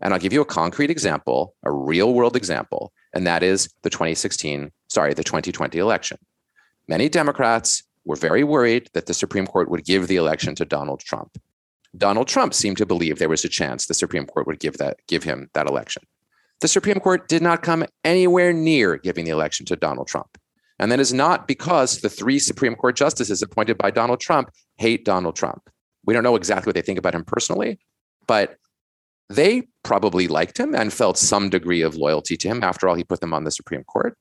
And 0.00 0.12
I'll 0.12 0.20
give 0.20 0.32
you 0.32 0.42
a 0.42 0.46
concrete 0.46 0.90
example, 0.90 1.54
a 1.64 1.72
real 1.72 2.12
world 2.12 2.36
example, 2.36 2.92
and 3.14 3.26
that 3.26 3.42
is 3.42 3.68
the 3.82 3.90
2016, 3.90 4.70
sorry, 4.88 5.14
the 5.14 5.24
2020 5.24 5.78
election. 5.78 6.18
Many 6.88 7.08
Democrats 7.08 7.82
were 8.04 8.16
very 8.16 8.44
worried 8.44 8.88
that 8.92 9.06
the 9.06 9.14
Supreme 9.14 9.46
Court 9.46 9.70
would 9.70 9.84
give 9.84 10.06
the 10.06 10.16
election 10.16 10.54
to 10.56 10.64
Donald 10.64 11.00
Trump. 11.00 11.38
Donald 11.96 12.28
Trump 12.28 12.52
seemed 12.52 12.76
to 12.76 12.86
believe 12.86 13.18
there 13.18 13.28
was 13.28 13.44
a 13.44 13.48
chance 13.48 13.86
the 13.86 13.94
Supreme 13.94 14.26
Court 14.26 14.46
would 14.46 14.60
give 14.60 14.76
that 14.78 14.98
give 15.08 15.24
him 15.24 15.50
that 15.54 15.66
election. 15.66 16.02
The 16.60 16.68
Supreme 16.68 17.00
Court 17.00 17.28
did 17.28 17.42
not 17.42 17.62
come 17.62 17.84
anywhere 18.04 18.52
near 18.52 18.96
giving 18.96 19.24
the 19.24 19.30
election 19.30 19.66
to 19.66 19.76
Donald 19.76 20.08
Trump. 20.08 20.38
And 20.78 20.92
that 20.92 21.00
is 21.00 21.12
not 21.12 21.48
because 21.48 22.00
the 22.00 22.08
three 22.08 22.38
Supreme 22.38 22.74
Court 22.74 22.96
justices 22.96 23.42
appointed 23.42 23.78
by 23.78 23.90
Donald 23.90 24.20
Trump 24.20 24.50
hate 24.76 25.04
Donald 25.04 25.36
Trump. 25.36 25.68
We 26.06 26.14
don't 26.14 26.22
know 26.22 26.36
exactly 26.36 26.70
what 26.70 26.74
they 26.74 26.82
think 26.82 26.98
about 26.98 27.14
him 27.14 27.24
personally, 27.24 27.78
but 28.26 28.56
they 29.28 29.64
probably 29.82 30.28
liked 30.28 30.58
him 30.58 30.74
and 30.74 30.92
felt 30.92 31.18
some 31.18 31.50
degree 31.50 31.82
of 31.82 31.96
loyalty 31.96 32.36
to 32.36 32.48
him. 32.48 32.62
After 32.62 32.88
all, 32.88 32.94
he 32.94 33.04
put 33.04 33.20
them 33.20 33.34
on 33.34 33.44
the 33.44 33.50
Supreme 33.50 33.84
Court. 33.84 34.16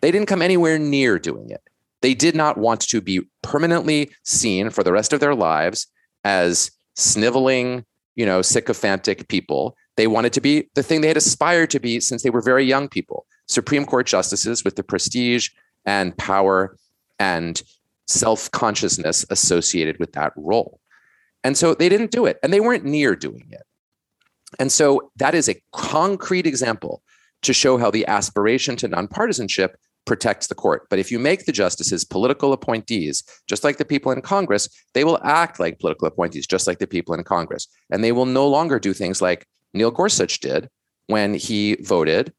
They 0.00 0.10
didn't 0.10 0.28
come 0.28 0.42
anywhere 0.42 0.78
near 0.78 1.18
doing 1.18 1.50
it. 1.50 1.62
They 2.02 2.14
did 2.14 2.34
not 2.34 2.58
want 2.58 2.80
to 2.82 3.00
be 3.00 3.20
permanently 3.42 4.10
seen 4.24 4.70
for 4.70 4.82
the 4.82 4.92
rest 4.92 5.12
of 5.12 5.20
their 5.20 5.34
lives 5.34 5.86
as 6.24 6.70
sniveling, 6.94 7.84
you 8.14 8.26
know, 8.26 8.42
sycophantic 8.42 9.28
people 9.28 9.76
they 9.96 10.06
wanted 10.06 10.34
to 10.34 10.42
be 10.42 10.68
the 10.74 10.82
thing 10.82 11.00
they 11.00 11.08
had 11.08 11.16
aspired 11.16 11.70
to 11.70 11.80
be 11.80 12.00
since 12.00 12.22
they 12.22 12.28
were 12.28 12.42
very 12.42 12.64
young 12.64 12.86
people 12.86 13.26
Supreme 13.48 13.84
Court 13.84 14.06
justices 14.06 14.64
with 14.64 14.76
the 14.76 14.82
prestige 14.82 15.50
and 15.84 16.16
power 16.16 16.76
and 17.18 17.62
self 18.06 18.50
consciousness 18.50 19.24
associated 19.30 19.98
with 19.98 20.12
that 20.12 20.32
role. 20.36 20.80
And 21.46 21.56
so 21.56 21.74
they 21.74 21.88
didn't 21.88 22.10
do 22.10 22.26
it 22.26 22.40
and 22.42 22.52
they 22.52 22.58
weren't 22.58 22.84
near 22.84 23.14
doing 23.14 23.46
it. 23.52 23.62
And 24.58 24.72
so 24.72 25.12
that 25.14 25.32
is 25.32 25.48
a 25.48 25.62
concrete 25.72 26.44
example 26.44 27.04
to 27.42 27.52
show 27.52 27.78
how 27.78 27.88
the 27.88 28.04
aspiration 28.08 28.74
to 28.78 28.88
nonpartisanship 28.88 29.74
protects 30.06 30.48
the 30.48 30.56
court. 30.56 30.88
But 30.90 30.98
if 30.98 31.12
you 31.12 31.20
make 31.20 31.46
the 31.46 31.52
justices 31.52 32.04
political 32.04 32.52
appointees, 32.52 33.22
just 33.46 33.62
like 33.62 33.76
the 33.76 33.84
people 33.84 34.10
in 34.10 34.22
Congress, 34.22 34.68
they 34.92 35.04
will 35.04 35.20
act 35.22 35.60
like 35.60 35.78
political 35.78 36.08
appointees, 36.08 36.48
just 36.48 36.66
like 36.66 36.80
the 36.80 36.86
people 36.88 37.14
in 37.14 37.22
Congress. 37.22 37.68
And 37.90 38.02
they 38.02 38.10
will 38.10 38.26
no 38.26 38.48
longer 38.48 38.80
do 38.80 38.92
things 38.92 39.22
like 39.22 39.46
Neil 39.72 39.92
Gorsuch 39.92 40.40
did 40.40 40.68
when 41.06 41.32
he 41.34 41.76
voted 41.76 42.32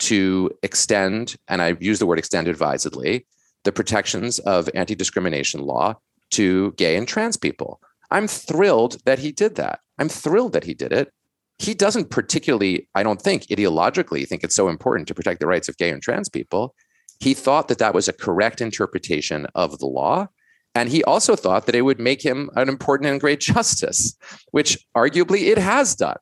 to 0.00 0.52
extend, 0.62 1.34
and 1.48 1.60
I 1.60 1.76
use 1.80 1.98
the 1.98 2.06
word 2.06 2.20
extend 2.20 2.46
advisedly, 2.46 3.26
the 3.64 3.72
protections 3.72 4.38
of 4.38 4.70
anti 4.72 4.94
discrimination 4.94 5.62
law 5.62 5.96
to 6.30 6.70
gay 6.76 6.94
and 6.96 7.08
trans 7.08 7.36
people. 7.36 7.80
I'm 8.12 8.28
thrilled 8.28 8.98
that 9.06 9.18
he 9.18 9.32
did 9.32 9.56
that. 9.56 9.80
I'm 9.98 10.08
thrilled 10.08 10.52
that 10.52 10.64
he 10.64 10.74
did 10.74 10.92
it. 10.92 11.10
He 11.58 11.74
doesn't 11.74 12.10
particularly, 12.10 12.88
I 12.94 13.02
don't 13.02 13.20
think, 13.20 13.44
ideologically 13.44 14.28
think 14.28 14.44
it's 14.44 14.54
so 14.54 14.68
important 14.68 15.08
to 15.08 15.14
protect 15.14 15.40
the 15.40 15.46
rights 15.46 15.68
of 15.68 15.78
gay 15.78 15.90
and 15.90 16.02
trans 16.02 16.28
people. 16.28 16.74
He 17.20 17.34
thought 17.34 17.68
that 17.68 17.78
that 17.78 17.94
was 17.94 18.08
a 18.08 18.12
correct 18.12 18.60
interpretation 18.60 19.46
of 19.54 19.78
the 19.78 19.86
law. 19.86 20.28
And 20.74 20.88
he 20.88 21.02
also 21.04 21.36
thought 21.36 21.66
that 21.66 21.74
it 21.74 21.82
would 21.82 22.00
make 22.00 22.22
him 22.22 22.50
an 22.54 22.68
important 22.68 23.10
and 23.10 23.20
great 23.20 23.40
justice, 23.52 24.14
which 24.50 24.78
arguably 24.94 25.48
it 25.48 25.58
has 25.58 25.94
done. 25.94 26.18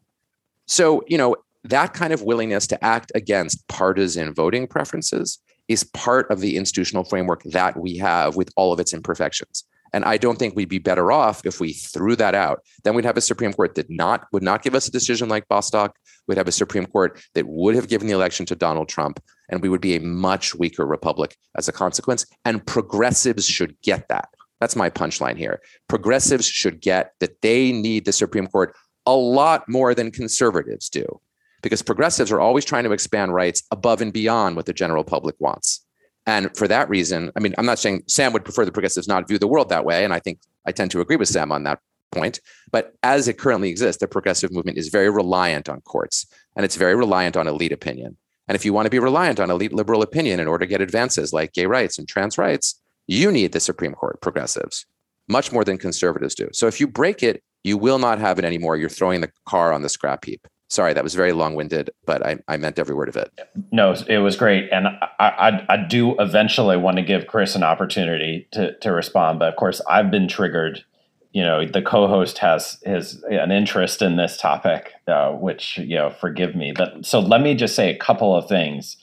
So, 0.66 1.03
you 1.09 1.18
know, 1.18 1.36
that 1.64 1.93
kind 1.93 2.12
of 2.12 2.22
willingness 2.22 2.66
to 2.68 2.84
act 2.84 3.11
against 3.14 3.66
partisan 3.66 4.32
voting 4.32 4.66
preferences 4.66 5.38
is 5.68 5.84
part 5.84 6.30
of 6.30 6.41
the 6.41 6.57
institutional 6.57 7.05
framework 7.05 7.43
that 7.45 7.76
we 7.78 7.97
have 7.97 8.36
with 8.36 8.51
all 8.57 8.72
of 8.72 8.78
its 8.78 8.93
imperfections. 8.93 9.64
And 9.93 10.05
I 10.05 10.16
don't 10.18 10.38
think 10.38 10.55
we'd 10.55 10.68
be 10.68 10.78
better 10.78 11.11
off 11.11 11.45
if 11.45 11.61
we 11.61 11.72
threw 11.72 12.16
that 12.16 12.34
out. 12.34 12.62
Then 12.84 12.95
we'd 12.95 13.05
have 13.05 13.16
a 13.16 13.20
Supreme 13.20 13.53
Court 13.53 13.74
that 13.74 13.91
not 13.91 14.26
would 14.32 14.43
not 14.43 14.62
give 14.62 14.74
us 14.74 14.86
a 14.86 14.93
decision 14.93 15.28
like 15.28 15.49
Bostock. 15.49 15.97
We'd 16.28 16.38
have 16.38 16.49
a 16.49 16.53
Supreme 16.53 16.86
Court 16.86 17.20
that 17.34 17.47
would 17.47 17.74
have 17.74 17.88
given 17.88 18.07
the 18.07 18.14
election 18.14 18.47
to 18.47 18.55
Donald 18.55 18.88
Trump, 18.88 19.20
and 19.49 19.61
we 19.62 19.68
would 19.68 19.80
be 19.80 19.97
a 19.97 20.01
much 20.01 20.55
weaker 20.55 20.86
republic 20.86 21.36
as 21.57 21.68
a 21.68 21.72
consequence. 21.72 22.24
And 22.45 22.64
progressives 22.64 23.47
should 23.47 23.80
get 23.82 24.09
that. 24.09 24.28
That's 24.61 24.76
my 24.76 24.91
punchline 24.91 25.36
here. 25.36 25.61
Progressives 25.88 26.47
should 26.47 26.80
get 26.80 27.14
that 27.20 27.41
they 27.41 27.72
need 27.72 28.05
the 28.05 28.12
Supreme 28.12 28.47
Court 28.47 28.76
a 29.07 29.14
lot 29.14 29.68
more 29.68 29.95
than 29.95 30.11
conservatives 30.11 30.88
do, 30.88 31.20
because 31.62 31.82
progressives 31.82 32.30
are 32.30 32.41
always 32.41 32.64
trying 32.64 32.84
to 32.84 32.93
expand 32.93 33.34
rights 33.34 33.62
above 33.70 34.03
and 34.03 34.12
beyond 34.12 34.57
what 34.57 34.66
the 34.66 34.72
general 34.72 35.03
public 35.03 35.34
wants. 35.41 35.84
And 36.30 36.56
for 36.56 36.68
that 36.68 36.88
reason, 36.88 37.32
I 37.34 37.40
mean, 37.40 37.56
I'm 37.58 37.66
not 37.66 37.80
saying 37.80 38.04
Sam 38.06 38.32
would 38.32 38.44
prefer 38.44 38.64
the 38.64 38.70
progressives 38.70 39.08
not 39.08 39.26
view 39.26 39.36
the 39.36 39.48
world 39.48 39.68
that 39.70 39.84
way. 39.84 40.04
And 40.04 40.14
I 40.14 40.20
think 40.20 40.38
I 40.64 40.70
tend 40.70 40.92
to 40.92 41.00
agree 41.00 41.16
with 41.16 41.28
Sam 41.28 41.50
on 41.50 41.64
that 41.64 41.80
point. 42.12 42.38
But 42.70 42.94
as 43.02 43.26
it 43.26 43.36
currently 43.36 43.68
exists, 43.68 43.98
the 43.98 44.06
progressive 44.06 44.52
movement 44.52 44.78
is 44.78 44.90
very 44.90 45.10
reliant 45.10 45.68
on 45.68 45.80
courts 45.80 46.26
and 46.54 46.64
it's 46.64 46.76
very 46.76 46.94
reliant 46.94 47.36
on 47.36 47.48
elite 47.48 47.72
opinion. 47.72 48.16
And 48.46 48.54
if 48.54 48.64
you 48.64 48.72
want 48.72 48.86
to 48.86 48.90
be 48.90 49.00
reliant 49.00 49.40
on 49.40 49.50
elite 49.50 49.72
liberal 49.72 50.02
opinion 50.02 50.38
in 50.38 50.46
order 50.46 50.64
to 50.64 50.70
get 50.70 50.80
advances 50.80 51.32
like 51.32 51.52
gay 51.52 51.66
rights 51.66 51.98
and 51.98 52.06
trans 52.06 52.38
rights, 52.38 52.80
you 53.08 53.32
need 53.32 53.50
the 53.50 53.58
Supreme 53.58 53.94
Court, 53.94 54.20
progressives, 54.20 54.86
much 55.26 55.50
more 55.50 55.64
than 55.64 55.78
conservatives 55.78 56.36
do. 56.36 56.48
So 56.52 56.68
if 56.68 56.78
you 56.78 56.86
break 56.86 57.24
it, 57.24 57.42
you 57.64 57.76
will 57.76 57.98
not 57.98 58.20
have 58.20 58.38
it 58.38 58.44
anymore. 58.44 58.76
You're 58.76 58.88
throwing 58.88 59.20
the 59.20 59.32
car 59.46 59.72
on 59.72 59.82
the 59.82 59.88
scrap 59.88 60.24
heap. 60.24 60.46
Sorry, 60.70 60.94
that 60.94 61.02
was 61.02 61.16
very 61.16 61.32
long 61.32 61.56
winded, 61.56 61.90
but 62.06 62.24
I, 62.24 62.38
I 62.46 62.56
meant 62.56 62.78
every 62.78 62.94
word 62.94 63.08
of 63.08 63.16
it. 63.16 63.32
No, 63.72 63.92
it 64.06 64.18
was 64.18 64.36
great. 64.36 64.68
And 64.70 64.86
I, 64.86 65.08
I, 65.18 65.66
I 65.68 65.76
do 65.76 66.14
eventually 66.20 66.76
want 66.76 66.96
to 66.98 67.02
give 67.02 67.26
Chris 67.26 67.56
an 67.56 67.64
opportunity 67.64 68.46
to, 68.52 68.78
to 68.78 68.92
respond. 68.92 69.40
But 69.40 69.48
of 69.48 69.56
course, 69.56 69.80
I've 69.90 70.12
been 70.12 70.28
triggered. 70.28 70.84
You 71.32 71.42
know, 71.42 71.66
the 71.66 71.82
co 71.82 72.06
host 72.06 72.38
has 72.38 72.78
his 72.84 73.22
an 73.24 73.50
interest 73.50 74.00
in 74.00 74.16
this 74.16 74.36
topic, 74.36 74.92
uh, 75.08 75.32
which, 75.32 75.76
you 75.78 75.96
know, 75.96 76.10
forgive 76.10 76.54
me. 76.54 76.72
But 76.76 77.04
so 77.04 77.18
let 77.18 77.40
me 77.40 77.56
just 77.56 77.74
say 77.74 77.90
a 77.90 77.98
couple 77.98 78.36
of 78.36 78.48
things 78.48 78.96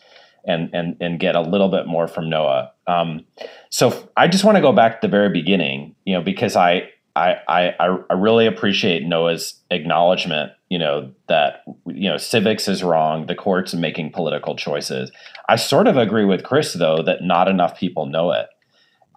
and, 0.45 0.69
and, 0.73 0.95
and 1.01 1.19
get 1.19 1.35
a 1.35 1.41
little 1.41 1.69
bit 1.69 1.85
more 1.85 2.07
from 2.07 2.29
Noah. 2.29 2.71
Um, 2.87 3.25
so 3.69 4.09
I 4.15 4.29
just 4.29 4.45
want 4.45 4.55
to 4.55 4.61
go 4.61 4.71
back 4.71 5.01
to 5.01 5.07
the 5.07 5.11
very 5.11 5.29
beginning, 5.29 5.95
you 6.05 6.13
know, 6.13 6.21
because 6.21 6.55
I, 6.55 6.89
I, 7.15 7.35
I, 7.47 7.97
I 8.09 8.13
really 8.13 8.45
appreciate 8.47 9.03
Noah's 9.03 9.61
acknowledgement, 9.69 10.53
you 10.69 10.77
know, 10.77 11.11
that, 11.27 11.63
you 11.85 12.09
know, 12.09 12.17
civics 12.17 12.67
is 12.67 12.83
wrong. 12.83 13.25
The 13.25 13.35
court's 13.35 13.73
making 13.73 14.11
political 14.11 14.55
choices. 14.55 15.11
I 15.47 15.55
sort 15.55 15.87
of 15.87 15.97
agree 15.97 16.25
with 16.25 16.43
Chris, 16.43 16.73
though, 16.73 17.01
that 17.03 17.23
not 17.23 17.47
enough 17.47 17.79
people 17.79 18.05
know 18.05 18.31
it. 18.31 18.47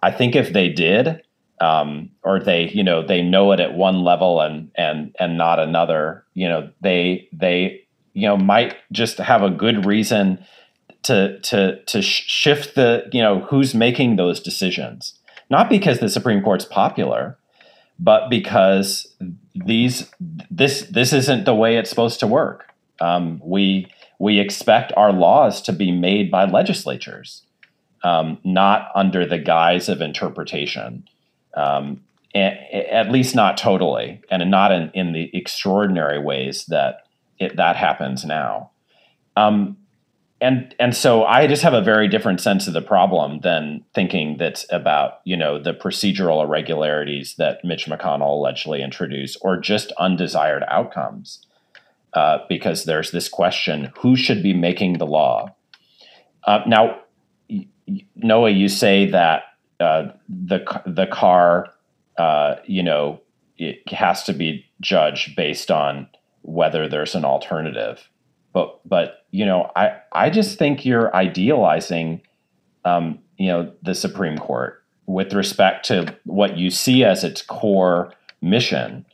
I 0.01 0.11
think 0.11 0.35
if 0.35 0.53
they 0.53 0.69
did, 0.69 1.21
um, 1.59 2.09
or 2.23 2.39
they, 2.39 2.69
you 2.69 2.83
know, 2.83 3.05
they 3.05 3.21
know 3.21 3.51
it 3.51 3.59
at 3.59 3.73
one 3.73 4.03
level 4.03 4.41
and, 4.41 4.71
and, 4.75 5.15
and 5.19 5.37
not 5.37 5.59
another, 5.59 6.25
you 6.33 6.47
know, 6.47 6.69
they, 6.81 7.27
they, 7.33 7.81
you 8.13 8.27
know, 8.27 8.37
might 8.37 8.75
just 8.91 9.17
have 9.17 9.43
a 9.43 9.49
good 9.49 9.85
reason 9.85 10.43
to, 11.03 11.39
to, 11.41 11.83
to 11.83 12.01
shift 12.01 12.75
the, 12.75 13.07
you 13.11 13.21
know, 13.21 13.41
who's 13.41 13.75
making 13.75 14.15
those 14.15 14.39
decisions. 14.39 15.19
Not 15.49 15.69
because 15.69 15.99
the 15.99 16.09
Supreme 16.09 16.41
Court's 16.41 16.65
popular, 16.65 17.37
but 17.99 18.29
because 18.29 19.13
these 19.55 20.09
this 20.49 20.83
this 20.83 21.13
isn't 21.13 21.45
the 21.45 21.55
way 21.55 21.77
it's 21.77 21.89
supposed 21.89 22.19
to 22.21 22.27
work. 22.27 22.67
Um, 22.99 23.41
we 23.43 23.87
we 24.19 24.39
expect 24.39 24.93
our 24.95 25.11
laws 25.11 25.61
to 25.63 25.73
be 25.73 25.91
made 25.91 26.29
by 26.29 26.45
legislatures, 26.45 27.43
um, 28.03 28.37
not 28.43 28.89
under 28.95 29.25
the 29.25 29.39
guise 29.39 29.89
of 29.89 30.01
interpretation. 30.01 31.07
Um, 31.55 32.01
at 32.33 33.11
least 33.11 33.35
not 33.35 33.57
totally, 33.57 34.21
and 34.29 34.49
not 34.49 34.71
in, 34.71 34.89
in 34.93 35.11
the 35.11 35.29
extraordinary 35.33 36.17
ways 36.17 36.65
that 36.67 37.05
it, 37.39 37.57
that 37.57 37.75
happens 37.75 38.23
now. 38.23 38.71
Um, 39.35 39.75
and 40.41 40.73
and 40.79 40.95
so 40.95 41.23
I 41.23 41.45
just 41.45 41.61
have 41.61 41.75
a 41.75 41.83
very 41.83 42.07
different 42.07 42.41
sense 42.41 42.67
of 42.67 42.73
the 42.73 42.81
problem 42.81 43.41
than 43.41 43.85
thinking 43.93 44.37
that's 44.37 44.65
about 44.71 45.21
you 45.23 45.37
know 45.37 45.61
the 45.61 45.73
procedural 45.73 46.43
irregularities 46.43 47.35
that 47.37 47.63
Mitch 47.63 47.85
McConnell 47.85 48.39
allegedly 48.39 48.81
introduced, 48.81 49.37
or 49.41 49.57
just 49.57 49.91
undesired 49.93 50.63
outcomes. 50.67 51.45
Uh, 52.13 52.39
because 52.49 52.85
there's 52.85 53.11
this 53.11 53.29
question: 53.29 53.93
who 53.99 54.15
should 54.15 54.41
be 54.41 54.53
making 54.53 54.97
the 54.97 55.05
law? 55.05 55.55
Uh, 56.43 56.61
now, 56.65 56.99
Noah, 58.15 58.49
you 58.49 58.67
say 58.67 59.05
that 59.11 59.43
uh, 59.79 60.07
the 60.27 60.81
the 60.87 61.05
car, 61.05 61.67
uh, 62.17 62.55
you 62.65 62.81
know, 62.81 63.21
it 63.57 63.87
has 63.93 64.23
to 64.23 64.33
be 64.33 64.65
judged 64.81 65.35
based 65.35 65.69
on 65.69 66.07
whether 66.41 66.87
there's 66.87 67.13
an 67.13 67.23
alternative 67.25 68.09
but 68.53 68.79
but 68.87 69.25
you 69.31 69.45
know 69.45 69.71
i 69.75 69.97
i 70.11 70.29
just 70.29 70.57
think 70.57 70.85
you're 70.85 71.15
idealizing 71.15 72.21
um, 72.85 73.19
you 73.37 73.47
know 73.47 73.71
the 73.83 73.95
supreme 73.95 74.37
court 74.37 74.83
with 75.05 75.33
respect 75.33 75.85
to 75.85 76.15
what 76.25 76.57
you 76.57 76.69
see 76.69 77.03
as 77.03 77.23
its 77.23 77.41
core 77.41 78.13
mission. 78.41 79.05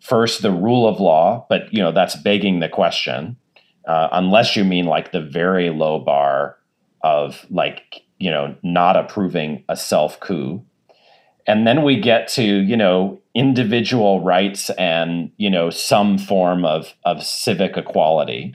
First 0.00 0.42
the 0.42 0.50
rule 0.50 0.88
of 0.88 0.98
law 0.98 1.46
but 1.48 1.72
you 1.72 1.80
know 1.80 1.92
that's 1.92 2.16
begging 2.16 2.60
the 2.60 2.68
question 2.68 3.36
uh, 3.86 4.08
unless 4.12 4.56
you 4.56 4.64
mean 4.64 4.86
like 4.86 5.12
the 5.12 5.20
very 5.20 5.70
low 5.70 5.98
bar 5.98 6.56
of 7.02 7.46
like 7.50 8.02
you 8.18 8.30
know 8.30 8.54
not 8.62 8.96
approving 8.96 9.64
a 9.68 9.76
self 9.76 10.20
coup. 10.20 10.64
And 11.46 11.66
then 11.66 11.82
we 11.82 11.98
get 11.98 12.28
to 12.28 12.42
you 12.44 12.76
know 12.76 13.20
individual 13.34 14.20
rights 14.22 14.70
and 14.70 15.30
you 15.36 15.50
know 15.50 15.70
some 15.70 16.18
form 16.18 16.64
of 16.64 16.94
of 17.04 17.22
civic 17.22 17.76
equality 17.76 18.54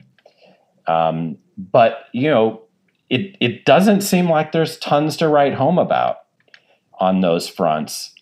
um, 0.86 1.38
but 1.56 2.06
you 2.12 2.28
know, 2.30 2.62
it 3.10 3.36
it 3.40 3.64
doesn't 3.64 4.02
seem 4.02 4.28
like 4.28 4.52
there's 4.52 4.78
tons 4.78 5.16
to 5.18 5.28
write 5.28 5.54
home 5.54 5.78
about 5.78 6.18
on 6.98 7.20
those 7.20 7.48
fronts, 7.48 8.14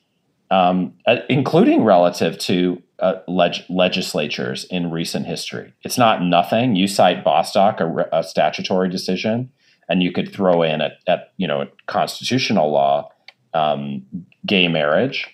um, 0.50 0.92
uh, 1.06 1.18
including 1.28 1.84
relative 1.84 2.38
to 2.38 2.82
uh, 2.98 3.14
leg- 3.28 3.64
legislatures 3.68 4.64
in 4.70 4.90
recent 4.90 5.26
history. 5.26 5.72
It's 5.82 5.98
not 5.98 6.22
nothing. 6.22 6.76
You 6.76 6.86
cite 6.86 7.24
Bostock, 7.24 7.80
a, 7.80 8.08
a 8.12 8.22
statutory 8.22 8.88
decision, 8.88 9.50
and 9.88 10.02
you 10.02 10.12
could 10.12 10.32
throw 10.32 10.62
in 10.62 10.80
at, 10.80 11.32
you 11.36 11.46
know 11.46 11.68
constitutional 11.86 12.70
law, 12.70 13.10
um, 13.52 14.04
gay 14.46 14.68
marriage, 14.68 15.28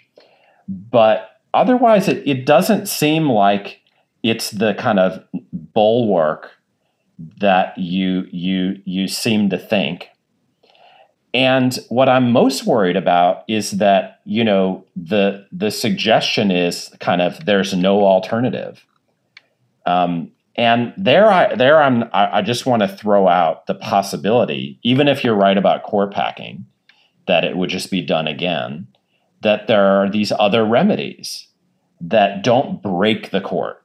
but 0.69 1.41
otherwise, 1.55 2.09
it, 2.09 2.27
it 2.27 2.47
doesn't 2.47 2.87
seem 2.87 3.31
like 3.31 3.81
it's 4.23 4.51
the 4.51 4.75
kind 4.75 4.99
of 4.99 5.23
bulwark 5.53 6.51
that 7.39 7.77
you 7.77 8.27
you 8.31 8.81
you 8.85 9.09
seem 9.09 9.51
to 9.51 9.59
think. 9.59 10.09
And 11.33 11.79
what 11.89 12.09
I'm 12.09 12.33
most 12.33 12.67
worried 12.67 12.97
about 12.97 13.45
is 13.47 13.73
that 13.73 14.21
you 14.25 14.43
know 14.43 14.85
the 14.97 15.47
the 15.53 15.71
suggestion 15.71 16.51
is 16.51 16.91
kind 17.01 17.21
of 17.21 17.45
there's 17.45 17.75
no 17.75 18.05
alternative. 18.05 18.85
Um, 19.87 20.33
and 20.57 20.93
there 20.97 21.31
I 21.31 21.55
there 21.55 21.83
I'm 21.83 22.05
I, 22.13 22.39
I 22.39 22.43
just 22.43 22.67
want 22.67 22.83
to 22.83 22.89
throw 22.89 23.29
out 23.29 23.67
the 23.67 23.75
possibility, 23.75 24.79
even 24.83 25.09
if 25.09 25.23
you're 25.23 25.35
right 25.35 25.59
about 25.59 25.85
court 25.85 26.13
packing, 26.13 26.67
that 27.27 27.45
it 27.45 27.57
would 27.57 27.71
just 27.71 27.91
be 27.91 28.03
done 28.03 28.27
again. 28.27 28.89
That 29.43 29.69
there 29.69 30.03
are 30.03 30.11
these 30.11 30.33
other 30.33 30.65
remedies 30.65 31.49
that 32.01 32.43
don't 32.43 32.83
break 32.83 33.31
the 33.31 33.41
court 33.41 33.80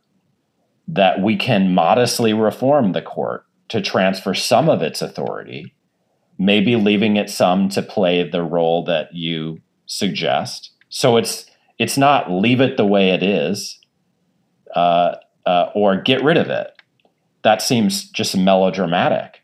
that 0.87 1.21
we 1.21 1.35
can 1.35 1.73
modestly 1.73 2.33
reform 2.33 2.91
the 2.91 3.01
court 3.01 3.45
to 3.69 3.81
transfer 3.81 4.33
some 4.33 4.69
of 4.69 4.81
its 4.81 5.01
authority, 5.01 5.73
maybe 6.37 6.75
leaving 6.75 7.17
it 7.17 7.29
some 7.29 7.69
to 7.69 7.81
play 7.81 8.27
the 8.27 8.43
role 8.43 8.83
that 8.85 9.13
you 9.13 9.61
suggest. 9.85 10.71
So 10.89 11.17
it's 11.17 11.45
it's 11.77 11.97
not 11.97 12.31
leave 12.31 12.61
it 12.61 12.77
the 12.77 12.85
way 12.85 13.09
it 13.09 13.21
is, 13.21 13.79
uh, 14.75 15.15
uh, 15.45 15.71
or 15.75 16.01
get 16.01 16.23
rid 16.23 16.37
of 16.37 16.49
it. 16.49 16.71
That 17.41 17.61
seems 17.61 18.09
just 18.09 18.37
melodramatic. 18.37 19.41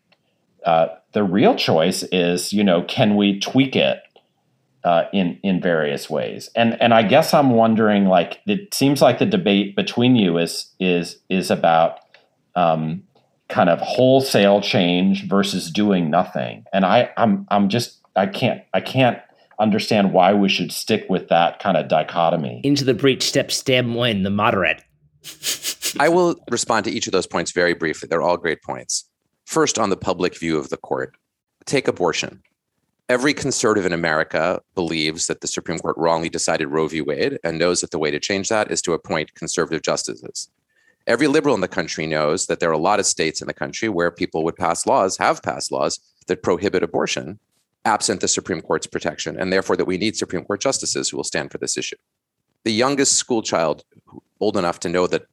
Uh, 0.66 0.88
the 1.12 1.24
real 1.24 1.56
choice 1.56 2.04
is, 2.04 2.54
you 2.54 2.64
know, 2.64 2.84
can 2.84 3.16
we 3.16 3.40
tweak 3.40 3.76
it 3.76 4.00
uh, 4.84 5.04
in 5.14 5.40
in 5.44 5.62
various 5.62 6.10
ways? 6.10 6.50
And 6.56 6.82
and 6.82 6.94
I 6.94 7.04
guess 7.04 7.34
I'm 7.34 7.52
wondering, 7.52 8.06
like, 8.06 8.40
it 8.46 8.74
seems 8.74 9.02
like 9.02 9.20
the 9.20 9.26
debate 9.26 9.76
between 9.76 10.16
you 10.16 10.38
is 10.38 10.74
is 10.80 11.20
is 11.30 11.52
about 11.52 12.00
um, 12.56 13.04
kind 13.50 13.70
of 13.70 13.80
wholesale 13.80 14.62
change 14.62 15.28
versus 15.28 15.70
doing 15.72 16.10
nothing. 16.10 16.66
And 16.74 16.86
I 16.86 17.10
I'm 17.18 17.46
I'm 17.50 17.70
just 17.70 18.00
I 18.16 18.26
can't 18.26 18.62
I 18.74 18.82
can't 18.82 19.20
understand 19.60 20.14
why 20.14 20.34
we 20.34 20.50
should 20.50 20.72
stick 20.72 21.06
with 21.10 21.30
that 21.30 21.60
kind 21.60 21.78
of 21.78 21.88
dichotomy. 21.88 22.62
Into 22.64 22.84
the 22.84 22.94
breach 22.94 23.24
steps 23.24 23.64
Sam 23.64 23.88
Moyn, 23.88 24.24
the 24.24 24.30
moderate. 24.30 24.84
I 26.00 26.10
will 26.10 26.36
respond 26.50 26.86
to 26.86 26.92
each 26.92 27.08
of 27.08 27.12
those 27.12 27.28
points 27.28 27.52
very 27.52 27.74
briefly. 27.74 28.08
They're 28.08 28.22
all 28.22 28.38
great 28.38 28.64
points. 28.64 29.06
First, 29.46 29.78
on 29.78 29.90
the 29.90 29.98
public 29.98 30.38
view 30.40 30.58
of 30.58 30.70
the 30.70 30.78
court, 30.78 31.16
take 31.66 31.88
abortion. 31.88 32.42
Every 33.12 33.34
conservative 33.34 33.86
in 33.86 33.92
America 33.92 34.62
believes 34.74 35.28
that 35.28 35.42
the 35.42 35.48
Supreme 35.48 35.80
Court 35.80 35.98
wrongly 35.98 36.30
decided 36.30 36.70
Roe 36.70 36.88
v. 36.88 37.02
Wade 37.02 37.40
and 37.44 37.60
knows 37.60 37.82
that 37.82 37.92
the 37.92 38.00
way 38.00 38.10
to 38.10 38.22
change 38.22 38.48
that 38.48 38.72
is 38.72 38.82
to 38.84 38.94
appoint 38.94 39.36
conservative 39.36 39.82
justices. 39.82 40.50
Every 41.08 41.28
liberal 41.28 41.54
in 41.54 41.60
the 41.60 41.68
country 41.68 42.08
knows 42.08 42.46
that 42.46 42.62
there 42.62 42.70
are 42.70 42.72
a 42.72 42.78
lot 42.78 43.02
of 43.02 43.06
states 43.06 43.42
in 43.42 43.48
the 43.48 43.54
country 43.54 43.90
where 43.90 44.12
people 44.12 44.46
would 44.46 44.56
pass 44.56 44.86
laws, 44.86 45.18
have 45.18 45.44
passed 45.44 45.74
laws 45.74 46.00
that 46.28 46.42
prohibit 46.42 46.84
abortion 46.84 47.38
absent 47.84 48.22
the 48.22 48.30
Supreme 48.30 48.62
Court's 48.62 48.88
protection, 48.88 49.38
and 49.38 49.52
therefore 49.52 49.76
that 49.76 49.84
we 49.84 49.98
need 49.98 50.16
Supreme 50.16 50.46
Court 50.46 50.62
justices 50.62 51.10
who 51.10 51.18
will 51.18 51.26
stand 51.26 51.52
for 51.52 51.58
this 51.58 51.76
issue. 51.78 51.98
The 52.64 52.72
youngest 52.72 53.18
school 53.18 53.42
child 53.42 53.84
old 54.40 54.56
enough 54.56 54.80
to 54.80 54.88
know 54.88 55.06
that, 55.08 55.24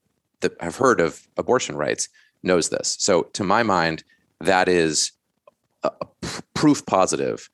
that 0.41 0.61
have 0.61 0.75
heard 0.75 0.99
of 1.01 1.29
abortion 1.37 1.77
rights 1.77 2.09
knows 2.43 2.71
this. 2.71 2.97
So, 2.99 3.23
to 3.35 3.45
my 3.45 3.63
mind, 3.63 4.03
that 4.41 4.67
is 4.69 5.13
proof 6.55 6.85
positive 6.85 7.49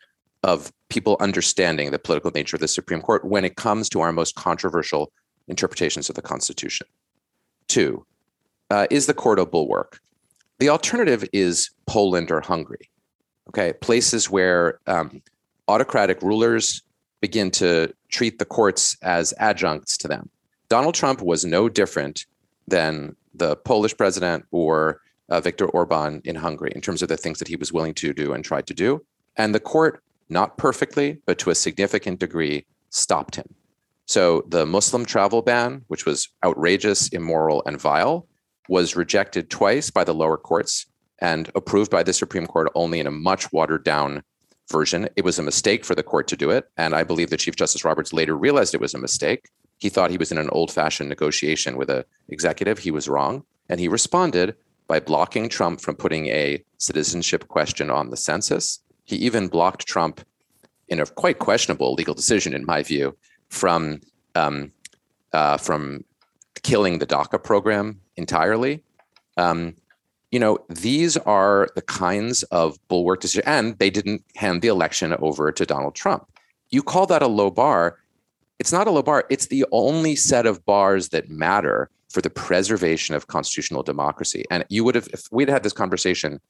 of 0.44 0.70
people 0.90 1.16
understanding 1.20 1.90
the 1.90 1.98
political 1.98 2.30
nature 2.30 2.54
of 2.54 2.60
the 2.60 2.68
Supreme 2.68 3.00
Court 3.00 3.24
when 3.24 3.46
it 3.46 3.56
comes 3.56 3.88
to 3.88 4.02
our 4.02 4.12
most 4.12 4.34
controversial 4.34 5.10
interpretations 5.48 6.10
of 6.10 6.16
the 6.16 6.22
Constitution. 6.22 6.86
Two, 7.66 8.04
uh, 8.70 8.86
is 8.90 9.06
the 9.06 9.14
court 9.14 9.38
a 9.38 9.46
bulwark? 9.46 10.00
The 10.58 10.68
alternative 10.68 11.24
is 11.32 11.70
Poland 11.86 12.30
or 12.30 12.42
Hungary. 12.42 12.90
Okay, 13.48 13.72
places 13.72 14.30
where 14.30 14.80
um, 14.86 15.22
autocratic 15.66 16.20
rulers 16.20 16.82
begin 17.22 17.50
to 17.52 17.92
treat 18.10 18.38
the 18.38 18.44
courts 18.44 18.98
as 19.00 19.32
adjuncts 19.38 19.96
to 19.98 20.08
them. 20.08 20.28
Donald 20.68 20.94
Trump 20.94 21.22
was 21.22 21.46
no 21.46 21.70
different 21.70 22.26
than 22.68 23.16
the 23.34 23.56
Polish 23.56 23.96
president 23.96 24.44
or 24.50 25.00
uh, 25.30 25.40
Viktor 25.40 25.66
Orban 25.66 26.20
in 26.24 26.36
Hungary 26.36 26.72
in 26.74 26.82
terms 26.82 27.00
of 27.00 27.08
the 27.08 27.16
things 27.16 27.38
that 27.38 27.48
he 27.48 27.56
was 27.56 27.72
willing 27.72 27.94
to 27.94 28.12
do 28.12 28.34
and 28.34 28.44
tried 28.44 28.66
to 28.66 28.74
do. 28.74 29.02
And 29.36 29.54
the 29.54 29.60
court, 29.60 30.03
not 30.28 30.56
perfectly, 30.58 31.18
but 31.26 31.38
to 31.40 31.50
a 31.50 31.54
significant 31.54 32.20
degree, 32.20 32.66
stopped 32.90 33.36
him. 33.36 33.54
So 34.06 34.44
the 34.48 34.66
Muslim 34.66 35.04
travel 35.04 35.42
ban, 35.42 35.84
which 35.88 36.04
was 36.04 36.28
outrageous, 36.44 37.08
immoral, 37.08 37.62
and 37.66 37.80
vile, 37.80 38.26
was 38.68 38.96
rejected 38.96 39.50
twice 39.50 39.90
by 39.90 40.04
the 40.04 40.14
lower 40.14 40.36
courts 40.36 40.86
and 41.20 41.50
approved 41.54 41.90
by 41.90 42.02
the 42.02 42.12
Supreme 42.12 42.46
Court 42.46 42.70
only 42.74 43.00
in 43.00 43.06
a 43.06 43.10
much 43.10 43.52
watered 43.52 43.84
down 43.84 44.22
version. 44.70 45.08
It 45.16 45.24
was 45.24 45.38
a 45.38 45.42
mistake 45.42 45.84
for 45.84 45.94
the 45.94 46.02
court 46.02 46.28
to 46.28 46.36
do 46.36 46.50
it. 46.50 46.64
And 46.76 46.94
I 46.94 47.04
believe 47.04 47.30
that 47.30 47.40
Chief 47.40 47.56
Justice 47.56 47.84
Roberts 47.84 48.12
later 48.12 48.36
realized 48.36 48.74
it 48.74 48.80
was 48.80 48.94
a 48.94 48.98
mistake. 48.98 49.48
He 49.78 49.88
thought 49.88 50.10
he 50.10 50.18
was 50.18 50.32
in 50.32 50.38
an 50.38 50.50
old 50.50 50.70
fashioned 50.70 51.08
negotiation 51.08 51.76
with 51.76 51.90
an 51.90 52.04
executive. 52.28 52.78
He 52.78 52.90
was 52.90 53.08
wrong. 53.08 53.44
And 53.68 53.80
he 53.80 53.88
responded 53.88 54.56
by 54.86 55.00
blocking 55.00 55.48
Trump 55.48 55.80
from 55.80 55.96
putting 55.96 56.26
a 56.26 56.62
citizenship 56.78 57.48
question 57.48 57.90
on 57.90 58.10
the 58.10 58.16
census. 58.16 58.80
He 59.04 59.16
even 59.16 59.48
blocked 59.48 59.86
Trump 59.86 60.20
in 60.88 61.00
a 61.00 61.06
quite 61.06 61.38
questionable 61.38 61.94
legal 61.94 62.14
decision, 62.14 62.54
in 62.54 62.64
my 62.64 62.82
view, 62.82 63.16
from 63.48 64.00
um, 64.34 64.72
uh, 65.32 65.56
from 65.56 66.04
killing 66.62 66.98
the 66.98 67.06
DACA 67.06 67.42
program 67.42 68.00
entirely. 68.16 68.82
Um, 69.36 69.74
you 70.30 70.40
know, 70.40 70.58
these 70.68 71.16
are 71.18 71.68
the 71.76 71.82
kinds 71.82 72.42
of 72.44 72.78
bulwark 72.88 73.20
decisions, 73.20 73.46
and 73.46 73.78
they 73.78 73.90
didn't 73.90 74.24
hand 74.34 74.62
the 74.62 74.68
election 74.68 75.14
over 75.20 75.52
to 75.52 75.64
Donald 75.66 75.94
Trump. 75.94 76.26
You 76.70 76.82
call 76.82 77.06
that 77.06 77.22
a 77.22 77.28
low 77.28 77.50
bar. 77.50 77.98
It's 78.58 78.72
not 78.72 78.86
a 78.86 78.90
low 78.90 79.02
bar. 79.02 79.24
It's 79.30 79.46
the 79.46 79.64
only 79.70 80.16
set 80.16 80.46
of 80.46 80.64
bars 80.64 81.10
that 81.10 81.30
matter 81.30 81.90
for 82.08 82.20
the 82.20 82.30
preservation 82.30 83.14
of 83.14 83.26
constitutional 83.26 83.82
democracy. 83.82 84.44
And 84.50 84.64
you 84.68 84.84
would 84.84 84.94
have, 84.94 85.08
if 85.12 85.28
we'd 85.30 85.48
had 85.48 85.62
this 85.62 85.72
conversation 85.72 86.40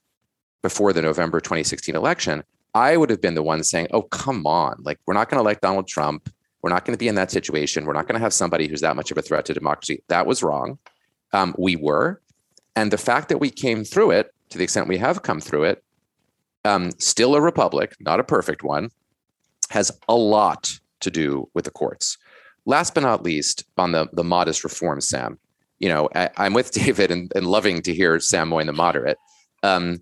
before 0.65 0.95
the 0.95 1.03
November 1.03 1.43
2016 1.43 1.95
election, 1.95 2.43
I 2.75 2.97
would 2.97 3.11
have 3.11 3.21
been 3.21 3.35
the 3.35 3.43
one 3.43 3.63
saying, 3.63 3.89
oh, 3.91 4.01
come 4.01 4.47
on. 4.47 4.81
Like, 4.83 4.99
we're 5.05 5.13
not 5.13 5.29
going 5.29 5.37
to 5.37 5.45
elect 5.45 5.61
Donald 5.61 5.87
Trump. 5.87 6.33
We're 6.63 6.71
not 6.71 6.87
going 6.87 6.95
to 6.95 6.99
be 6.99 7.07
in 7.07 7.17
that 7.17 7.31
situation. 7.31 7.85
We're 7.85 7.93
not 7.93 8.09
going 8.09 8.19
to 8.19 8.25
have 8.25 8.33
somebody 8.33 8.67
who's 8.67 8.81
that 8.81 8.97
much 8.97 9.11
of 9.11 9.19
a 9.19 9.23
threat 9.23 9.45
to 9.45 9.53
democracy. 9.55 10.03
That 10.09 10.25
was 10.25 10.43
wrong. 10.43 10.79
Um, 11.35 11.55
we 11.59 11.77
were. 11.77 12.23
And 12.75 12.91
the 12.91 12.97
fact 12.97 13.29
that 13.29 13.39
we 13.39 13.51
came 13.51 13.85
through 13.85 14.13
it, 14.13 14.35
to 14.49 14.57
the 14.57 14.65
extent 14.65 14.89
we 14.89 14.97
have 14.97 15.23
come 15.23 15.39
through 15.39 15.65
it, 15.65 15.85
um, 16.65 16.93
still 16.99 17.35
a 17.35 17.43
republic, 17.43 17.95
not 18.01 18.19
a 18.19 18.25
perfect 18.25 18.63
one, 18.63 18.89
has 19.69 19.93
a 20.09 20.15
lot 20.15 20.81
to 21.01 21.11
do 21.11 21.51
with 21.53 21.67
the 21.67 21.71
courts. 21.71 22.17
Last 22.65 22.95
but 22.95 23.03
not 23.03 23.23
least, 23.23 23.65
on 23.77 23.93
the, 23.93 24.09
the 24.15 24.25
modest 24.25 24.65
reform, 24.65 25.03
Sam, 25.03 25.39
you 25.79 25.91
know, 25.91 26.09
I, 26.15 26.31
am 26.39 26.55
with 26.55 26.71
David 26.83 27.11
and, 27.11 27.31
and, 27.37 27.47
loving 27.47 27.83
to 27.83 27.93
hear 27.93 28.19
Sam 28.19 28.49
Moyn 28.49 28.65
the 28.65 28.73
moderate. 28.73 29.19
Um, 29.63 30.01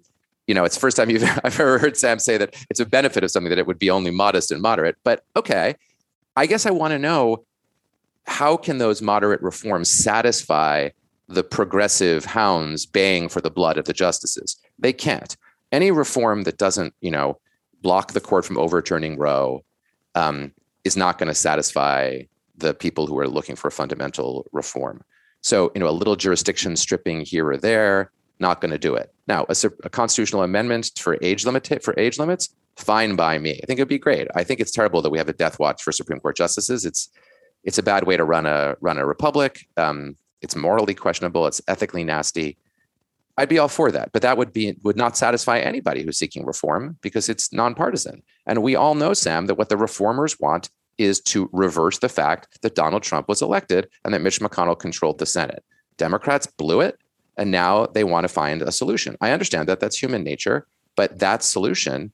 you 0.52 0.54
know, 0.54 0.64
it's 0.64 0.74
the 0.74 0.80
first 0.82 0.98
time 0.98 1.08
you've, 1.08 1.22
I've 1.44 1.58
ever 1.58 1.78
heard 1.78 1.96
Sam 1.96 2.18
say 2.18 2.36
that 2.36 2.54
it's 2.68 2.78
a 2.78 2.84
benefit 2.84 3.24
of 3.24 3.30
something 3.30 3.48
that 3.48 3.58
it 3.58 3.66
would 3.66 3.78
be 3.78 3.88
only 3.88 4.10
modest 4.10 4.50
and 4.50 4.60
moderate. 4.60 4.96
But 5.02 5.24
okay, 5.34 5.76
I 6.36 6.44
guess 6.44 6.66
I 6.66 6.70
want 6.70 6.92
to 6.92 6.98
know 6.98 7.46
how 8.26 8.58
can 8.58 8.76
those 8.76 9.00
moderate 9.00 9.40
reforms 9.40 9.90
satisfy 9.90 10.90
the 11.26 11.42
progressive 11.42 12.26
hounds 12.26 12.84
baying 12.84 13.30
for 13.30 13.40
the 13.40 13.50
blood 13.50 13.78
of 13.78 13.86
the 13.86 13.94
justices. 13.94 14.58
They 14.78 14.92
can't. 14.92 15.38
Any 15.72 15.90
reform 15.90 16.42
that 16.42 16.58
doesn't, 16.58 16.92
you 17.00 17.10
know, 17.10 17.40
block 17.80 18.12
the 18.12 18.20
court 18.20 18.44
from 18.44 18.58
overturning 18.58 19.16
Roe 19.16 19.64
um, 20.14 20.52
is 20.84 20.98
not 20.98 21.16
going 21.16 21.28
to 21.28 21.34
satisfy 21.34 22.24
the 22.58 22.74
people 22.74 23.06
who 23.06 23.18
are 23.18 23.26
looking 23.26 23.56
for 23.56 23.70
fundamental 23.70 24.46
reform. 24.52 25.02
So, 25.40 25.72
you 25.74 25.80
know, 25.80 25.88
a 25.88 25.96
little 25.96 26.14
jurisdiction 26.14 26.76
stripping 26.76 27.22
here 27.22 27.48
or 27.48 27.56
there, 27.56 28.12
not 28.38 28.60
going 28.60 28.72
to 28.72 28.78
do 28.78 28.94
it. 28.94 29.11
Now, 29.26 29.46
a, 29.48 29.54
a, 29.84 29.88
constitutional 29.88 30.42
amendment 30.42 30.90
for 30.98 31.16
age 31.22 31.44
limit 31.44 31.82
for 31.82 31.94
age 31.98 32.18
limits, 32.18 32.48
fine 32.76 33.14
by 33.14 33.38
me. 33.38 33.60
I 33.62 33.66
think 33.66 33.78
it'd 33.78 33.88
be 33.88 33.98
great. 33.98 34.26
I 34.34 34.42
think 34.42 34.58
it's 34.58 34.72
terrible 34.72 35.00
that 35.02 35.10
we 35.10 35.18
have 35.18 35.28
a 35.28 35.32
death 35.32 35.58
watch 35.58 35.82
for 35.82 35.92
Supreme 35.92 36.20
Court 36.20 36.36
justices. 36.36 36.84
It's 36.84 37.08
it's 37.64 37.78
a 37.78 37.82
bad 37.82 38.04
way 38.04 38.16
to 38.16 38.24
run 38.24 38.46
a 38.46 38.76
run 38.80 38.98
a 38.98 39.06
republic. 39.06 39.66
Um, 39.76 40.16
it's 40.40 40.56
morally 40.56 40.94
questionable, 40.94 41.46
it's 41.46 41.60
ethically 41.68 42.02
nasty. 42.02 42.58
I'd 43.38 43.48
be 43.48 43.58
all 43.58 43.68
for 43.68 43.90
that, 43.92 44.12
but 44.12 44.22
that 44.22 44.36
would 44.36 44.52
be 44.52 44.76
would 44.82 44.96
not 44.96 45.16
satisfy 45.16 45.58
anybody 45.58 46.02
who's 46.02 46.18
seeking 46.18 46.44
reform 46.44 46.98
because 47.00 47.28
it's 47.28 47.52
nonpartisan. 47.52 48.22
And 48.46 48.62
we 48.62 48.74
all 48.74 48.94
know, 48.94 49.14
Sam, 49.14 49.46
that 49.46 49.54
what 49.54 49.68
the 49.68 49.76
reformers 49.76 50.38
want 50.40 50.68
is 50.98 51.20
to 51.20 51.48
reverse 51.52 51.98
the 51.98 52.08
fact 52.08 52.60
that 52.62 52.74
Donald 52.74 53.02
Trump 53.02 53.28
was 53.28 53.40
elected 53.40 53.88
and 54.04 54.12
that 54.12 54.20
Mitch 54.20 54.40
McConnell 54.40 54.78
controlled 54.78 55.18
the 55.18 55.26
Senate. 55.26 55.64
Democrats 55.96 56.46
blew 56.46 56.80
it, 56.80 56.98
and 57.36 57.50
now 57.50 57.86
they 57.86 58.04
want 58.04 58.24
to 58.24 58.28
find 58.28 58.62
a 58.62 58.72
solution. 58.72 59.16
I 59.20 59.30
understand 59.30 59.68
that 59.68 59.80
that's 59.80 60.02
human 60.02 60.22
nature, 60.22 60.66
but 60.96 61.18
that 61.18 61.42
solution 61.42 62.12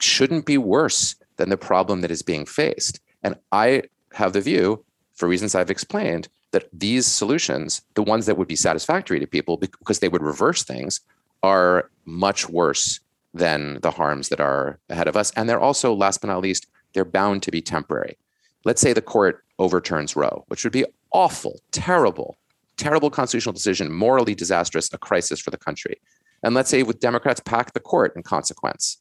shouldn't 0.00 0.46
be 0.46 0.58
worse 0.58 1.16
than 1.36 1.48
the 1.48 1.56
problem 1.56 2.00
that 2.00 2.10
is 2.10 2.22
being 2.22 2.46
faced. 2.46 3.00
And 3.22 3.36
I 3.52 3.82
have 4.12 4.32
the 4.32 4.40
view, 4.40 4.84
for 5.14 5.28
reasons 5.28 5.54
I've 5.54 5.70
explained, 5.70 6.28
that 6.52 6.68
these 6.72 7.06
solutions, 7.06 7.82
the 7.94 8.02
ones 8.02 8.26
that 8.26 8.36
would 8.36 8.48
be 8.48 8.56
satisfactory 8.56 9.18
to 9.18 9.26
people 9.26 9.56
because 9.56 9.98
they 9.98 10.08
would 10.08 10.22
reverse 10.22 10.62
things, 10.62 11.00
are 11.42 11.90
much 12.04 12.48
worse 12.48 13.00
than 13.32 13.80
the 13.80 13.90
harms 13.90 14.28
that 14.28 14.40
are 14.40 14.78
ahead 14.88 15.08
of 15.08 15.16
us. 15.16 15.32
And 15.32 15.48
they're 15.48 15.60
also, 15.60 15.92
last 15.92 16.20
but 16.20 16.28
not 16.28 16.40
least, 16.40 16.66
they're 16.92 17.04
bound 17.04 17.42
to 17.42 17.50
be 17.50 17.60
temporary. 17.60 18.16
Let's 18.64 18.80
say 18.80 18.92
the 18.92 19.02
court 19.02 19.44
overturns 19.58 20.14
Roe, 20.14 20.44
which 20.46 20.62
would 20.62 20.72
be 20.72 20.86
awful, 21.12 21.60
terrible, 21.72 22.38
terrible 22.76 23.10
constitutional 23.10 23.52
decision, 23.52 23.92
morally 23.92 24.34
disastrous, 24.34 24.92
a 24.92 24.98
crisis 24.98 25.40
for 25.40 25.50
the 25.50 25.58
country. 25.58 26.00
And 26.42 26.54
let's 26.54 26.70
say 26.70 26.82
with 26.82 27.00
Democrats 27.00 27.40
pack 27.44 27.72
the 27.72 27.80
court 27.80 28.14
in 28.16 28.22
consequence 28.22 28.98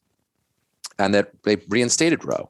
and 1.00 1.14
that 1.14 1.32
they 1.44 1.58
reinstated 1.68 2.24
Roe. 2.24 2.50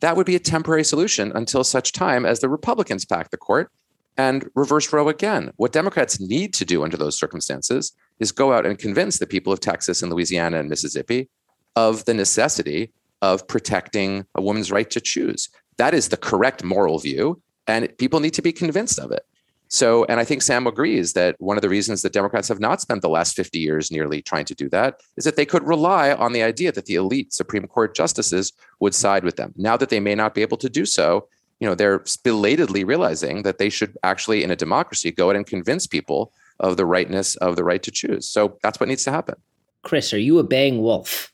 That 0.00 0.16
would 0.16 0.26
be 0.26 0.36
a 0.36 0.40
temporary 0.40 0.84
solution 0.84 1.32
until 1.34 1.64
such 1.64 1.92
time 1.92 2.26
as 2.26 2.40
the 2.40 2.48
Republicans 2.48 3.04
pack 3.04 3.30
the 3.30 3.36
court 3.36 3.70
and 4.18 4.48
reverse 4.54 4.92
Roe 4.92 5.08
again. 5.08 5.52
What 5.56 5.72
Democrats 5.72 6.20
need 6.20 6.52
to 6.54 6.64
do 6.64 6.84
under 6.84 6.96
those 6.96 7.18
circumstances 7.18 7.92
is 8.18 8.32
go 8.32 8.52
out 8.52 8.66
and 8.66 8.78
convince 8.78 9.18
the 9.18 9.26
people 9.26 9.52
of 9.52 9.60
Texas 9.60 10.02
and 10.02 10.12
Louisiana 10.12 10.58
and 10.58 10.68
Mississippi 10.68 11.28
of 11.76 12.04
the 12.04 12.14
necessity 12.14 12.92
of 13.22 13.46
protecting 13.48 14.26
a 14.34 14.42
woman's 14.42 14.70
right 14.70 14.90
to 14.90 15.00
choose. 15.00 15.48
That 15.76 15.94
is 15.94 16.08
the 16.08 16.16
correct 16.16 16.64
moral 16.64 16.98
view, 16.98 17.40
and 17.66 17.88
people 17.98 18.20
need 18.20 18.34
to 18.34 18.42
be 18.42 18.52
convinced 18.52 18.98
of 18.98 19.12
it. 19.12 19.26
So, 19.68 20.04
and 20.04 20.20
I 20.20 20.24
think 20.24 20.42
Sam 20.42 20.66
agrees 20.66 21.12
that 21.14 21.36
one 21.38 21.56
of 21.56 21.62
the 21.62 21.68
reasons 21.68 22.02
that 22.02 22.12
Democrats 22.12 22.48
have 22.48 22.60
not 22.60 22.80
spent 22.80 23.02
the 23.02 23.08
last 23.08 23.34
50 23.34 23.58
years 23.58 23.90
nearly 23.90 24.22
trying 24.22 24.44
to 24.46 24.54
do 24.54 24.68
that 24.68 25.00
is 25.16 25.24
that 25.24 25.36
they 25.36 25.46
could 25.46 25.66
rely 25.66 26.12
on 26.12 26.32
the 26.32 26.42
idea 26.42 26.70
that 26.72 26.86
the 26.86 26.94
elite 26.94 27.32
Supreme 27.32 27.66
Court 27.66 27.94
justices 27.94 28.52
would 28.80 28.94
side 28.94 29.24
with 29.24 29.36
them. 29.36 29.52
Now 29.56 29.76
that 29.76 29.88
they 29.88 30.00
may 30.00 30.14
not 30.14 30.34
be 30.34 30.42
able 30.42 30.56
to 30.58 30.68
do 30.68 30.86
so, 30.86 31.28
you 31.60 31.66
know, 31.66 31.74
they're 31.74 32.04
belatedly 32.22 32.84
realizing 32.84 33.42
that 33.42 33.58
they 33.58 33.70
should 33.70 33.96
actually, 34.02 34.44
in 34.44 34.50
a 34.50 34.56
democracy, 34.56 35.10
go 35.10 35.30
out 35.30 35.36
and 35.36 35.46
convince 35.46 35.86
people 35.86 36.32
of 36.60 36.76
the 36.76 36.86
rightness 36.86 37.34
of 37.36 37.56
the 37.56 37.64
right 37.64 37.82
to 37.82 37.90
choose. 37.90 38.28
So 38.28 38.58
that's 38.62 38.78
what 38.78 38.88
needs 38.88 39.04
to 39.04 39.10
happen. 39.10 39.36
Chris, 39.82 40.12
are 40.12 40.18
you 40.18 40.38
a 40.38 40.44
baying 40.44 40.82
wolf? 40.82 41.32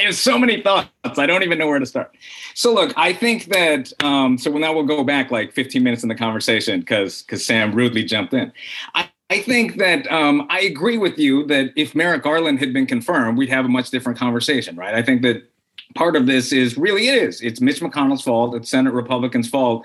Have 0.00 0.14
so 0.14 0.38
many 0.38 0.62
thoughts. 0.62 0.90
I 1.04 1.26
don't 1.26 1.42
even 1.42 1.58
know 1.58 1.66
where 1.66 1.78
to 1.78 1.86
start. 1.86 2.14
So 2.54 2.72
look, 2.74 2.92
I 2.96 3.12
think 3.12 3.46
that 3.46 3.92
um, 4.02 4.38
so 4.38 4.50
now 4.52 4.72
we'll 4.72 4.84
go 4.84 5.04
back 5.04 5.30
like 5.30 5.52
15 5.52 5.82
minutes 5.82 6.02
in 6.02 6.08
the 6.08 6.14
conversation 6.14 6.80
because 6.80 7.22
because 7.22 7.44
Sam 7.44 7.74
rudely 7.74 8.04
jumped 8.04 8.34
in. 8.34 8.52
I, 8.94 9.10
I 9.30 9.40
think 9.42 9.76
that 9.76 10.10
um, 10.10 10.46
I 10.50 10.60
agree 10.60 10.98
with 10.98 11.18
you 11.18 11.46
that 11.46 11.72
if 11.76 11.94
Merrick 11.94 12.22
Garland 12.22 12.58
had 12.58 12.72
been 12.72 12.86
confirmed, 12.86 13.38
we'd 13.38 13.48
have 13.48 13.64
a 13.64 13.68
much 13.68 13.90
different 13.90 14.18
conversation, 14.18 14.76
right? 14.76 14.94
I 14.94 15.02
think 15.02 15.22
that 15.22 15.48
part 15.94 16.16
of 16.16 16.26
this 16.26 16.52
is 16.52 16.76
really 16.76 17.08
it 17.08 17.22
is. 17.22 17.40
It's 17.40 17.60
Mitch 17.60 17.80
McConnell's 17.80 18.22
fault. 18.22 18.54
It's 18.56 18.68
Senate 18.68 18.92
Republicans' 18.92 19.48
fault 19.48 19.84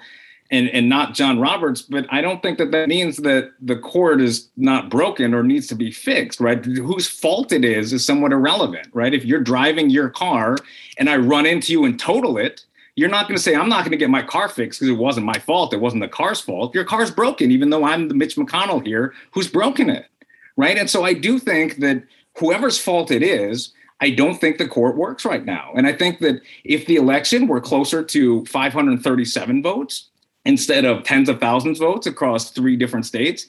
and 0.52 0.70
and 0.70 0.90
not 0.90 1.14
John 1.14 1.40
Roberts. 1.40 1.82
But 1.82 2.06
I 2.10 2.22
don't 2.22 2.42
think 2.42 2.58
that 2.58 2.72
that 2.72 2.88
means 2.88 3.18
that 3.18 3.52
the 3.62 3.76
court 3.76 4.22
is 4.22 4.50
not 4.58 4.90
broken 4.90 5.34
or 5.34 5.44
needs 5.44 5.68
to 5.68 5.76
be 5.76 5.92
fixed, 5.92 6.40
right? 6.40 6.64
Whose 6.64 7.08
fault 7.08 7.52
it 7.52 7.66
is 7.66 7.94
is 7.94 8.06
somewhat 8.06 8.32
irrelevant, 8.32 8.88
right? 8.94 9.14
If 9.14 9.26
you're 9.26 9.42
driving 9.42 9.90
your 9.90 10.10
car 10.10 10.58
and 10.98 11.10
I 11.10 11.18
run 11.18 11.46
into 11.46 11.72
you 11.72 11.86
and 11.86 12.00
total 12.00 12.38
it, 12.38 12.66
you're 12.96 13.10
not 13.10 13.28
going 13.28 13.36
to 13.36 13.44
say 13.44 13.56
I'm 13.56 13.70
not 13.70 13.80
going 13.80 13.92
to 13.92 13.98
get 13.98 14.10
my 14.10 14.22
car 14.22 14.48
fixed 14.48 14.80
because 14.80 14.94
it 14.94 15.00
wasn't 15.00 15.26
my 15.26 15.40
fault. 15.40 15.74
It 15.74 15.82
wasn't 15.82 16.02
the 16.02 16.08
car's 16.08 16.42
fault. 16.42 16.74
Your 16.74 16.86
car's 16.86 17.12
broken, 17.12 17.52
even 17.52 17.70
though 17.70 17.84
I'm 17.84 18.08
the 18.08 18.16
Mitch 18.16 18.36
McConnell 18.36 18.86
here 18.86 19.14
who's 19.32 19.48
broken 19.48 19.90
it, 19.90 20.08
right? 20.56 20.78
And 20.78 20.90
so 20.90 21.04
I 21.04 21.14
do 21.14 21.40
think 21.40 21.78
that 21.78 22.04
whoever's 22.38 22.80
fault 22.80 23.12
it 23.12 23.24
is. 23.24 23.74
I 24.02 24.10
don't 24.10 24.40
think 24.40 24.58
the 24.58 24.68
court 24.68 24.98
works 24.98 25.24
right 25.24 25.46
now. 25.46 25.72
And 25.76 25.88
I 25.88 25.94
think 25.94 26.20
that 26.20 26.42
if 26.66 26.86
the 26.86 26.98
election 26.98 27.48
were 27.48 27.62
closer 27.62 28.04
to 28.04 28.46
537 28.46 29.64
votes, 29.64 30.10
instead 30.46 30.86
of 30.86 31.04
tens 31.04 31.30
of 31.30 31.40
thousands 31.40 31.80
of 31.82 31.88
votes 31.88 32.08
across 32.08 32.52
three 32.52 32.76
different 32.76 33.06
states. 33.06 33.48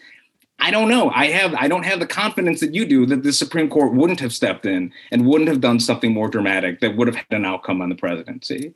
I 0.59 0.71
don't 0.71 0.89
know. 0.89 1.11
I 1.11 1.27
have 1.27 1.55
I 1.55 1.69
don't 1.69 1.85
have 1.85 2.01
the 2.01 2.07
confidence 2.07 2.61
that 2.61 2.75
you 2.75 2.87
do 2.87 3.05
that 3.07 3.23
the 3.23 3.33
Supreme 3.33 3.69
Court 3.69 3.93
wouldn't 3.93 4.21
have 4.21 4.33
stepped 4.33 4.65
in 4.65 4.91
and 5.11 5.27
wouldn't 5.27 5.49
have 5.49 5.61
done 5.61 5.79
something 5.79 6.15
more 6.15 6.29
dramatic 6.29 6.81
that 6.81 6.97
would 6.97 7.09
have 7.09 7.17
had 7.17 7.27
an 7.31 7.45
outcome 7.45 7.83
on 7.83 7.91
the 7.91 7.95
presidency. 7.95 8.73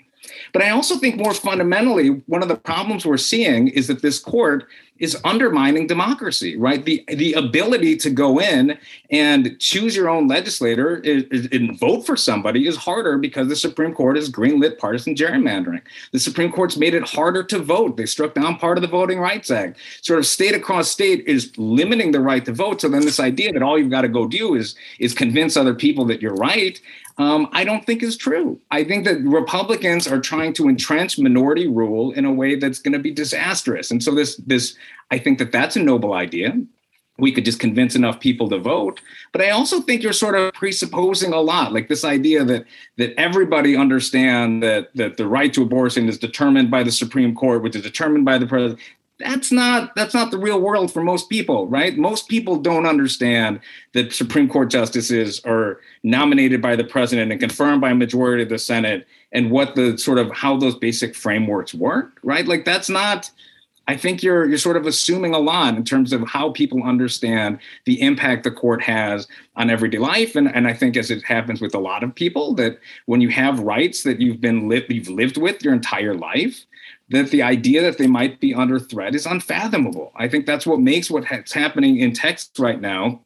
But 0.53 0.63
I 0.63 0.71
also 0.71 0.97
think 0.97 1.17
more 1.17 1.33
fundamentally, 1.33 2.09
one 2.27 2.43
of 2.43 2.49
the 2.49 2.57
problems 2.57 3.07
we're 3.07 3.17
seeing 3.17 3.69
is 3.69 3.87
that 3.87 4.03
this 4.03 4.19
court 4.19 4.67
is 5.01 5.17
undermining 5.25 5.87
democracy, 5.87 6.57
right? 6.57 6.85
The 6.85 7.03
the 7.09 7.33
ability 7.33 7.97
to 7.97 8.11
go 8.11 8.39
in 8.39 8.79
and 9.11 9.59
choose 9.59 9.97
your 9.97 10.09
own 10.09 10.29
legislator 10.29 10.99
is, 10.99 11.25
is, 11.25 11.49
and 11.51 11.79
vote 11.79 12.07
for 12.07 12.17
somebody 12.17 12.69
is 12.69 12.77
harder 12.77 13.19
because 13.19 13.49
the 13.49 13.57
Supreme 13.57 13.95
Court 13.95 14.17
has 14.17 14.31
greenlit 14.31 14.79
partisan 14.79 15.15
gerrymandering. 15.15 15.81
The 16.13 16.21
Supreme 16.21 16.53
Court's 16.53 16.77
made 16.77 16.95
it 16.95 17.09
harder 17.09 17.43
to 17.45 17.59
vote. 17.59 17.97
They 17.97 18.07
struck 18.07 18.35
down 18.35 18.59
part 18.59 18.79
of 18.79 18.83
the 18.83 18.89
Voting 18.89 19.19
Rights 19.19 19.51
Act. 19.51 19.79
Sort 20.03 20.19
of 20.19 20.27
state 20.27 20.55
across 20.55 20.91
state 20.91 21.25
is 21.27 21.57
limiting 21.57 22.13
the 22.13 22.21
right 22.21 22.45
to 22.45 22.53
vote. 22.53 22.83
So 22.83 22.89
then 22.89 23.03
this 23.03 23.21
idea 23.21 23.53
that 23.53 23.63
all 23.63 23.79
you've 23.79 23.91
got 23.91 24.03
to 24.03 24.09
go 24.09 24.29
do 24.29 24.55
is 24.55 24.77
is 24.99 25.15
convince 25.15 25.57
other 25.57 25.75
people 25.75 26.05
that 26.07 26.21
you're 26.21 26.35
right 26.35 26.81
um, 27.21 27.51
I 27.53 27.65
don't 27.65 27.85
think 27.85 28.03
is 28.03 28.17
true. 28.17 28.59
I 28.71 28.83
think 28.83 29.05
that 29.05 29.21
Republicans 29.21 30.09
are 30.09 30.19
trying 30.19 30.55
to 30.55 30.71
entrench 30.71 31.19
minority 31.19 31.69
rule 31.69 32.13
in 32.13 32.25
a 32.25 32.33
way 32.33 32.55
that's 32.55 32.79
going 32.79 32.95
to 32.95 32.99
be 32.99 33.11
disastrous. 33.11 33.91
And 33.91 34.03
so 34.03 34.15
this 34.15 34.37
this 34.47 34.75
I 35.11 35.19
think 35.19 35.39
that 35.39 35.53
that's 35.53 35.77
a 35.77 35.83
noble 35.83 36.15
idea. 36.15 36.61
We 37.19 37.33
could 37.33 37.45
just 37.45 37.61
convince 37.61 37.95
enough 37.95 38.19
people 38.19 38.49
to 38.49 38.59
vote. 38.59 39.01
But 39.33 39.43
I 39.43 39.51
also 39.51 39.81
think 39.81 40.03
you're 40.03 40.15
sort 40.15 40.37
of 40.37 40.55
presupposing 40.55 41.35
a 41.35 41.41
lot, 41.41 41.73
like 41.73 41.89
this 41.89 42.05
idea 42.05 42.45
that 42.45 42.65
that 42.97 43.15
everybody 43.19 43.77
understand 43.77 44.63
that 44.63 44.95
that 44.95 45.17
the 45.17 45.27
right 45.27 45.53
to 45.53 45.63
abortion 45.63 46.09
is 46.09 46.19
determined 46.19 46.71
by 46.71 46.83
the 46.83 46.93
Supreme 46.93 47.35
Court, 47.35 47.63
which 47.63 47.77
is 47.77 47.83
determined 47.83 48.25
by 48.25 48.39
the 48.39 48.47
president 48.47 48.81
that's 49.21 49.53
not 49.53 49.95
that's 49.95 50.15
not 50.15 50.31
the 50.31 50.39
real 50.39 50.61
world 50.61 50.93
for 50.93 51.03
most 51.03 51.29
people 51.29 51.67
right 51.69 51.97
most 51.97 52.29
people 52.29 52.57
don't 52.57 52.87
understand 52.87 53.61
that 53.93 54.13
supreme 54.13 54.49
court 54.49 54.71
justices 54.71 55.41
are 55.45 55.81
nominated 56.03 56.63
by 56.63 56.75
the 56.75 56.85
president 56.85 57.31
and 57.31 57.41
confirmed 57.41 57.81
by 57.81 57.91
a 57.91 57.95
majority 57.95 58.43
of 58.43 58.49
the 58.49 58.59
senate 58.59 59.07
and 59.33 59.51
what 59.51 59.75
the 59.75 59.97
sort 59.99 60.19
of 60.19 60.31
how 60.33 60.57
those 60.57 60.75
basic 60.77 61.15
frameworks 61.15 61.75
work 61.75 62.19
right 62.23 62.49
like 62.49 62.65
that's 62.65 62.89
not 62.89 63.31
i 63.91 63.97
think 63.97 64.23
you're 64.23 64.49
you're 64.49 64.59
sort 64.59 64.77
of 64.77 64.87
assuming 64.87 65.35
a 65.35 65.39
lot 65.39 65.75
in 65.75 65.85
terms 65.85 66.13
of 66.13 66.23
how 66.27 66.51
people 66.51 66.83
understand 66.83 67.59
the 67.85 68.01
impact 68.01 68.45
the 68.45 68.51
court 68.51 68.83
has 68.83 69.27
on 69.57 69.71
everyday 69.71 69.99
life 69.99 70.37
and, 70.37 70.55
and 70.55 70.67
i 70.67 70.73
think 70.73 70.97
as 70.97 71.11
it 71.11 71.23
happens 71.23 71.61
with 71.61 71.75
a 71.75 71.79
lot 71.79 72.03
of 72.03 72.15
people 72.15 72.55
that 72.55 72.79
when 73.07 73.21
you 73.21 73.29
have 73.29 73.61
rights 73.61 74.03
that 74.03 74.21
you've 74.21 74.41
been 74.41 74.69
li- 74.69 74.87
you've 74.89 75.09
lived 75.09 75.37
with 75.37 75.63
your 75.63 75.75
entire 75.75 76.15
life 76.15 76.67
that 77.11 77.31
the 77.31 77.43
idea 77.43 77.83
that 77.83 77.99
they 77.99 78.07
might 78.07 78.39
be 78.39 78.55
under 78.55 78.79
threat 78.79 79.17
is 79.17 79.27
unfathomable. 79.27 80.13
I 80.15 80.29
think 80.29 80.47
that's 80.47 80.65
what 80.65 80.79
makes 80.79 81.11
what's 81.11 81.53
happening 81.53 81.99
in 81.99 82.13
Texas 82.13 82.53
right 82.57 82.81
now 82.81 83.21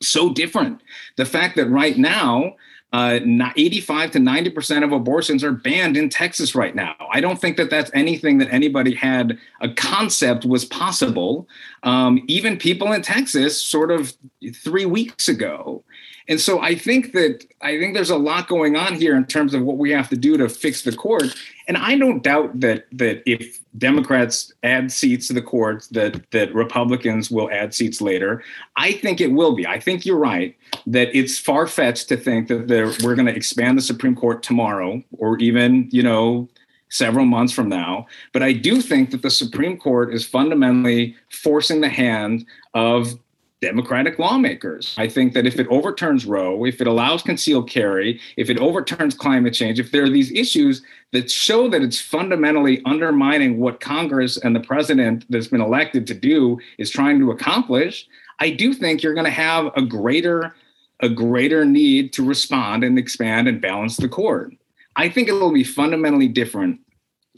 so 0.00 0.32
different. 0.32 0.82
The 1.16 1.24
fact 1.24 1.56
that 1.56 1.68
right 1.68 1.96
now, 1.96 2.56
uh, 2.92 3.20
85 3.56 4.12
to 4.12 4.18
90% 4.18 4.82
of 4.82 4.92
abortions 4.92 5.44
are 5.44 5.52
banned 5.52 5.96
in 5.96 6.08
Texas 6.08 6.54
right 6.54 6.74
now. 6.74 6.94
I 7.12 7.20
don't 7.20 7.38
think 7.38 7.58
that 7.58 7.68
that's 7.68 7.90
anything 7.92 8.38
that 8.38 8.50
anybody 8.50 8.94
had 8.94 9.38
a 9.60 9.68
concept 9.68 10.46
was 10.46 10.64
possible. 10.64 11.46
Um, 11.82 12.24
even 12.28 12.56
people 12.56 12.92
in 12.92 13.02
Texas, 13.02 13.60
sort 13.60 13.90
of 13.90 14.14
three 14.54 14.86
weeks 14.86 15.28
ago. 15.28 15.84
And 16.28 16.38
so 16.38 16.60
I 16.60 16.74
think 16.74 17.12
that 17.12 17.46
I 17.62 17.78
think 17.78 17.94
there's 17.94 18.10
a 18.10 18.16
lot 18.16 18.48
going 18.48 18.76
on 18.76 18.94
here 18.94 19.16
in 19.16 19.24
terms 19.24 19.54
of 19.54 19.62
what 19.62 19.78
we 19.78 19.90
have 19.92 20.10
to 20.10 20.16
do 20.16 20.36
to 20.36 20.48
fix 20.48 20.82
the 20.82 20.92
court. 20.92 21.34
And 21.66 21.76
I 21.76 21.96
don't 21.96 22.22
doubt 22.22 22.60
that 22.60 22.86
that 22.92 23.22
if 23.24 23.60
Democrats 23.78 24.52
add 24.62 24.92
seats 24.92 25.28
to 25.28 25.32
the 25.32 25.42
court, 25.42 25.88
that 25.92 26.30
that 26.32 26.54
Republicans 26.54 27.30
will 27.30 27.50
add 27.50 27.74
seats 27.74 28.00
later. 28.02 28.42
I 28.76 28.92
think 28.92 29.20
it 29.20 29.32
will 29.32 29.54
be. 29.54 29.66
I 29.66 29.80
think 29.80 30.04
you're 30.04 30.18
right 30.18 30.54
that 30.86 31.08
it's 31.16 31.38
far 31.38 31.66
fetched 31.66 32.08
to 32.10 32.16
think 32.16 32.48
that 32.48 33.00
we're 33.02 33.14
going 33.14 33.26
to 33.26 33.34
expand 33.34 33.78
the 33.78 33.82
Supreme 33.82 34.14
Court 34.14 34.42
tomorrow, 34.42 35.02
or 35.12 35.38
even 35.38 35.88
you 35.90 36.02
know 36.02 36.48
several 36.90 37.24
months 37.24 37.52
from 37.52 37.68
now. 37.68 38.06
But 38.32 38.42
I 38.42 38.52
do 38.52 38.80
think 38.80 39.10
that 39.10 39.22
the 39.22 39.30
Supreme 39.30 39.78
Court 39.78 40.12
is 40.12 40.26
fundamentally 40.26 41.16
forcing 41.30 41.80
the 41.80 41.88
hand 41.88 42.46
of 42.74 43.18
Democratic 43.60 44.18
lawmakers. 44.18 44.94
I 44.96 45.08
think 45.08 45.32
that 45.32 45.46
if 45.46 45.58
it 45.58 45.66
overturns 45.68 46.24
Roe, 46.24 46.64
if 46.64 46.80
it 46.80 46.86
allows 46.86 47.22
concealed 47.22 47.68
carry, 47.68 48.20
if 48.36 48.50
it 48.50 48.58
overturns 48.58 49.14
climate 49.14 49.52
change, 49.52 49.80
if 49.80 49.90
there 49.90 50.04
are 50.04 50.10
these 50.10 50.30
issues 50.30 50.82
that 51.12 51.30
show 51.30 51.68
that 51.68 51.82
it's 51.82 52.00
fundamentally 52.00 52.80
undermining 52.84 53.58
what 53.58 53.80
Congress 53.80 54.36
and 54.36 54.54
the 54.54 54.60
president 54.60 55.24
that's 55.28 55.48
been 55.48 55.60
elected 55.60 56.06
to 56.06 56.14
do 56.14 56.58
is 56.78 56.90
trying 56.90 57.18
to 57.18 57.32
accomplish, 57.32 58.06
I 58.38 58.50
do 58.50 58.72
think 58.72 59.02
you're 59.02 59.14
going 59.14 59.24
to 59.24 59.30
have 59.30 59.72
a 59.76 59.82
greater 59.82 60.54
a 61.00 61.08
greater 61.08 61.64
need 61.64 62.12
to 62.12 62.24
respond 62.24 62.82
and 62.82 62.98
expand 62.98 63.46
and 63.46 63.60
balance 63.60 63.96
the 63.96 64.08
court. 64.08 64.52
I 64.96 65.08
think 65.08 65.28
it 65.28 65.32
will 65.32 65.52
be 65.52 65.62
fundamentally 65.62 66.26
different 66.26 66.80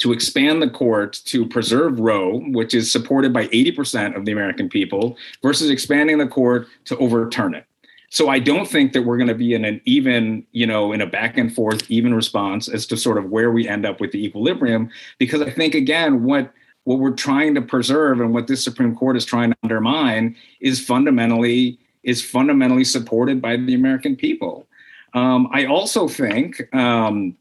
to 0.01 0.13
expand 0.13 0.61
the 0.61 0.71
court 0.71 1.21
to 1.27 1.47
preserve 1.47 2.01
Roe, 2.01 2.41
which 2.49 2.75
is 2.75 2.91
supported 2.91 3.33
by 3.33 3.47
80% 3.49 4.17
of 4.17 4.25
the 4.25 4.33
American 4.33 4.69
people, 4.69 5.17
versus 5.43 5.71
expanding 5.71 6.19
the 6.19 6.27
court 6.27 6.67
to 6.87 6.97
overturn 6.99 7.55
it. 7.55 7.67
So 8.11 8.29
I 8.29 8.41
don't 8.41 8.67
think 8.67 8.93
that 8.93 9.03
we're 9.03 9.19
going 9.19 9.29
to 9.29 9.35
be 9.35 9.55
in 9.55 9.65
an 9.65 9.81
even, 9.85 10.45
you 10.51 10.67
know, 10.67 10.93
in 10.93 11.01
a 11.01 11.07
back 11.07 11.39
and 11.39 11.55
forth 11.55 11.89
even 11.89 12.13
response 12.13 12.67
as 12.67 12.85
to 12.87 12.97
sort 12.97 13.19
of 13.19 13.31
where 13.31 13.53
we 13.53 13.69
end 13.69 13.87
up 13.87 14.01
with 14.01 14.11
the 14.11 14.25
equilibrium, 14.25 14.91
because 15.19 15.41
I 15.41 15.51
think 15.51 15.75
again 15.75 16.25
what 16.25 16.53
what 16.85 16.99
we're 16.99 17.13
trying 17.13 17.55
to 17.55 17.63
preserve 17.63 18.21
and 18.21 18.35
what 18.35 18.49
this 18.49 18.65
Supreme 18.65 18.97
Court 18.97 19.17
is 19.17 19.25
trying 19.25 19.51
to 19.51 19.57
undermine 19.63 20.35
is 20.61 20.85
fundamentally 20.85 21.79
is 22.03 22.25
fundamentally 22.25 22.85
supported 22.85 23.41
by 23.41 23.57
the 23.57 23.75
American 23.75 24.17
people. 24.17 24.67
Um, 25.13 25.49
I 25.53 25.67
also 25.67 26.09
think 26.09 26.63
um, 26.75 27.37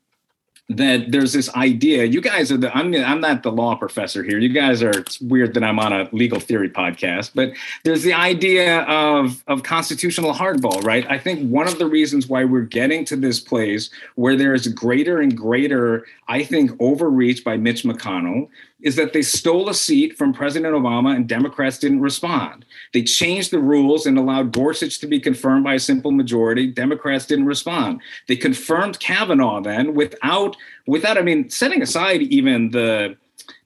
that 0.70 1.12
there's 1.12 1.34
this 1.34 1.50
idea 1.56 2.06
you 2.06 2.22
guys 2.22 2.52
are 2.52 2.58
the 2.58 2.76
I'm, 2.78 2.94
I'm 2.94 3.20
not 3.20 3.42
the 3.42 3.52
law 3.52 3.76
professor 3.76 4.24
here. 4.24 4.38
You 4.38 4.50
guys 4.50 4.84
are 4.84 4.92
it's 4.92 5.20
weird 5.20 5.56
that 5.56 5.64
i'm 5.64 5.80
on 5.80 5.92
a 5.92 6.08
legal 6.12 6.40
theory 6.40 6.70
podcast 6.70 7.32
but 7.34 7.54
there's 7.84 8.04
the 8.04 8.14
idea 8.14 8.82
of 8.84 9.44
of 9.48 9.64
constitutional 9.64 10.34
hardball 10.34 10.84
right? 10.84 11.10
I 11.10 11.18
think 11.18 11.50
one 11.50 11.68
of 11.68 11.80
the 11.80 11.88
reasons 11.88 12.28
why 12.28 12.44
we're 12.44 12.62
getting 12.62 13.04
to 13.06 13.16
this 13.16 13.40
place 13.40 13.90
where 14.16 14.36
there 14.36 14.54
is 14.54 14.68
greater 14.68 15.20
and 15.20 15.36
greater 15.36 16.06
i 16.28 16.44
think 16.44 16.72
overreach 16.80 17.44
by 17.44 17.58
mitch 17.58 17.84
mcconnell 17.84 18.48
is 18.82 18.96
that 18.96 19.14
they 19.14 19.22
stole 19.22 19.70
a 19.70 19.74
seat 19.74 20.18
from 20.18 20.34
President 20.34 20.74
Obama 20.74 21.16
and 21.16 21.28
Democrats 21.28 21.78
didn't 21.78 22.02
respond. 22.02 22.66
They 22.94 23.04
changed 23.04 23.52
the 23.52 23.60
rules 23.60 24.06
and 24.06 24.18
allowed 24.18 24.54
Gorsuch 24.54 25.00
to 25.00 25.08
be 25.08 25.20
confirmed 25.20 25.64
by 25.64 25.76
a 25.76 25.80
simple 25.80 26.12
majority. 26.12 26.68
Democrats 26.68 27.26
didn't 27.26 27.46
respond. 27.46 28.02
They 28.28 28.38
confirmed 28.38 29.00
Kavanaugh 29.00 29.62
then 29.62 29.94
without 29.94 30.56
without 30.88 31.18
I 31.18 31.22
mean 31.22 31.50
setting 31.50 31.82
aside 31.82 32.22
even 32.22 32.72
the 32.72 33.18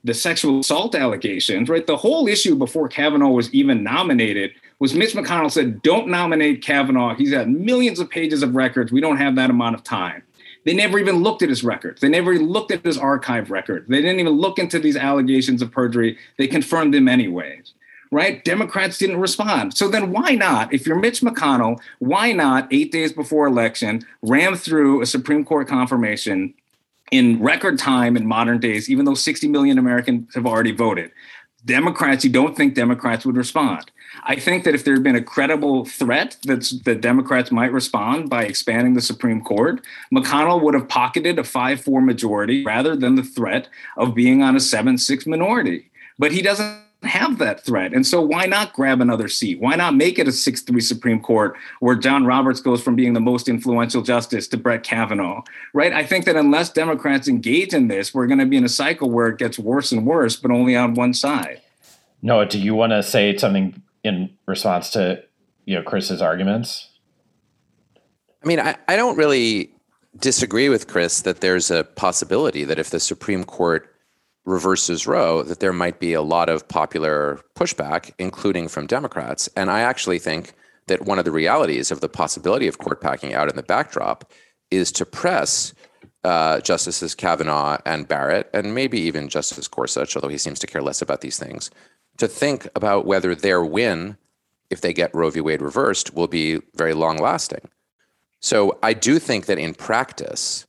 the 0.03 0.14
sexual 0.14 0.59
assault 0.59 0.95
allegations, 0.95 1.70
right? 1.70 1.86
The 1.86 1.97
whole 1.97 2.28
issue 2.28 2.55
before 2.55 2.88
Kavanaugh 2.88 3.30
was 3.30 3.53
even 3.53 3.84
nominated 3.84 4.51
was 4.80 4.93
Mitch 4.93 5.14
McConnell 5.14 5.51
said, 5.51 5.82
don't 5.82 6.09
nominate 6.09 6.61
Kavanaugh. 6.61 7.16
He's 7.16 7.32
got 7.32 7.47
millions 7.47 7.99
of 7.99 8.09
pages 8.09 8.43
of 8.43 8.53
records. 8.53 8.91
We 8.91 8.99
don't 8.99 9.16
have 9.16 9.36
that 9.38 9.49
amount 9.49 9.76
of 9.76 9.84
time. 9.84 10.24
They 10.66 10.74
never 10.74 10.97
even 10.99 11.18
looked 11.18 11.41
at 11.41 11.49
his 11.49 11.64
records. 11.64 12.01
They 12.01 12.09
never 12.09 12.38
looked 12.39 12.72
at 12.72 12.86
his 12.86 12.97
archive 12.97 13.51
record. 13.51 13.86
They 13.88 14.01
didn't 14.01 14.20
even 14.20 14.34
look 14.34 14.59
into 14.59 14.80
these 14.80 14.95
allegations 14.95 15.61
of 15.61 15.72
perjury. 15.72 16.18
They 16.38 16.47
confirmed 16.47 16.93
them 16.93 17.07
anyways 17.07 17.74
right? 18.14 18.45
Democrats 18.45 18.99
didn't 18.99 19.20
respond. 19.20 19.76
So 19.76 19.88
then 19.88 20.11
why 20.11 20.36
not, 20.36 20.72
if 20.72 20.86
you're 20.86 20.99
Mitch 20.99 21.22
McConnell, 21.22 21.80
why 21.97 22.32
not 22.32 22.68
eight 22.72 22.91
days 22.91 23.11
before 23.11 23.47
election 23.47 24.05
ram 24.22 24.55
through 24.55 25.01
a 25.01 25.05
Supreme 25.05 25.43
Court 25.43 25.68
confirmation 25.68 26.53
in 27.11 27.41
record 27.41 27.80
time 27.80 28.16
in 28.16 28.28
modern 28.28 28.59
days, 28.59 28.89
even 28.89 29.05
though 29.05 29.16
60 29.16 29.47
million 29.47 29.80
Americans 29.80 30.34
have 30.36 30.45
already 30.45 30.72
voted? 30.72 31.11
Democrats, 31.66 32.24
you 32.24 32.30
don't 32.30 32.55
think 32.55 32.76
Democrats 32.76 33.26
would 33.26 33.36
respond. 33.36 33.89
I 34.26 34.38
think 34.38 34.64
that 34.64 34.74
if 34.74 34.86
there 34.86 34.94
had 34.94 35.04
been 35.04 35.16
a 35.16 35.24
credible 35.24 35.86
threat 35.86 36.38
that 36.44 36.72
the 36.86 36.96
Democrats 36.96 37.52
might 37.52 37.72
respond 37.72 38.30
by 38.30 38.46
expanding 38.46 38.94
the 38.94 39.02
Supreme 39.02 39.42
Court, 39.42 39.82
McConnell 40.14 40.62
would 40.62 40.74
have 40.74 40.88
pocketed 40.88 41.40
a 41.40 41.44
5 41.44 41.82
4 41.82 42.02
majority 42.02 42.64
rather 42.64 42.96
than 42.96 43.16
the 43.16 43.24
threat 43.24 43.68
of 43.98 44.16
being 44.16 44.42
on 44.42 44.56
a 44.56 44.60
7 44.60 44.98
6 44.98 45.28
minority. 45.28 45.90
But 46.18 46.32
he 46.32 46.42
doesn't 46.42 46.84
have 47.04 47.38
that 47.40 47.66
threat. 47.66 47.94
And 47.94 48.06
so 48.08 48.22
why 48.22 48.46
not 48.46 48.74
grab 48.74 49.02
another 49.02 49.28
seat? 49.28 49.60
Why 49.60 49.76
not 49.76 49.96
make 49.96 50.18
it 50.18 50.28
a 50.28 50.32
6-3 50.32 50.82
Supreme 50.82 51.20
Court 51.20 51.56
where 51.82 51.96
John 51.96 52.26
Roberts 52.26 52.62
goes 52.62 52.82
from 52.82 52.96
being 52.96 53.14
the 53.14 53.20
most 53.20 53.50
influential 53.50 54.02
justice 54.02 54.48
to 54.50 54.58
Brett 54.58 54.84
Kavanaugh, 54.84 55.42
right? 55.74 55.92
I 55.92 56.06
think 56.06 56.24
that 56.26 56.38
unless 56.38 56.72
Democrats 56.72 57.28
engage 57.28 57.74
in 57.74 57.90
this, 57.90 58.14
we're 58.14 58.28
going 58.28 58.40
to 58.40 58.46
be 58.46 58.56
in 58.56 58.64
a 58.64 58.70
cycle 58.70 59.10
where 59.10 59.28
it 59.28 59.38
gets 59.38 59.60
worse 59.60 59.92
and 59.92 60.06
worse, 60.06 60.38
but 60.38 60.52
only 60.52 60.76
on 60.76 60.94
one 60.94 61.14
side. 61.14 61.62
Noah, 62.22 62.46
do 62.46 62.58
you 62.58 62.74
want 62.74 62.92
to 62.92 63.04
say 63.04 63.36
something 63.36 63.82
in 64.04 64.36
response 64.45 64.89
to, 64.91 65.24
you 65.66 65.76
know, 65.76 65.84
Chris's 65.84 66.22
arguments? 66.22 66.89
I 68.43 68.47
mean, 68.47 68.60
I, 68.60 68.76
I 68.88 68.95
don't 68.95 69.18
really 69.18 69.74
disagree 70.20 70.70
with 70.70 70.88
Chris 70.88 71.22
that 71.22 71.41
there's 71.41 71.72
a 71.72 71.84
possibility 71.84 72.64
that 72.66 72.80
if 72.80 72.89
the 72.89 72.99
Supreme 72.99 73.43
Court 73.43 73.89
reverses 74.45 75.08
Roe, 75.08 75.41
that 75.43 75.60
there 75.60 75.74
might 75.74 75.99
be 75.99 76.14
a 76.14 76.22
lot 76.22 76.49
of 76.49 76.68
popular 76.68 77.39
pushback, 77.56 78.12
including 78.20 78.68
from 78.68 78.88
Democrats. 78.88 79.47
And 79.56 79.72
I 79.72 79.82
actually 79.82 80.20
think 80.20 80.54
that 80.88 81.04
one 81.04 81.18
of 81.18 81.26
the 81.26 81.32
realities 81.32 81.91
of 81.91 82.01
the 82.01 82.10
possibility 82.10 82.68
of 82.68 82.78
court 82.78 82.99
packing 82.99 83.34
out 83.34 83.49
in 83.49 83.56
the 83.56 83.64
backdrop 83.64 84.30
is 84.70 84.91
to 84.91 85.06
press 85.06 85.74
uh, 86.26 86.60
Justices 86.62 87.16
Kavanaugh 87.16 87.78
and 87.86 88.08
Barrett, 88.08 88.49
and 88.54 88.74
maybe 88.76 88.99
even 88.99 89.30
Justice 89.30 89.68
Gorsuch, 89.68 90.16
although 90.16 90.28
he 90.30 90.38
seems 90.38 90.60
to 90.60 90.68
care 90.68 90.82
less 90.82 91.01
about 91.01 91.22
these 91.22 91.38
things, 91.38 91.70
to 92.18 92.28
think 92.28 92.68
about 92.76 93.05
whether 93.05 93.36
their 93.36 93.64
win, 93.64 94.18
if 94.70 94.82
they 94.82 94.93
get 94.93 95.14
Roe 95.14 95.30
v. 95.30 95.41
Wade 95.41 95.61
reversed, 95.61 96.14
will 96.14 96.28
be 96.28 96.61
very 96.76 96.93
long 96.93 97.18
lasting. 97.18 97.70
So 98.39 98.78
I 98.84 98.93
do 98.93 99.20
think 99.20 99.45
that 99.45 99.57
in 99.57 99.74
practice, 99.74 100.66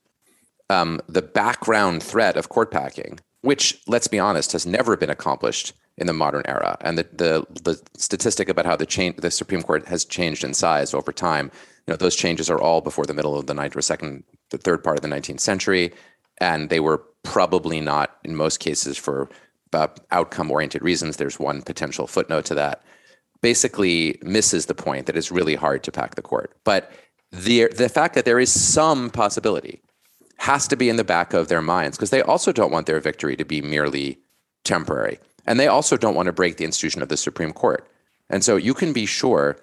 um, 0.70 1.00
the 1.08 1.22
background 1.22 2.02
threat 2.02 2.36
of 2.36 2.48
court 2.48 2.70
packing 2.70 3.18
which, 3.44 3.78
let's 3.86 4.08
be 4.08 4.18
honest, 4.18 4.52
has 4.52 4.64
never 4.64 4.96
been 4.96 5.10
accomplished 5.10 5.74
in 5.98 6.06
the 6.06 6.12
modern 6.14 6.42
era. 6.46 6.78
And 6.80 6.96
the 6.96 7.06
the, 7.12 7.46
the 7.62 7.80
statistic 7.96 8.48
about 8.48 8.64
how 8.64 8.74
the 8.74 8.86
change 8.86 9.16
the 9.16 9.30
Supreme 9.30 9.62
Court 9.62 9.86
has 9.86 10.04
changed 10.04 10.44
in 10.44 10.54
size 10.54 10.94
over 10.94 11.12
time, 11.12 11.50
you 11.86 11.92
know, 11.92 11.96
those 11.96 12.16
changes 12.16 12.48
are 12.48 12.58
all 12.58 12.80
before 12.80 13.04
the 13.04 13.12
middle 13.12 13.38
of 13.38 13.46
the 13.46 13.54
ninth 13.54 13.76
or 13.76 13.82
second, 13.82 14.24
the 14.48 14.56
third 14.56 14.82
part 14.82 14.96
of 14.96 15.02
the 15.02 15.14
19th 15.14 15.40
century, 15.40 15.92
and 16.38 16.70
they 16.70 16.80
were 16.80 16.98
probably 17.22 17.80
not 17.80 18.16
in 18.24 18.34
most 18.34 18.60
cases 18.60 18.96
for 18.96 19.28
uh, 19.74 19.88
outcome 20.10 20.50
oriented 20.50 20.82
reasons. 20.82 21.16
There's 21.16 21.38
one 21.38 21.62
potential 21.62 22.06
footnote 22.06 22.44
to 22.46 22.54
that. 22.54 22.82
Basically, 23.42 24.18
misses 24.22 24.66
the 24.66 24.74
point 24.74 25.06
that 25.06 25.16
it's 25.16 25.30
really 25.30 25.54
hard 25.54 25.82
to 25.82 25.92
pack 25.92 26.14
the 26.14 26.22
court. 26.22 26.56
But 26.64 26.90
the 27.30 27.68
the 27.68 27.88
fact 27.88 28.14
that 28.14 28.24
there 28.24 28.38
is 28.38 28.50
some 28.50 29.10
possibility 29.10 29.82
has 30.38 30.68
to 30.68 30.76
be 30.76 30.88
in 30.88 30.96
the 30.96 31.04
back 31.04 31.32
of 31.32 31.48
their 31.48 31.62
minds 31.62 31.96
because 31.96 32.10
they 32.10 32.22
also 32.22 32.52
don't 32.52 32.72
want 32.72 32.86
their 32.86 33.00
victory 33.00 33.36
to 33.36 33.44
be 33.44 33.60
merely 33.60 34.18
temporary. 34.64 35.18
And 35.46 35.60
they 35.60 35.68
also 35.68 35.96
don't 35.96 36.14
want 36.14 36.26
to 36.26 36.32
break 36.32 36.56
the 36.56 36.64
institution 36.64 37.02
of 37.02 37.08
the 37.08 37.16
Supreme 37.16 37.52
Court. 37.52 37.86
And 38.30 38.44
so 38.44 38.56
you 38.56 38.74
can 38.74 38.92
be 38.92 39.06
sure 39.06 39.58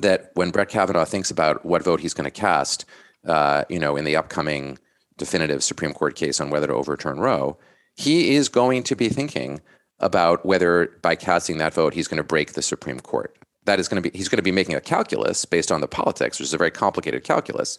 that 0.00 0.30
when 0.34 0.50
Brett 0.50 0.68
Kavanaugh 0.68 1.04
thinks 1.04 1.30
about 1.30 1.64
what 1.64 1.82
vote 1.82 2.00
he's 2.00 2.14
going 2.14 2.24
to 2.24 2.30
cast, 2.30 2.84
uh, 3.26 3.64
you 3.68 3.78
know, 3.78 3.96
in 3.96 4.04
the 4.04 4.16
upcoming 4.16 4.78
definitive 5.16 5.62
Supreme 5.62 5.92
Court 5.92 6.16
case 6.16 6.40
on 6.40 6.50
whether 6.50 6.68
to 6.68 6.74
overturn 6.74 7.20
Roe, 7.20 7.58
he 7.96 8.34
is 8.34 8.48
going 8.48 8.82
to 8.84 8.96
be 8.96 9.08
thinking 9.08 9.60
about 10.00 10.44
whether 10.44 10.98
by 11.02 11.14
casting 11.14 11.58
that 11.58 11.74
vote 11.74 11.94
he's 11.94 12.08
going 12.08 12.16
to 12.16 12.24
break 12.24 12.52
the 12.52 12.62
Supreme 12.62 13.00
Court. 13.00 13.36
That 13.64 13.78
is 13.78 13.88
going 13.88 14.02
to 14.02 14.10
be 14.10 14.16
he's 14.16 14.28
going 14.28 14.38
to 14.38 14.42
be 14.42 14.52
making 14.52 14.74
a 14.74 14.80
calculus 14.80 15.44
based 15.44 15.70
on 15.70 15.80
the 15.80 15.88
politics, 15.88 16.38
which 16.38 16.48
is 16.48 16.54
a 16.54 16.58
very 16.58 16.70
complicated 16.70 17.24
calculus. 17.24 17.78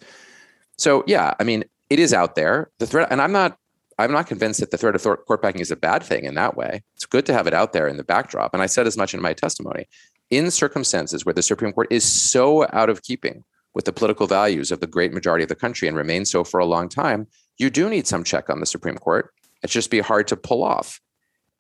So 0.78 1.04
yeah, 1.08 1.34
I 1.40 1.44
mean, 1.44 1.66
it 1.90 2.00
is 2.00 2.14
out 2.14 2.36
there. 2.36 2.72
The 2.80 2.88
threat, 2.88 3.10
and 3.12 3.22
I'm 3.22 3.32
not, 3.32 3.58
I'm 4.00 4.12
not 4.12 4.28
convinced 4.28 4.60
that 4.62 4.72
the 4.72 4.78
threat 4.78 4.96
of 4.96 5.04
court 5.04 5.42
packing 5.42 5.62
is 5.62 5.72
a 5.72 5.76
bad 5.76 6.02
thing 6.02 6.24
in 6.26 6.36
that 6.36 6.56
way. 6.56 6.82
It's 6.96 7.06
good 7.06 7.26
to 7.28 7.34
have 7.34 7.46
it 7.46 7.54
out 7.54 7.74
there 7.74 7.88
in 7.88 7.98
the 7.98 8.04
backdrop. 8.04 8.54
And 8.54 8.64
I 8.64 8.66
said 8.66 8.88
as 8.88 8.98
much 8.98 9.14
in 9.14 9.22
my 9.22 9.34
testimony. 9.34 9.86
In 10.30 10.50
circumstances 10.50 11.26
where 11.26 11.34
the 11.34 11.44
Supreme 11.44 11.74
Court 11.74 11.88
is 11.92 12.04
so 12.04 12.66
out 12.74 12.90
of 12.90 13.04
keeping 13.04 13.44
with 13.76 13.86
the 13.86 13.94
political 13.94 14.26
values 14.26 14.72
of 14.72 14.80
the 14.80 14.88
great 14.88 15.14
majority 15.14 15.44
of 15.44 15.50
the 15.50 15.56
country 15.56 15.88
and 15.88 15.98
remains 15.98 16.32
so 16.32 16.44
for 16.44 16.60
a 16.60 16.66
long 16.66 16.90
time, 16.90 17.28
you 17.58 17.70
do 17.70 17.90
need 17.90 18.08
some 18.08 18.24
check 18.24 18.50
on 18.50 18.60
the 18.60 18.66
Supreme 18.66 18.98
Court. 18.98 19.32
It's 19.64 19.74
just 19.74 19.90
be 19.90 20.00
hard 20.00 20.28
to 20.28 20.38
pull 20.38 20.64
off. 20.64 21.02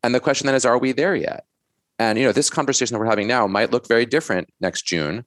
And 0.04 0.14
the 0.14 0.20
question 0.20 0.45
then 0.45 0.56
is, 0.56 0.66
are 0.66 0.78
we 0.78 0.91
there 0.91 1.16
yet? 1.16 1.45
And 1.99 2.18
you 2.18 2.26
know, 2.26 2.32
this 2.32 2.49
conversation 2.49 2.93
that 2.93 2.99
we're 2.99 3.06
having 3.06 3.28
now 3.28 3.47
might 3.47 3.72
look 3.72 3.88
very 3.88 4.06
different 4.06 4.49
next 4.60 4.86
June 4.86 5.26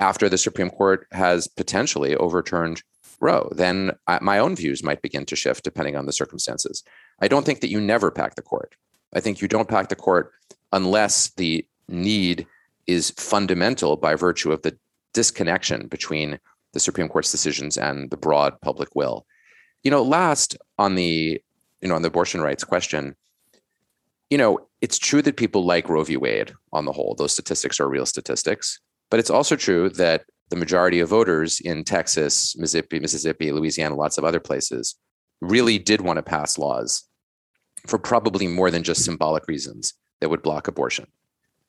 after 0.00 0.28
the 0.28 0.38
Supreme 0.38 0.70
Court 0.70 1.06
has 1.12 1.46
potentially 1.46 2.16
overturned 2.16 2.82
Roe, 3.20 3.50
then 3.54 3.92
I, 4.06 4.18
my 4.20 4.38
own 4.38 4.56
views 4.56 4.82
might 4.82 5.02
begin 5.02 5.24
to 5.26 5.36
shift 5.36 5.64
depending 5.64 5.96
on 5.96 6.06
the 6.06 6.12
circumstances. 6.12 6.82
I 7.20 7.28
don't 7.28 7.46
think 7.46 7.60
that 7.60 7.70
you 7.70 7.80
never 7.80 8.10
pack 8.10 8.34
the 8.34 8.42
court. 8.42 8.74
I 9.14 9.20
think 9.20 9.40
you 9.40 9.48
don't 9.48 9.68
pack 9.68 9.88
the 9.88 9.96
court 9.96 10.32
unless 10.72 11.30
the 11.30 11.66
need 11.88 12.46
is 12.86 13.12
fundamental 13.12 13.96
by 13.96 14.14
virtue 14.14 14.52
of 14.52 14.62
the 14.62 14.76
disconnection 15.14 15.88
between 15.88 16.38
the 16.72 16.80
Supreme 16.80 17.08
Court's 17.08 17.32
decisions 17.32 17.78
and 17.78 18.10
the 18.10 18.16
broad 18.16 18.60
public 18.60 18.94
will. 18.94 19.26
You 19.82 19.90
know, 19.90 20.02
last 20.02 20.56
on 20.78 20.94
the 20.94 21.40
you 21.80 21.88
know 21.88 21.94
on 21.94 22.02
the 22.02 22.08
abortion 22.08 22.40
rights 22.40 22.64
question, 22.64 23.14
you 24.30 24.38
know, 24.38 24.58
it's 24.80 24.98
true 24.98 25.22
that 25.22 25.36
people 25.36 25.64
like 25.64 25.88
Roe 25.88 26.04
v. 26.04 26.16
Wade 26.16 26.52
on 26.72 26.84
the 26.84 26.92
whole; 26.92 27.14
those 27.14 27.32
statistics 27.32 27.80
are 27.80 27.88
real 27.88 28.06
statistics. 28.06 28.80
But 29.10 29.20
it's 29.20 29.30
also 29.30 29.54
true 29.56 29.88
that 29.90 30.24
the 30.50 30.56
majority 30.56 31.00
of 31.00 31.08
voters 31.08 31.60
in 31.60 31.84
Texas, 31.84 32.56
Mississippi, 32.56 33.00
Mississippi, 33.00 33.52
Louisiana, 33.52 33.94
lots 33.94 34.18
of 34.18 34.24
other 34.24 34.40
places 34.40 34.96
really 35.40 35.78
did 35.78 36.00
want 36.00 36.16
to 36.16 36.22
pass 36.22 36.58
laws 36.58 37.04
for 37.86 37.98
probably 37.98 38.46
more 38.46 38.70
than 38.70 38.82
just 38.82 39.04
symbolic 39.04 39.46
reasons 39.48 39.94
that 40.20 40.28
would 40.28 40.42
block 40.42 40.66
abortion. 40.68 41.06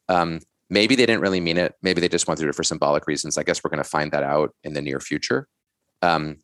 Um, 0.09 0.39
maybe 0.69 0.95
they 0.95 1.05
didn't 1.05 1.21
really 1.21 1.41
mean 1.41 1.57
it. 1.57 1.75
Maybe 1.81 2.01
they 2.01 2.09
just 2.09 2.27
wanted 2.27 2.39
to 2.39 2.45
do 2.45 2.49
it 2.49 2.55
for 2.55 2.63
symbolic 2.63 3.07
reasons. 3.07 3.37
I 3.37 3.43
guess 3.43 3.63
we're 3.63 3.69
going 3.69 3.83
to 3.83 3.89
find 3.89 4.11
that 4.11 4.23
out 4.23 4.55
in 4.63 4.73
the 4.73 4.81
near 4.81 4.99
future. 4.99 5.47
Um, 6.01 6.37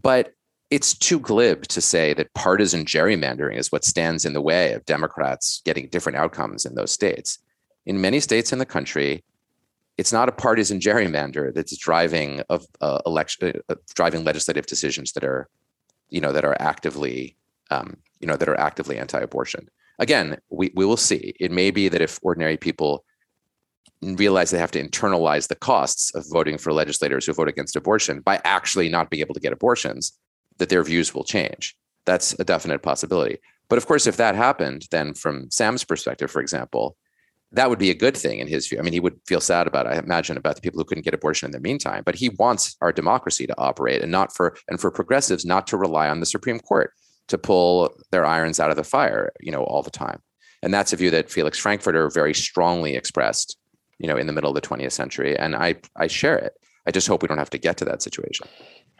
but 0.00 0.32
it's 0.70 0.94
too 0.94 1.18
glib 1.18 1.62
to 1.64 1.80
say 1.80 2.14
that 2.14 2.32
partisan 2.34 2.84
gerrymandering 2.84 3.56
is 3.56 3.72
what 3.72 3.84
stands 3.84 4.24
in 4.24 4.32
the 4.32 4.40
way 4.40 4.72
of 4.72 4.84
Democrats 4.86 5.60
getting 5.64 5.88
different 5.88 6.16
outcomes 6.16 6.64
in 6.64 6.76
those 6.76 6.92
states. 6.92 7.38
In 7.86 8.00
many 8.00 8.20
states 8.20 8.52
in 8.52 8.60
the 8.60 8.66
country, 8.66 9.24
it's 9.98 10.12
not 10.12 10.28
a 10.28 10.32
partisan 10.32 10.78
gerrymander 10.78 11.52
that's 11.52 11.76
driving 11.76 12.42
of 12.48 12.66
uh, 12.80 13.00
election, 13.04 13.60
uh, 13.68 13.74
driving 13.94 14.24
legislative 14.24 14.66
decisions 14.66 15.12
that 15.12 15.24
are, 15.24 15.48
you 16.08 16.20
know, 16.20 16.32
that 16.32 16.44
are 16.44 16.56
actively, 16.60 17.36
um, 17.70 17.96
you 18.20 18.26
know, 18.26 18.36
that 18.36 18.48
are 18.48 18.58
actively 18.58 18.96
anti-abortion. 18.96 19.68
Again, 19.98 20.38
we 20.50 20.70
we 20.74 20.86
will 20.86 20.96
see. 20.96 21.34
It 21.40 21.50
may 21.50 21.70
be 21.70 21.88
that 21.88 22.00
if 22.00 22.18
ordinary 22.22 22.56
people 22.56 23.04
realize 24.00 24.50
they 24.50 24.58
have 24.58 24.70
to 24.70 24.82
internalize 24.82 25.48
the 25.48 25.56
costs 25.56 26.14
of 26.14 26.24
voting 26.30 26.56
for 26.56 26.72
legislators 26.72 27.26
who 27.26 27.34
vote 27.34 27.48
against 27.48 27.76
abortion 27.76 28.20
by 28.20 28.40
actually 28.44 28.88
not 28.88 29.10
being 29.10 29.20
able 29.20 29.34
to 29.34 29.40
get 29.40 29.52
abortions, 29.52 30.18
that 30.60 30.68
their 30.68 30.84
views 30.84 31.12
will 31.12 31.24
change. 31.24 31.74
That's 32.06 32.38
a 32.38 32.44
definite 32.44 32.82
possibility. 32.82 33.38
But 33.68 33.78
of 33.78 33.86
course, 33.86 34.06
if 34.06 34.16
that 34.16 34.34
happened, 34.34 34.86
then 34.90 35.14
from 35.14 35.50
Sam's 35.50 35.84
perspective, 35.84 36.30
for 36.30 36.40
example, 36.40 36.96
that 37.52 37.68
would 37.68 37.78
be 37.78 37.90
a 37.90 37.94
good 37.94 38.16
thing 38.16 38.38
in 38.38 38.46
his 38.46 38.68
view. 38.68 38.78
I 38.78 38.82
mean, 38.82 38.92
he 38.92 39.00
would 39.00 39.18
feel 39.26 39.40
sad 39.40 39.66
about, 39.66 39.86
it, 39.86 39.90
I 39.90 39.98
imagine, 39.98 40.36
about 40.36 40.54
the 40.54 40.60
people 40.60 40.78
who 40.78 40.84
couldn't 40.84 41.04
get 41.04 41.14
abortion 41.14 41.46
in 41.46 41.52
the 41.52 41.60
meantime. 41.60 42.02
But 42.04 42.14
he 42.14 42.28
wants 42.28 42.76
our 42.80 42.92
democracy 42.92 43.46
to 43.46 43.58
operate, 43.58 44.02
and 44.02 44.12
not 44.12 44.34
for 44.34 44.56
and 44.68 44.80
for 44.80 44.90
progressives 44.90 45.44
not 45.44 45.66
to 45.68 45.76
rely 45.76 46.08
on 46.08 46.20
the 46.20 46.26
Supreme 46.26 46.60
Court 46.60 46.92
to 47.28 47.38
pull 47.38 47.92
their 48.12 48.24
irons 48.24 48.60
out 48.60 48.70
of 48.70 48.76
the 48.76 48.84
fire, 48.84 49.32
you 49.40 49.50
know, 49.50 49.64
all 49.64 49.82
the 49.82 49.90
time. 49.90 50.20
And 50.62 50.72
that's 50.74 50.92
a 50.92 50.96
view 50.96 51.10
that 51.10 51.30
Felix 51.30 51.58
Frankfurter 51.58 52.08
very 52.10 52.34
strongly 52.34 52.94
expressed, 52.94 53.56
you 53.98 54.06
know, 54.06 54.16
in 54.16 54.26
the 54.26 54.32
middle 54.32 54.50
of 54.50 54.54
the 54.54 54.68
20th 54.68 54.92
century, 54.92 55.36
and 55.36 55.56
I 55.56 55.76
I 55.96 56.06
share 56.06 56.38
it. 56.38 56.52
I 56.86 56.90
just 56.90 57.06
hope 57.08 57.22
we 57.22 57.28
don't 57.28 57.38
have 57.38 57.50
to 57.50 57.58
get 57.58 57.76
to 57.78 57.84
that 57.86 58.02
situation. 58.02 58.46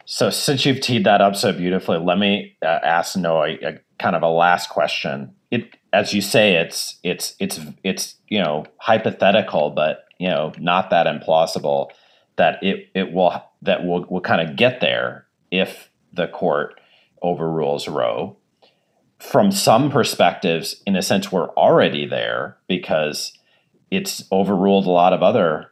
So, 0.05 0.29
since 0.29 0.65
you've 0.65 0.81
teed 0.81 1.05
that 1.05 1.21
up 1.21 1.35
so 1.35 1.53
beautifully, 1.53 1.97
let 1.97 2.17
me 2.17 2.57
uh, 2.61 2.79
ask 2.83 3.15
Noah 3.15 3.55
a 3.63 3.79
kind 3.99 4.15
of 4.15 4.23
a 4.23 4.29
last 4.29 4.69
question. 4.69 5.33
It, 5.51 5.77
as 5.93 6.13
you 6.13 6.21
say, 6.21 6.55
it's 6.55 6.97
it's 7.03 7.35
it's 7.39 7.59
it's 7.83 8.15
you 8.27 8.39
know 8.39 8.65
hypothetical, 8.77 9.69
but 9.69 10.05
you 10.17 10.27
know 10.27 10.53
not 10.59 10.89
that 10.89 11.07
implausible 11.07 11.91
that 12.37 12.61
it 12.63 12.89
it 12.95 13.11
will 13.13 13.41
that 13.61 13.83
will 13.85 14.05
will 14.09 14.21
kind 14.21 14.47
of 14.47 14.55
get 14.55 14.81
there 14.81 15.27
if 15.51 15.89
the 16.13 16.27
court 16.27 16.79
overrules 17.21 17.87
Roe. 17.87 18.37
From 19.19 19.51
some 19.51 19.91
perspectives, 19.91 20.81
in 20.87 20.95
a 20.95 21.03
sense, 21.03 21.31
we're 21.31 21.49
already 21.49 22.07
there 22.07 22.57
because 22.67 23.37
it's 23.91 24.23
overruled 24.31 24.87
a 24.87 24.89
lot 24.89 25.13
of 25.13 25.21
other 25.21 25.69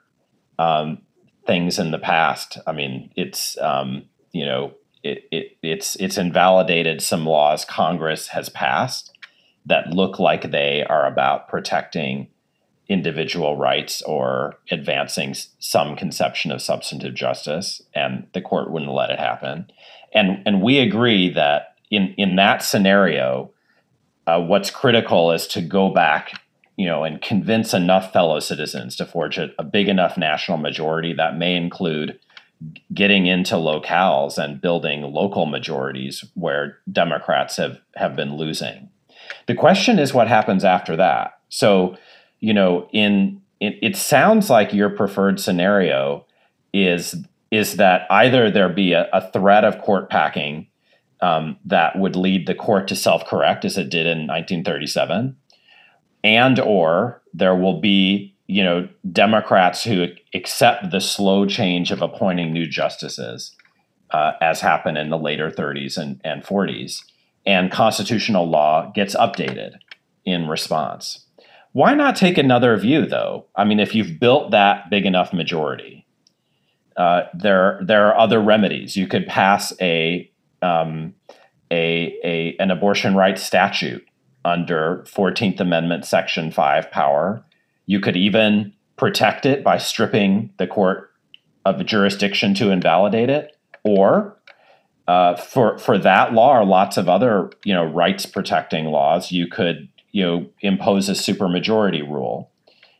um, 0.59 1.01
things 1.47 1.79
in 1.79 1.89
the 1.89 1.97
past. 1.97 2.59
I 2.67 2.73
mean, 2.73 3.11
it's 3.15 3.57
um, 3.59 4.03
you 4.31 4.45
know 4.45 4.73
it, 5.03 5.23
it, 5.31 5.57
it's 5.61 5.95
it's 5.97 6.17
invalidated 6.17 7.01
some 7.01 7.25
laws 7.25 7.65
Congress 7.65 8.27
has 8.29 8.49
passed 8.49 9.17
that 9.65 9.89
look 9.89 10.19
like 10.19 10.51
they 10.51 10.83
are 10.83 11.05
about 11.05 11.47
protecting 11.47 12.27
individual 12.89 13.55
rights 13.55 14.01
or 14.01 14.55
advancing 14.71 15.35
some 15.59 15.95
conception 15.95 16.51
of 16.51 16.61
substantive 16.61 17.13
justice, 17.13 17.81
and 17.93 18.27
the 18.33 18.41
court 18.41 18.71
wouldn't 18.71 18.91
let 18.91 19.11
it 19.11 19.19
happen. 19.19 19.71
And 20.13 20.41
and 20.45 20.61
we 20.61 20.79
agree 20.79 21.29
that 21.33 21.75
in 21.91 22.13
in 22.17 22.35
that 22.35 22.63
scenario, 22.63 23.51
uh, 24.27 24.41
what's 24.41 24.71
critical 24.71 25.31
is 25.31 25.47
to 25.47 25.61
go 25.61 25.93
back, 25.93 26.41
you 26.75 26.85
know, 26.87 27.03
and 27.03 27.21
convince 27.21 27.73
enough 27.73 28.11
fellow 28.11 28.39
citizens 28.39 28.95
to 28.97 29.05
forge 29.05 29.37
a, 29.37 29.49
a 29.59 29.63
big 29.63 29.87
enough 29.87 30.17
national 30.17 30.57
majority 30.57 31.13
that 31.13 31.37
may 31.37 31.55
include 31.55 32.19
getting 32.93 33.25
into 33.25 33.55
locales 33.55 34.37
and 34.37 34.61
building 34.61 35.01
local 35.01 35.45
majorities 35.45 36.25
where 36.33 36.77
Democrats 36.91 37.55
have, 37.57 37.79
have 37.95 38.15
been 38.15 38.35
losing. 38.35 38.89
The 39.47 39.55
question 39.55 39.97
is 39.99 40.13
what 40.13 40.27
happens 40.27 40.63
after 40.63 40.95
that. 40.97 41.39
So, 41.49 41.95
you 42.39 42.53
know, 42.53 42.87
in 42.91 43.41
it, 43.59 43.77
it 43.81 43.95
sounds 43.95 44.49
like 44.49 44.73
your 44.73 44.89
preferred 44.89 45.39
scenario 45.39 46.25
is 46.73 47.15
is 47.51 47.77
that 47.77 48.05
either 48.11 48.51
there 48.51 48.69
be 48.69 48.93
a, 48.93 49.09
a 49.11 49.29
threat 49.31 49.63
of 49.63 49.81
court 49.81 50.09
packing 50.09 50.67
um, 51.21 51.57
that 51.65 51.97
would 51.97 52.15
lead 52.15 52.47
the 52.47 52.55
court 52.55 52.87
to 52.87 52.95
self 52.95 53.25
correct 53.25 53.65
as 53.65 53.77
it 53.77 53.89
did 53.89 54.05
in 54.05 54.27
1937, 54.27 55.35
and 56.23 56.59
or 56.59 57.21
there 57.33 57.55
will 57.55 57.81
be 57.81 58.35
you 58.49 58.63
know, 58.63 58.89
Democrats 59.11 59.83
who 59.83 60.07
accept 60.33 60.89
the 60.89 60.99
slow 60.99 61.45
change 61.45 61.91
of 61.91 62.01
appointing 62.01 62.51
new 62.51 62.65
justices, 62.65 63.55
uh, 64.09 64.31
as 64.41 64.59
happened 64.59 64.97
in 64.97 65.11
the 65.11 65.19
later 65.19 65.51
30s 65.51 65.99
and, 65.99 66.19
and 66.23 66.43
40s, 66.43 67.03
and 67.45 67.71
constitutional 67.71 68.49
law 68.49 68.91
gets 68.95 69.15
updated 69.15 69.73
in 70.25 70.47
response. 70.47 71.27
Why 71.73 71.93
not 71.93 72.15
take 72.15 72.39
another 72.39 72.75
view, 72.75 73.05
though? 73.05 73.45
I 73.55 73.65
mean, 73.65 73.79
if 73.79 73.93
you've 73.93 74.19
built 74.19 74.49
that 74.49 74.89
big 74.89 75.05
enough 75.05 75.31
majority, 75.31 76.07
uh, 76.97 77.25
there 77.35 77.79
there 77.85 78.07
are 78.07 78.17
other 78.17 78.41
remedies. 78.41 78.97
You 78.97 79.05
could 79.05 79.27
pass 79.27 79.73
a 79.79 80.29
um, 80.63 81.13
a, 81.69 82.17
a 82.23 82.55
an 82.59 82.71
abortion 82.71 83.15
rights 83.15 83.43
statute 83.43 84.03
under 84.43 85.05
Fourteenth 85.05 85.59
Amendment, 85.59 86.03
Section 86.05 86.51
Five 86.51 86.89
power 86.89 87.45
you 87.89 87.99
could 87.99 88.15
even 88.15 88.71
protect 88.97 89.47
it 89.47 89.63
by 89.63 89.79
stripping 89.79 90.53
the 90.59 90.67
court 90.67 91.09
of 91.65 91.83
jurisdiction 91.83 92.53
to 92.53 92.69
invalidate 92.69 93.31
it, 93.31 93.57
or 93.83 94.37
uh, 95.07 95.35
for 95.35 95.75
for 95.79 95.97
that 95.97 96.31
law 96.31 96.55
or 96.55 96.63
lots 96.63 96.97
of 96.97 97.09
other 97.09 97.49
you 97.65 97.73
know 97.73 97.83
rights 97.83 98.27
protecting 98.27 98.85
laws, 98.85 99.31
you 99.31 99.47
could 99.47 99.89
you 100.11 100.23
know 100.23 100.45
impose 100.61 101.09
a 101.09 101.13
supermajority 101.13 102.07
rule, 102.07 102.51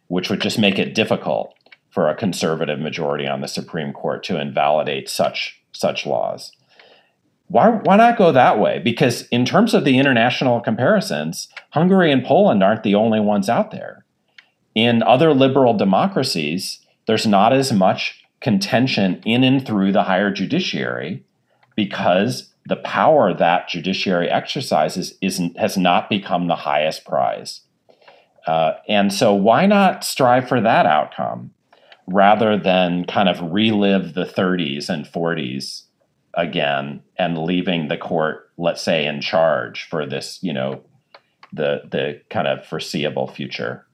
which 0.08 0.28
would 0.28 0.42
just 0.42 0.58
make 0.58 0.80
it 0.80 0.96
difficult 0.96 1.54
for 1.92 2.10
a 2.10 2.16
conservative 2.16 2.80
majority 2.80 3.28
on 3.28 3.42
the 3.42 3.48
Supreme 3.48 3.94
Court 3.94 4.24
to 4.24 4.42
invalidate 4.42 5.08
such 5.08 5.62
such 5.72 6.08
laws. 6.08 6.52
Why, 7.46 7.70
why 7.70 7.98
not 7.98 8.18
go 8.18 8.32
that 8.32 8.58
way? 8.58 8.80
Because 8.80 9.28
in 9.28 9.46
terms 9.46 9.76
of 9.76 9.84
the 9.84 10.00
international 10.00 10.62
comparisons, 10.62 11.48
Hungary 11.74 12.12
and 12.12 12.24
Poland 12.24 12.64
aren't 12.64 12.82
the 12.82 12.96
only 12.96 13.20
ones 13.20 13.50
out 13.50 13.70
there. 13.70 14.06
In 14.76 15.04
other 15.04 15.34
liberal 15.34 15.76
democracies, 15.76 16.80
there's 17.08 17.28
not 17.28 17.54
as 17.54 17.72
much 17.74 18.24
contention 18.40 19.22
in 19.26 19.44
and 19.44 19.66
through 19.66 19.92
the 19.92 20.04
higher 20.04 20.32
judiciary 20.32 21.24
because 21.76 22.54
the 22.66 22.78
power 22.78 23.34
that 23.34 23.68
judiciary 23.68 24.30
exercises 24.30 25.16
isn't 25.22 25.58
has 25.58 25.76
not 25.78 26.10
become 26.10 26.48
the 26.48 26.56
highest 26.56 27.04
prize. 27.04 27.62
Uh, 28.46 28.74
and 28.88 29.12
so, 29.14 29.34
why 29.34 29.66
not 29.66 30.04
strive 30.04 30.48
for 30.48 30.62
that 30.62 30.86
outcome 30.86 31.52
rather 32.08 32.58
than 32.58 33.06
kind 33.06 33.30
of 33.30 33.52
relive 33.52 34.14
the 34.14 34.26
30s 34.26 34.90
and 34.90 35.06
40s 35.06 35.84
again 36.34 37.02
and 37.18 37.38
leaving 37.38 37.88
the 37.88 37.98
court, 37.98 38.50
let's 38.58 38.82
say, 38.82 39.06
in 39.06 39.22
charge 39.22 39.88
for 39.88 40.06
this, 40.06 40.40
you 40.42 40.54
know, 40.54 40.82
the 41.52 41.82
the 41.90 42.22
kind 42.30 42.48
of 42.48 42.66
foreseeable 42.66 43.28
future? 43.28 43.86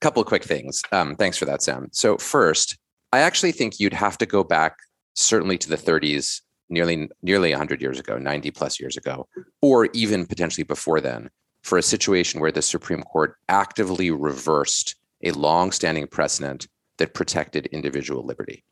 A 0.00 0.04
couple 0.04 0.20
of 0.20 0.28
quick 0.28 0.44
things. 0.44 0.82
Um, 0.92 1.16
thanks 1.16 1.36
for 1.36 1.44
that, 1.46 1.62
Sam. 1.62 1.88
So 1.92 2.18
first, 2.18 2.76
I 3.12 3.20
actually 3.20 3.52
think 3.52 3.80
you'd 3.80 3.92
have 3.92 4.18
to 4.18 4.26
go 4.26 4.44
back 4.44 4.76
certainly 5.14 5.56
to 5.58 5.68
the 5.68 5.76
30s, 5.76 6.42
nearly 6.68 7.08
nearly 7.22 7.50
100 7.50 7.80
years 7.80 7.98
ago, 7.98 8.18
90 8.18 8.50
plus 8.50 8.78
years 8.78 8.96
ago, 8.96 9.26
or 9.62 9.88
even 9.94 10.26
potentially 10.26 10.64
before 10.64 11.00
then, 11.00 11.30
for 11.62 11.78
a 11.78 11.82
situation 11.82 12.40
where 12.40 12.52
the 12.52 12.62
Supreme 12.62 13.02
Court 13.02 13.36
actively 13.48 14.10
reversed 14.10 14.96
a 15.22 15.30
long-standing 15.32 16.06
precedent 16.06 16.68
that 16.98 17.14
protected 17.14 17.66
individual 17.66 18.24
liberty. 18.24 18.64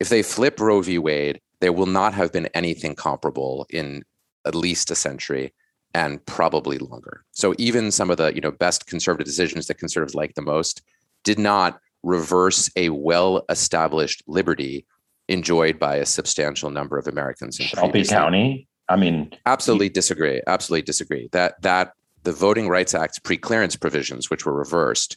If 0.00 0.08
they 0.08 0.22
flip 0.22 0.60
Roe 0.60 0.82
v. 0.82 0.98
Wade, 0.98 1.40
there 1.60 1.72
will 1.72 1.86
not 1.86 2.12
have 2.14 2.32
been 2.32 2.48
anything 2.54 2.94
comparable 2.94 3.66
in 3.70 4.02
at 4.44 4.54
least 4.54 4.90
a 4.90 4.94
century 4.94 5.54
and 5.96 6.24
probably 6.26 6.76
longer. 6.76 7.24
So 7.32 7.54
even 7.56 7.90
some 7.90 8.10
of 8.10 8.18
the 8.18 8.34
you 8.34 8.42
know 8.42 8.50
best 8.50 8.86
conservative 8.86 9.26
decisions 9.26 9.66
that 9.66 9.78
conservatives 9.78 10.14
like 10.14 10.34
the 10.34 10.42
most 10.42 10.82
did 11.24 11.38
not 11.38 11.80
reverse 12.02 12.70
a 12.76 12.90
well-established 12.90 14.22
liberty 14.26 14.86
enjoyed 15.28 15.78
by 15.78 15.96
a 15.96 16.06
substantial 16.06 16.70
number 16.70 16.98
of 16.98 17.06
Americans. 17.08 17.58
In 17.58 17.66
Shelby 17.66 18.04
County. 18.04 18.68
I 18.88 18.96
mean, 18.96 19.32
absolutely 19.46 19.88
disagree. 19.88 20.40
Absolutely 20.46 20.82
disagree. 20.82 21.28
That 21.32 21.60
that 21.62 21.92
the 22.24 22.32
Voting 22.32 22.68
Rights 22.68 22.94
Act's 22.94 23.18
pre-clearance 23.18 23.74
provisions, 23.74 24.28
which 24.28 24.44
were 24.44 24.52
reversed, 24.52 25.16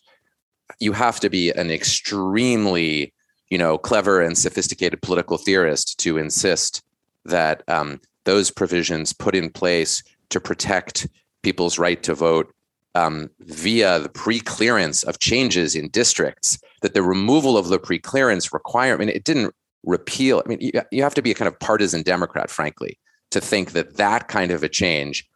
you 0.80 0.94
have 0.94 1.20
to 1.20 1.30
be 1.30 1.52
an 1.52 1.70
extremely 1.72 3.14
you 3.50 3.58
know 3.58 3.78
clever 3.78 4.22
and 4.22 4.38
sophisticated 4.38 5.02
political 5.02 5.38
theorist 5.38 6.00
to 6.00 6.18
insist 6.18 6.84
that 7.26 7.64
um, 7.68 8.00
those 8.24 8.50
provisions 8.50 9.12
put 9.12 9.36
in 9.36 9.50
place 9.50 10.02
to 10.30 10.40
protect 10.40 11.08
people's 11.44 11.80
right 11.80 12.02
to 12.04 12.14
vote 12.14 12.54
um, 12.96 13.30
via 13.42 14.00
the 14.00 14.10
pre-clearance 14.10 15.04
of 15.04 15.20
changes 15.20 15.76
in 15.76 15.90
districts, 15.90 16.60
that 16.82 16.94
the 16.94 17.04
removal 17.04 17.58
of 17.58 17.68
the 17.68 17.80
pre-clearance 17.80 18.52
requirement, 18.54 19.12
it 19.12 19.24
didn't 19.24 19.54
repeal. 19.84 20.42
I 20.44 20.50
mean, 20.50 20.60
you, 20.62 20.72
you 20.92 21.04
have 21.04 21.14
to 21.16 21.22
be 21.22 21.32
a 21.32 21.36
kind 21.36 21.48
of 21.48 21.60
partisan 21.60 22.02
Democrat, 22.02 22.50
frankly, 22.50 22.98
to 23.32 23.40
think 23.40 23.72
that 23.72 23.98
that 23.98 24.28
kind 24.28 24.52
of 24.52 24.64
a 24.64 24.70
change 24.70 25.28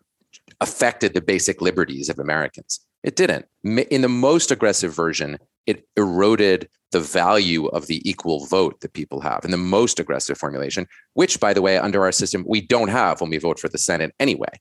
affected 0.62 1.14
the 1.14 1.22
basic 1.22 1.62
liberties 1.62 2.10
of 2.10 2.20
Americans. 2.20 2.80
It 3.04 3.16
didn't. 3.16 3.46
In 3.64 4.02
the 4.02 4.10
most 4.10 4.52
aggressive 4.52 4.94
version, 4.94 5.38
it 5.68 5.88
eroded 5.96 6.70
the 6.92 7.00
value 7.00 7.68
of 7.68 7.88
the 7.88 8.08
equal 8.10 8.46
vote 8.46 8.80
that 8.82 8.94
people 8.94 9.20
have 9.22 9.44
in 9.44 9.52
the 9.52 9.58
most 9.58 10.00
aggressive 10.00 10.38
formulation, 10.38 10.88
which, 11.14 11.40
by 11.40 11.54
the 11.54 11.62
way, 11.62 11.78
under 11.78 12.04
our 12.04 12.12
system, 12.12 12.46
we 12.48 12.62
don't 12.62 12.90
have 12.90 13.20
when 13.20 13.30
we 13.30 13.38
vote 13.38 13.60
for 13.60 13.68
the 13.68 13.78
Senate 13.78 14.14
anyway. 14.20 14.60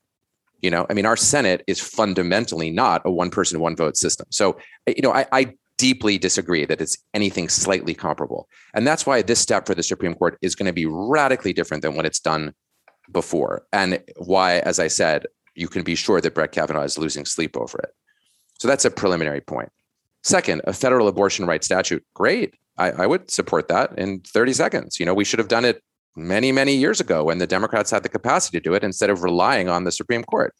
You 0.62 0.70
know, 0.70 0.86
I 0.88 0.94
mean, 0.94 1.06
our 1.06 1.16
Senate 1.16 1.62
is 1.66 1.80
fundamentally 1.80 2.70
not 2.70 3.02
a 3.04 3.10
one 3.10 3.30
person, 3.30 3.60
one 3.60 3.76
vote 3.76 3.96
system. 3.96 4.26
So, 4.30 4.56
you 4.86 5.02
know, 5.02 5.12
I, 5.12 5.26
I 5.32 5.54
deeply 5.76 6.16
disagree 6.16 6.64
that 6.64 6.80
it's 6.80 6.96
anything 7.12 7.48
slightly 7.48 7.94
comparable. 7.94 8.48
And 8.72 8.86
that's 8.86 9.04
why 9.04 9.22
this 9.22 9.40
step 9.40 9.66
for 9.66 9.74
the 9.74 9.82
Supreme 9.82 10.14
Court 10.14 10.38
is 10.40 10.54
going 10.54 10.66
to 10.66 10.72
be 10.72 10.86
radically 10.86 11.52
different 11.52 11.82
than 11.82 11.96
what 11.96 12.06
it's 12.06 12.20
done 12.20 12.54
before. 13.10 13.66
And 13.72 14.00
why, 14.16 14.60
as 14.60 14.78
I 14.78 14.86
said, 14.86 15.26
you 15.54 15.68
can 15.68 15.82
be 15.82 15.96
sure 15.96 16.20
that 16.20 16.34
Brett 16.34 16.52
Kavanaugh 16.52 16.84
is 16.84 16.98
losing 16.98 17.24
sleep 17.24 17.56
over 17.56 17.78
it. 17.78 17.90
So 18.60 18.68
that's 18.68 18.84
a 18.84 18.90
preliminary 18.90 19.40
point. 19.40 19.70
Second, 20.22 20.62
a 20.64 20.72
federal 20.72 21.08
abortion 21.08 21.46
rights 21.46 21.66
statute. 21.66 22.04
Great. 22.14 22.54
I, 22.78 22.92
I, 22.92 23.06
would 23.06 23.30
support 23.30 23.68
that 23.68 23.98
in 23.98 24.20
30 24.20 24.52
seconds. 24.52 25.00
You 25.00 25.06
know, 25.06 25.14
we 25.14 25.24
should 25.24 25.40
have 25.40 25.48
done 25.48 25.64
it 25.64 25.82
many, 26.16 26.52
many 26.52 26.74
years 26.74 27.00
ago 27.00 27.24
when 27.24 27.38
the 27.38 27.46
Democrats 27.46 27.90
had 27.90 28.02
the 28.02 28.08
capacity 28.08 28.58
to 28.58 28.62
do 28.62 28.74
it 28.74 28.84
instead 28.84 29.10
of 29.10 29.22
relying 29.22 29.68
on 29.68 29.84
the 29.84 29.92
Supreme 29.92 30.24
Court. 30.24 30.54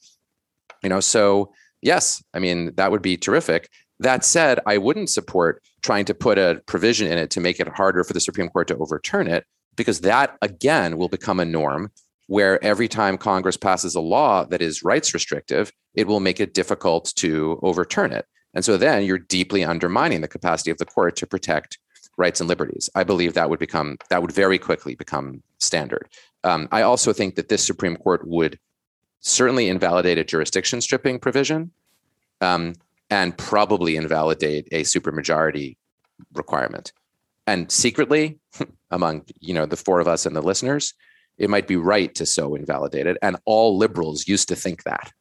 You 0.82 0.88
know, 0.88 1.00
so 1.00 1.52
yes, 1.82 2.22
I 2.34 2.38
mean, 2.38 2.74
that 2.76 2.90
would 2.90 3.02
be 3.02 3.16
terrific. 3.16 3.68
That 4.00 4.24
said, 4.24 4.58
I 4.66 4.78
wouldn't 4.78 5.10
support 5.10 5.62
trying 5.82 6.04
to 6.06 6.14
put 6.14 6.38
a 6.38 6.60
provision 6.66 7.06
in 7.06 7.18
it 7.18 7.30
to 7.30 7.40
make 7.40 7.60
it 7.60 7.68
harder 7.68 8.02
for 8.02 8.12
the 8.12 8.20
Supreme 8.20 8.48
Court 8.48 8.68
to 8.68 8.76
overturn 8.76 9.28
it, 9.28 9.44
because 9.76 10.00
that 10.00 10.36
again 10.42 10.96
will 10.96 11.08
become 11.08 11.38
a 11.38 11.44
norm 11.44 11.90
where 12.26 12.62
every 12.64 12.88
time 12.88 13.18
Congress 13.18 13.56
passes 13.56 13.94
a 13.94 14.00
law 14.00 14.44
that 14.46 14.62
is 14.62 14.82
rights 14.82 15.12
restrictive, 15.12 15.70
it 15.94 16.06
will 16.06 16.20
make 16.20 16.40
it 16.40 16.54
difficult 16.54 17.12
to 17.16 17.60
overturn 17.62 18.12
it. 18.12 18.26
And 18.54 18.64
so 18.64 18.76
then 18.76 19.04
you're 19.04 19.18
deeply 19.18 19.64
undermining 19.64 20.20
the 20.20 20.28
capacity 20.28 20.70
of 20.70 20.78
the 20.78 20.84
court 20.84 21.16
to 21.16 21.26
protect 21.26 21.78
rights 22.16 22.40
and 22.40 22.48
liberties. 22.48 22.90
I 22.94 23.04
believe 23.04 23.34
that 23.34 23.48
would 23.50 23.58
become 23.58 23.98
that 24.10 24.22
would 24.22 24.32
very 24.32 24.58
quickly 24.58 24.94
become 24.94 25.42
standard. 25.58 26.08
Um, 26.44 26.68
I 26.72 26.82
also 26.82 27.12
think 27.12 27.36
that 27.36 27.48
this 27.48 27.64
Supreme 27.64 27.96
Court 27.96 28.26
would 28.26 28.58
certainly 29.20 29.68
invalidate 29.68 30.18
a 30.18 30.24
jurisdiction 30.24 30.80
stripping 30.80 31.18
provision, 31.18 31.70
um, 32.40 32.74
and 33.10 33.36
probably 33.36 33.96
invalidate 33.96 34.68
a 34.72 34.82
supermajority 34.82 35.76
requirement. 36.34 36.92
And 37.46 37.70
secretly, 37.70 38.38
among 38.90 39.24
you 39.40 39.54
know 39.54 39.66
the 39.66 39.76
four 39.76 40.00
of 40.00 40.08
us 40.08 40.26
and 40.26 40.36
the 40.36 40.42
listeners, 40.42 40.94
it 41.38 41.50
might 41.50 41.66
be 41.66 41.76
right 41.76 42.14
to 42.14 42.26
so 42.26 42.54
invalidate 42.54 43.06
it. 43.06 43.16
And 43.22 43.36
all 43.44 43.76
liberals 43.76 44.28
used 44.28 44.48
to 44.48 44.56
think 44.56 44.84
that. 44.84 45.12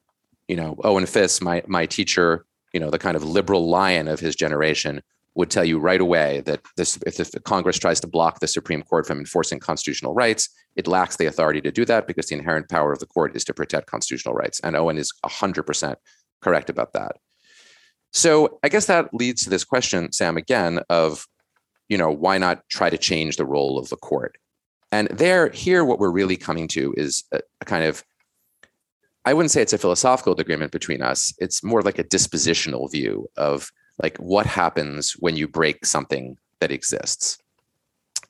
You 0.48 0.56
know, 0.58 0.76
Owen 0.84 1.06
Fiss, 1.06 1.42
my 1.42 1.64
my 1.68 1.86
teacher, 1.86 2.46
you 2.74 2.80
know, 2.80 2.90
the 2.90 3.00
kind 3.00 3.16
of 3.16 3.24
liberal 3.24 3.70
lion 3.70 4.08
of 4.08 4.20
his 4.20 4.36
generation, 4.36 5.02
would 5.36 5.50
tell 5.50 5.64
you 5.64 5.80
right 5.80 6.02
away 6.02 6.42
that 6.46 6.62
this, 6.76 7.00
if, 7.06 7.20
if 7.20 7.32
Congress 7.44 7.80
tries 7.80 8.00
to 8.02 8.08
block 8.08 8.40
the 8.40 8.48
Supreme 8.48 8.82
Court 8.82 9.08
from 9.08 9.20
enforcing 9.20 9.60
constitutional 9.60 10.14
rights, 10.14 10.50
it 10.76 10.88
lacks 10.88 11.16
the 11.16 11.26
authority 11.26 11.62
to 11.62 11.72
do 11.72 11.86
that 11.86 12.06
because 12.06 12.28
the 12.28 12.36
inherent 12.36 12.70
power 12.70 12.92
of 12.92 13.00
the 13.00 13.06
court 13.06 13.36
is 13.36 13.46
to 13.46 13.54
protect 13.54 13.88
constitutional 13.88 14.36
rights. 14.36 14.60
And 14.62 14.76
Owen 14.76 14.98
is 14.98 15.14
100% 15.26 15.96
correct 16.42 16.70
about 16.70 16.94
that. 16.94 17.18
So 18.12 18.60
I 18.62 18.70
guess 18.70 18.88
that 18.88 19.14
leads 19.14 19.44
to 19.44 19.50
this 19.50 19.64
question, 19.64 20.12
Sam, 20.12 20.36
again, 20.36 20.82
of, 20.90 21.26
you 21.88 21.98
know, 21.98 22.12
why 22.12 22.38
not 22.38 22.68
try 22.70 22.90
to 22.90 22.98
change 22.98 23.38
the 23.38 23.46
role 23.46 23.80
of 23.80 23.88
the 23.88 23.96
court? 23.96 24.38
And 24.92 25.08
there, 25.08 25.50
here, 25.50 25.86
what 25.86 26.00
we're 26.00 26.12
really 26.12 26.36
coming 26.36 26.68
to 26.70 26.94
is 26.98 27.24
a, 27.32 27.40
a 27.62 27.66
kind 27.66 27.86
of 27.86 28.04
I 29.24 29.34
wouldn't 29.34 29.52
say 29.52 29.62
it's 29.62 29.74
a 29.74 29.78
philosophical 29.78 30.34
agreement 30.40 30.72
between 30.72 31.02
us. 31.02 31.34
It's 31.38 31.64
more 31.64 31.84
like 31.84 32.00
a 32.00 32.04
dispositional 32.04 32.92
view 32.92 33.30
of 33.38 33.72
like 34.02 34.18
what 34.18 34.46
happens 34.46 35.14
when 35.14 35.36
you 35.38 35.48
break 35.48 35.86
something 35.86 36.38
that 36.60 36.72
exists. 36.72 37.38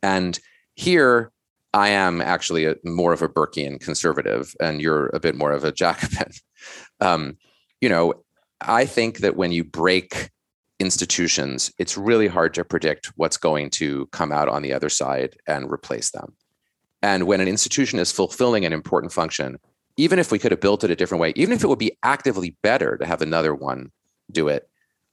And 0.04 0.40
here 0.76 1.32
I 1.74 1.90
am 1.90 2.22
actually 2.22 2.66
a, 2.66 2.76
more 2.84 3.14
of 3.14 3.22
a 3.22 3.30
Burkean 3.30 3.80
conservative, 3.80 4.54
and 4.60 4.82
you're 4.82 5.08
a 5.08 5.20
bit 5.20 5.36
more 5.36 5.52
of 5.52 5.64
a 5.64 5.72
Jacobin. 5.82 6.32
Um, 7.00 7.38
you 7.80 7.90
know, 7.90 8.14
I 8.60 8.86
think 8.86 9.20
that 9.20 9.36
when 9.36 9.52
you 9.52 9.64
break 9.64 10.30
institutions, 10.80 11.72
it's 11.78 11.98
really 11.98 12.28
hard 12.28 12.54
to 12.56 12.66
predict 12.66 13.12
what's 13.16 13.38
going 13.38 13.70
to 13.70 14.08
come 14.08 14.32
out 14.32 14.50
on 14.50 14.62
the 14.62 14.74
other 14.74 14.90
side 14.90 15.38
and 15.48 15.72
replace 15.72 16.12
them. 16.12 16.34
And 17.02 17.26
when 17.26 17.42
an 17.42 17.48
institution 17.48 18.00
is 18.00 18.12
fulfilling 18.12 18.66
an 18.66 18.74
important 18.74 19.14
function, 19.14 19.58
even 19.98 20.20
if 20.20 20.32
we 20.32 20.40
could 20.40 20.52
have 20.52 20.62
built 20.62 20.84
it 20.84 20.92
a 20.92 20.96
different 20.96 21.22
way, 21.22 21.34
even 21.36 21.54
if 21.54 21.64
it 21.64 21.68
would 21.68 21.80
be 21.80 21.98
actively 22.04 22.56
better 22.62 22.98
to 22.98 23.06
have 23.06 23.22
another 23.22 23.56
one 23.56 23.92
do 24.32 24.48
it, 24.48 24.70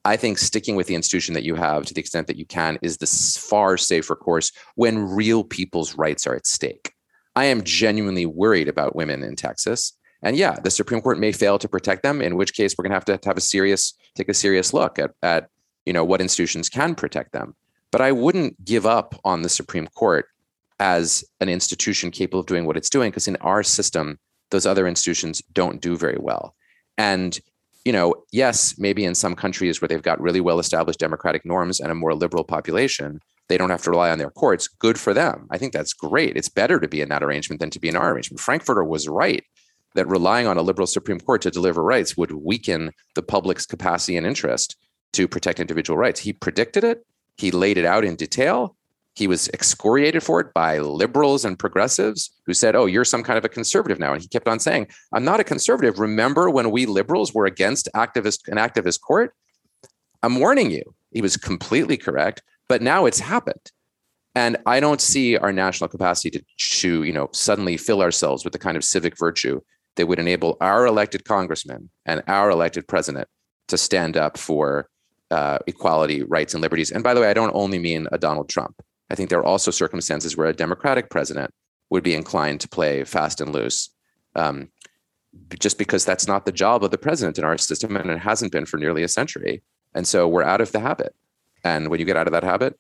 I 0.08 0.16
think 0.16 0.38
sticking 0.38 0.74
with 0.74 0.86
the 0.86 0.94
institution 0.94 1.34
that 1.34 1.44
you 1.44 1.54
have 1.54 1.84
to 1.84 1.92
the 1.92 2.00
extent 2.00 2.28
that 2.28 2.38
you 2.38 2.46
can 2.46 2.78
is 2.80 2.96
the 2.96 3.06
far 3.38 3.76
safer 3.76 4.16
course 4.16 4.52
when 4.74 4.98
real 4.98 5.44
people's 5.44 5.96
rights 5.96 6.26
are 6.26 6.34
at 6.34 6.46
stake. 6.46 6.94
I 7.36 7.44
am 7.44 7.62
genuinely 7.62 8.24
worried 8.24 8.68
about 8.68 8.96
women 8.96 9.22
in 9.22 9.36
Texas. 9.36 9.92
And 10.22 10.34
yeah, 10.34 10.56
the 10.64 10.70
Supreme 10.70 11.02
Court 11.02 11.18
may 11.18 11.30
fail 11.30 11.58
to 11.58 11.68
protect 11.68 12.04
them, 12.04 12.22
in 12.22 12.36
which 12.36 12.54
case 12.54 12.74
we're 12.74 12.84
going 12.84 12.92
to 12.92 12.96
have 12.96 13.20
to 13.20 13.28
have 13.28 13.36
a 13.36 13.42
serious, 13.42 13.92
take 14.14 14.30
a 14.30 14.34
serious 14.34 14.72
look 14.72 14.98
at, 14.98 15.10
at 15.22 15.50
you 15.84 15.92
know, 15.92 16.06
what 16.06 16.22
institutions 16.22 16.70
can 16.70 16.94
protect 16.94 17.32
them. 17.32 17.54
But 17.90 18.00
I 18.00 18.12
wouldn't 18.12 18.64
give 18.64 18.86
up 18.86 19.14
on 19.26 19.42
the 19.42 19.50
Supreme 19.50 19.88
Court 19.88 20.24
as 20.80 21.22
an 21.42 21.50
institution 21.50 22.10
capable 22.10 22.40
of 22.40 22.46
doing 22.46 22.64
what 22.64 22.78
it's 22.78 22.88
doing, 22.88 23.10
because 23.10 23.28
in 23.28 23.36
our 23.42 23.62
system, 23.62 24.18
those 24.52 24.64
other 24.64 24.86
institutions 24.86 25.42
don't 25.52 25.82
do 25.82 25.98
very 25.98 26.16
well. 26.18 26.54
And 26.96 27.38
you 27.84 27.92
know, 27.92 28.14
yes, 28.32 28.74
maybe 28.78 29.04
in 29.04 29.14
some 29.14 29.34
countries 29.34 29.80
where 29.80 29.88
they've 29.88 30.02
got 30.02 30.20
really 30.20 30.40
well 30.40 30.58
established 30.58 30.98
democratic 30.98 31.44
norms 31.44 31.80
and 31.80 31.90
a 31.90 31.94
more 31.94 32.14
liberal 32.14 32.44
population, 32.44 33.20
they 33.48 33.56
don't 33.56 33.70
have 33.70 33.82
to 33.82 33.90
rely 33.90 34.10
on 34.10 34.18
their 34.18 34.30
courts. 34.30 34.68
Good 34.68 34.98
for 34.98 35.14
them. 35.14 35.46
I 35.50 35.58
think 35.58 35.72
that's 35.72 35.92
great. 35.92 36.36
It's 36.36 36.48
better 36.48 36.78
to 36.80 36.88
be 36.88 37.00
in 37.00 37.08
that 37.08 37.22
arrangement 37.22 37.60
than 37.60 37.70
to 37.70 37.80
be 37.80 37.88
in 37.88 37.96
our 37.96 38.12
arrangement. 38.12 38.40
Frankfurter 38.40 38.84
was 38.84 39.08
right 39.08 39.44
that 39.94 40.06
relying 40.06 40.46
on 40.46 40.58
a 40.58 40.62
liberal 40.62 40.86
Supreme 40.86 41.18
Court 41.18 41.42
to 41.42 41.50
deliver 41.50 41.82
rights 41.82 42.16
would 42.16 42.32
weaken 42.32 42.92
the 43.14 43.22
public's 43.22 43.66
capacity 43.66 44.16
and 44.16 44.26
interest 44.26 44.76
to 45.14 45.26
protect 45.26 45.60
individual 45.60 45.96
rights. 45.96 46.20
He 46.20 46.32
predicted 46.32 46.84
it, 46.84 47.06
he 47.36 47.50
laid 47.50 47.78
it 47.78 47.84
out 47.84 48.04
in 48.04 48.16
detail, 48.16 48.76
he 49.18 49.26
was 49.26 49.48
excoriated 49.48 50.22
for 50.22 50.38
it 50.38 50.54
by 50.54 50.78
liberals 50.78 51.44
and 51.44 51.58
progressives 51.58 52.30
who 52.46 52.54
said, 52.54 52.76
Oh, 52.76 52.86
you're 52.86 53.04
some 53.04 53.24
kind 53.24 53.36
of 53.36 53.44
a 53.44 53.48
conservative 53.48 53.98
now. 53.98 54.12
And 54.12 54.22
he 54.22 54.28
kept 54.28 54.46
on 54.46 54.60
saying, 54.60 54.86
I'm 55.12 55.24
not 55.24 55.40
a 55.40 55.44
conservative. 55.44 55.98
Remember 55.98 56.48
when 56.48 56.70
we 56.70 56.86
liberals 56.86 57.34
were 57.34 57.44
against 57.44 57.88
activist 57.96 58.46
an 58.46 58.58
activist 58.58 59.00
court? 59.00 59.34
I'm 60.22 60.38
warning 60.38 60.70
you. 60.70 60.82
He 61.10 61.20
was 61.20 61.36
completely 61.36 61.96
correct, 61.96 62.42
but 62.68 62.80
now 62.80 63.06
it's 63.06 63.18
happened. 63.18 63.72
And 64.36 64.56
I 64.66 64.78
don't 64.78 65.00
see 65.00 65.36
our 65.36 65.52
national 65.52 65.88
capacity 65.88 66.30
to, 66.30 66.44
to 66.80 67.02
you 67.02 67.12
know, 67.12 67.28
suddenly 67.32 67.76
fill 67.76 68.02
ourselves 68.02 68.44
with 68.44 68.52
the 68.52 68.58
kind 68.60 68.76
of 68.76 68.84
civic 68.84 69.18
virtue 69.18 69.60
that 69.96 70.06
would 70.06 70.20
enable 70.20 70.56
our 70.60 70.86
elected 70.86 71.24
congressman 71.24 71.90
and 72.06 72.22
our 72.28 72.50
elected 72.50 72.86
president 72.86 73.26
to 73.66 73.76
stand 73.76 74.16
up 74.16 74.38
for 74.38 74.88
uh, 75.32 75.58
equality, 75.66 76.22
rights, 76.22 76.54
and 76.54 76.62
liberties. 76.62 76.92
And 76.92 77.02
by 77.02 77.14
the 77.14 77.20
way, 77.20 77.28
I 77.28 77.34
don't 77.34 77.54
only 77.54 77.80
mean 77.80 78.06
a 78.12 78.18
Donald 78.18 78.48
Trump. 78.48 78.80
I 79.10 79.14
think 79.14 79.30
there 79.30 79.38
are 79.38 79.44
also 79.44 79.70
circumstances 79.70 80.36
where 80.36 80.48
a 80.48 80.52
Democratic 80.52 81.10
president 81.10 81.52
would 81.90 82.02
be 82.02 82.14
inclined 82.14 82.60
to 82.60 82.68
play 82.68 83.04
fast 83.04 83.40
and 83.40 83.52
loose, 83.52 83.90
um, 84.34 84.68
just 85.58 85.78
because 85.78 86.04
that's 86.04 86.26
not 86.26 86.44
the 86.44 86.52
job 86.52 86.84
of 86.84 86.90
the 86.90 86.98
president 86.98 87.38
in 87.38 87.44
our 87.44 87.56
system, 87.56 87.96
and 87.96 88.10
it 88.10 88.18
hasn't 88.18 88.52
been 88.52 88.66
for 88.66 88.76
nearly 88.76 89.02
a 89.02 89.08
century. 89.08 89.62
And 89.94 90.06
so 90.06 90.28
we're 90.28 90.42
out 90.42 90.60
of 90.60 90.72
the 90.72 90.80
habit. 90.80 91.14
And 91.64 91.88
when 91.88 92.00
you 92.00 92.06
get 92.06 92.16
out 92.16 92.26
of 92.26 92.32
that 92.32 92.44
habit, 92.44 92.78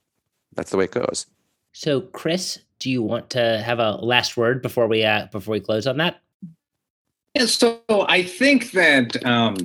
that's 0.54 0.70
the 0.70 0.76
way 0.76 0.84
it 0.84 0.92
goes. 0.92 1.26
So, 1.72 2.00
Chris, 2.00 2.58
do 2.78 2.90
you 2.90 3.02
want 3.02 3.30
to 3.30 3.62
have 3.64 3.78
a 3.78 3.92
last 3.92 4.36
word 4.36 4.62
before 4.62 4.86
we 4.86 5.04
uh, 5.04 5.26
before 5.32 5.52
we 5.52 5.60
close 5.60 5.86
on 5.86 5.96
that? 5.98 6.20
Yeah, 7.34 7.46
so 7.46 7.80
I 7.90 8.22
think 8.22 8.72
that 8.72 9.24
um, 9.24 9.56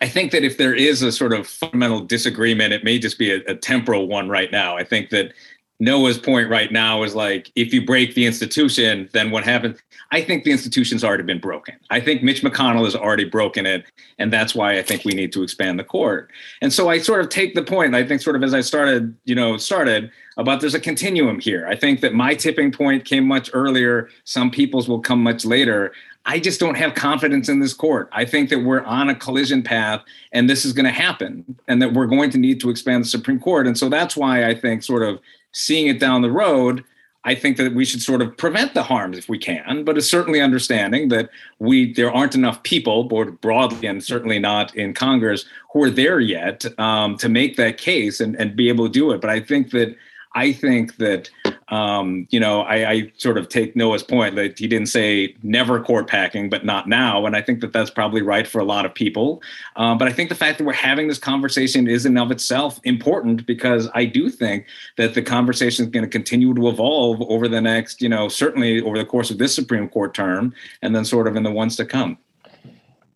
I 0.00 0.08
think 0.08 0.32
that 0.32 0.44
if 0.44 0.58
there 0.58 0.74
is 0.74 1.02
a 1.02 1.12
sort 1.12 1.32
of 1.32 1.46
fundamental 1.46 2.00
disagreement, 2.00 2.72
it 2.72 2.84
may 2.84 2.98
just 2.98 3.18
be 3.18 3.32
a, 3.32 3.40
a 3.46 3.54
temporal 3.54 4.08
one 4.08 4.28
right 4.28 4.50
now. 4.50 4.76
I 4.76 4.84
think 4.84 5.10
that 5.10 5.32
Noah's 5.80 6.18
point 6.18 6.48
right 6.48 6.72
now 6.72 7.04
is 7.04 7.14
like, 7.14 7.52
if 7.54 7.72
you 7.72 7.84
break 7.84 8.14
the 8.14 8.26
institution, 8.26 9.08
then 9.12 9.30
what 9.30 9.44
happens? 9.44 9.78
I 10.10 10.22
think 10.22 10.44
the 10.44 10.50
institution's 10.50 11.04
already 11.04 11.22
been 11.22 11.38
broken. 11.38 11.76
I 11.90 12.00
think 12.00 12.22
Mitch 12.22 12.42
McConnell 12.42 12.84
has 12.84 12.96
already 12.96 13.24
broken 13.24 13.64
it. 13.64 13.84
And 14.18 14.32
that's 14.32 14.54
why 14.54 14.78
I 14.78 14.82
think 14.82 15.04
we 15.04 15.12
need 15.12 15.32
to 15.34 15.42
expand 15.42 15.78
the 15.78 15.84
court. 15.84 16.30
And 16.60 16.72
so 16.72 16.88
I 16.88 16.98
sort 16.98 17.20
of 17.20 17.28
take 17.28 17.54
the 17.54 17.62
point, 17.62 17.94
I 17.94 18.04
think 18.04 18.22
sort 18.22 18.34
of 18.34 18.42
as 18.42 18.54
I 18.54 18.60
started, 18.60 19.14
you 19.24 19.34
know, 19.34 19.56
started 19.56 20.10
about 20.38 20.60
there's 20.60 20.74
a 20.74 20.80
continuum 20.80 21.40
here. 21.40 21.66
I 21.66 21.76
think 21.76 22.00
that 22.00 22.14
my 22.14 22.34
tipping 22.34 22.70
point 22.70 23.04
came 23.04 23.26
much 23.26 23.50
earlier. 23.52 24.08
Some 24.24 24.50
people's 24.50 24.88
will 24.88 25.00
come 25.00 25.22
much 25.22 25.44
later. 25.44 25.92
I 26.24 26.38
just 26.38 26.60
don't 26.60 26.76
have 26.76 26.94
confidence 26.94 27.48
in 27.48 27.58
this 27.58 27.74
court. 27.74 28.08
I 28.12 28.24
think 28.24 28.48
that 28.50 28.60
we're 28.60 28.82
on 28.82 29.08
a 29.08 29.14
collision 29.14 29.62
path 29.62 30.02
and 30.32 30.48
this 30.48 30.64
is 30.64 30.72
going 30.72 30.86
to 30.86 30.92
happen 30.92 31.56
and 31.66 31.82
that 31.82 31.92
we're 31.92 32.06
going 32.06 32.30
to 32.30 32.38
need 32.38 32.60
to 32.60 32.70
expand 32.70 33.04
the 33.04 33.08
Supreme 33.08 33.40
Court. 33.40 33.66
And 33.66 33.76
so 33.76 33.88
that's 33.88 34.16
why 34.16 34.46
I 34.46 34.54
think 34.54 34.82
sort 34.82 35.02
of 35.02 35.18
seeing 35.52 35.88
it 35.88 35.98
down 35.98 36.22
the 36.22 36.30
road, 36.30 36.84
I 37.24 37.34
think 37.34 37.56
that 37.56 37.74
we 37.74 37.84
should 37.84 38.02
sort 38.02 38.22
of 38.22 38.36
prevent 38.36 38.74
the 38.74 38.82
harms 38.82 39.18
if 39.18 39.28
we 39.28 39.38
can, 39.38 39.84
but 39.84 39.98
it's 39.98 40.08
certainly 40.08 40.40
understanding 40.40 41.08
that 41.08 41.30
we 41.58 41.92
there 41.92 42.12
aren't 42.12 42.36
enough 42.36 42.62
people, 42.62 43.04
both 43.04 43.40
broadly 43.40 43.88
and 43.88 44.04
certainly 44.04 44.38
not 44.38 44.74
in 44.76 44.94
Congress, 44.94 45.44
who 45.72 45.82
are 45.82 45.90
there 45.90 46.20
yet 46.20 46.64
um, 46.78 47.16
to 47.16 47.28
make 47.28 47.56
that 47.56 47.76
case 47.76 48.20
and, 48.20 48.36
and 48.36 48.54
be 48.54 48.68
able 48.68 48.86
to 48.86 48.92
do 48.92 49.10
it. 49.10 49.20
But 49.20 49.30
I 49.30 49.40
think 49.40 49.70
that 49.72 49.96
I 50.34 50.52
think 50.52 50.96
that 50.96 51.30
um, 51.68 52.26
you 52.30 52.40
know 52.40 52.62
I, 52.62 52.90
I, 52.90 53.12
sort 53.16 53.38
of 53.38 53.48
take 53.48 53.76
Noah's 53.76 54.02
point 54.02 54.36
that 54.36 54.58
he 54.58 54.66
didn't 54.66 54.88
say 54.88 55.34
never 55.42 55.80
court 55.82 56.06
packing, 56.06 56.48
but 56.48 56.64
not 56.64 56.88
now, 56.88 57.26
and 57.26 57.36
I 57.36 57.42
think 57.42 57.60
that 57.60 57.72
that's 57.72 57.90
probably 57.90 58.22
right 58.22 58.46
for 58.46 58.58
a 58.58 58.64
lot 58.64 58.86
of 58.86 58.94
people. 58.94 59.42
Um, 59.76 59.98
but 59.98 60.08
I 60.08 60.12
think 60.12 60.28
the 60.28 60.34
fact 60.34 60.58
that 60.58 60.64
we're 60.64 60.72
having 60.72 61.08
this 61.08 61.18
conversation 61.18 61.88
is 61.88 62.06
in 62.06 62.16
of 62.16 62.30
itself 62.30 62.80
important 62.84 63.46
because 63.46 63.88
I 63.94 64.04
do 64.04 64.30
think 64.30 64.66
that 64.96 65.14
the 65.14 65.22
conversation 65.22 65.86
is 65.86 65.90
going 65.90 66.04
to 66.04 66.10
continue 66.10 66.54
to 66.54 66.68
evolve 66.68 67.22
over 67.22 67.48
the 67.48 67.60
next, 67.60 68.00
you 68.00 68.08
know, 68.08 68.28
certainly 68.28 68.82
over 68.82 68.98
the 68.98 69.04
course 69.04 69.30
of 69.30 69.38
this 69.38 69.54
Supreme 69.54 69.88
Court 69.88 70.14
term, 70.14 70.54
and 70.82 70.94
then 70.94 71.04
sort 71.04 71.26
of 71.26 71.36
in 71.36 71.42
the 71.42 71.52
ones 71.52 71.76
to 71.76 71.84
come. 71.84 72.18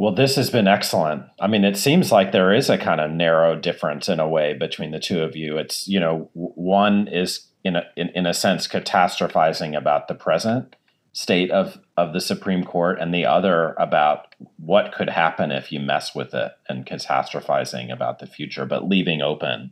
Well, 0.02 0.12
this 0.12 0.34
has 0.34 0.50
been 0.50 0.66
excellent. 0.66 1.26
I 1.40 1.46
mean, 1.46 1.62
it 1.62 1.76
seems 1.76 2.10
like 2.10 2.32
there 2.32 2.52
is 2.52 2.68
a 2.68 2.76
kind 2.76 3.00
of 3.00 3.12
narrow 3.12 3.54
difference 3.54 4.08
in 4.08 4.18
a 4.18 4.28
way 4.28 4.52
between 4.52 4.90
the 4.90 4.98
two 4.98 5.22
of 5.22 5.36
you. 5.36 5.58
It's, 5.58 5.86
you 5.86 6.00
know, 6.00 6.28
one 6.34 7.06
is 7.06 7.46
in 7.62 7.76
a, 7.76 7.84
in, 7.96 8.08
in 8.08 8.26
a 8.26 8.34
sense 8.34 8.66
catastrophizing 8.66 9.78
about 9.78 10.08
the 10.08 10.16
present 10.16 10.74
state 11.12 11.52
of, 11.52 11.78
of 11.96 12.14
the 12.14 12.20
Supreme 12.20 12.64
Court 12.64 12.98
and 13.00 13.14
the 13.14 13.26
other 13.26 13.76
about 13.78 14.34
what 14.56 14.92
could 14.92 15.08
happen 15.08 15.52
if 15.52 15.70
you 15.70 15.78
mess 15.78 16.16
with 16.16 16.34
it 16.34 16.50
and 16.68 16.84
catastrophizing 16.84 17.92
about 17.92 18.18
the 18.18 18.26
future, 18.26 18.66
but 18.66 18.88
leaving 18.88 19.22
open 19.22 19.70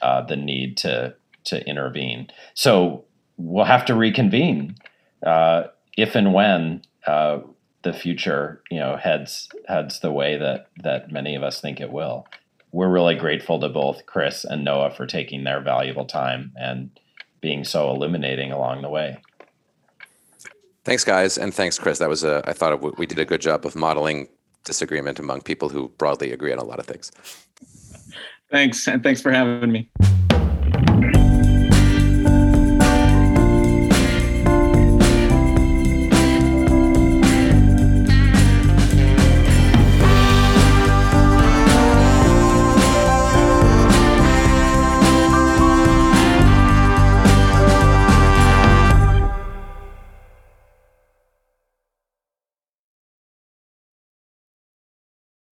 uh, 0.00 0.22
the 0.22 0.36
need 0.36 0.78
to, 0.78 1.14
to 1.44 1.62
intervene. 1.68 2.28
So 2.54 3.04
we'll 3.36 3.66
have 3.66 3.84
to 3.84 3.94
reconvene. 3.94 4.76
Uh, 5.22 5.64
if 5.98 6.14
and 6.14 6.32
when 6.32 6.80
uh, 7.06 7.40
the 7.88 7.98
future, 7.98 8.62
you 8.70 8.78
know, 8.78 8.96
heads 8.96 9.48
heads 9.66 10.00
the 10.00 10.12
way 10.12 10.36
that 10.36 10.68
that 10.82 11.10
many 11.10 11.34
of 11.34 11.42
us 11.42 11.60
think 11.60 11.80
it 11.80 11.90
will. 11.90 12.26
We're 12.70 12.90
really 12.90 13.14
grateful 13.14 13.58
to 13.60 13.68
both 13.68 14.04
Chris 14.06 14.44
and 14.44 14.64
Noah 14.64 14.90
for 14.90 15.06
taking 15.06 15.44
their 15.44 15.60
valuable 15.60 16.04
time 16.04 16.52
and 16.56 16.90
being 17.40 17.64
so 17.64 17.90
illuminating 17.90 18.52
along 18.52 18.82
the 18.82 18.90
way. 18.90 19.22
Thanks, 20.84 21.04
guys, 21.04 21.38
and 21.38 21.52
thanks, 21.52 21.78
Chris. 21.78 21.98
That 21.98 22.08
was 22.08 22.24
a. 22.24 22.42
I 22.46 22.52
thought 22.52 22.98
we 22.98 23.06
did 23.06 23.18
a 23.18 23.24
good 23.24 23.40
job 23.40 23.64
of 23.66 23.74
modeling 23.74 24.28
disagreement 24.64 25.18
among 25.18 25.42
people 25.42 25.68
who 25.68 25.88
broadly 25.98 26.32
agree 26.32 26.52
on 26.52 26.58
a 26.58 26.64
lot 26.64 26.78
of 26.78 26.86
things. 26.86 27.10
Thanks, 28.50 28.86
and 28.86 29.02
thanks 29.02 29.20
for 29.20 29.30
having 29.30 29.72
me. 29.72 29.90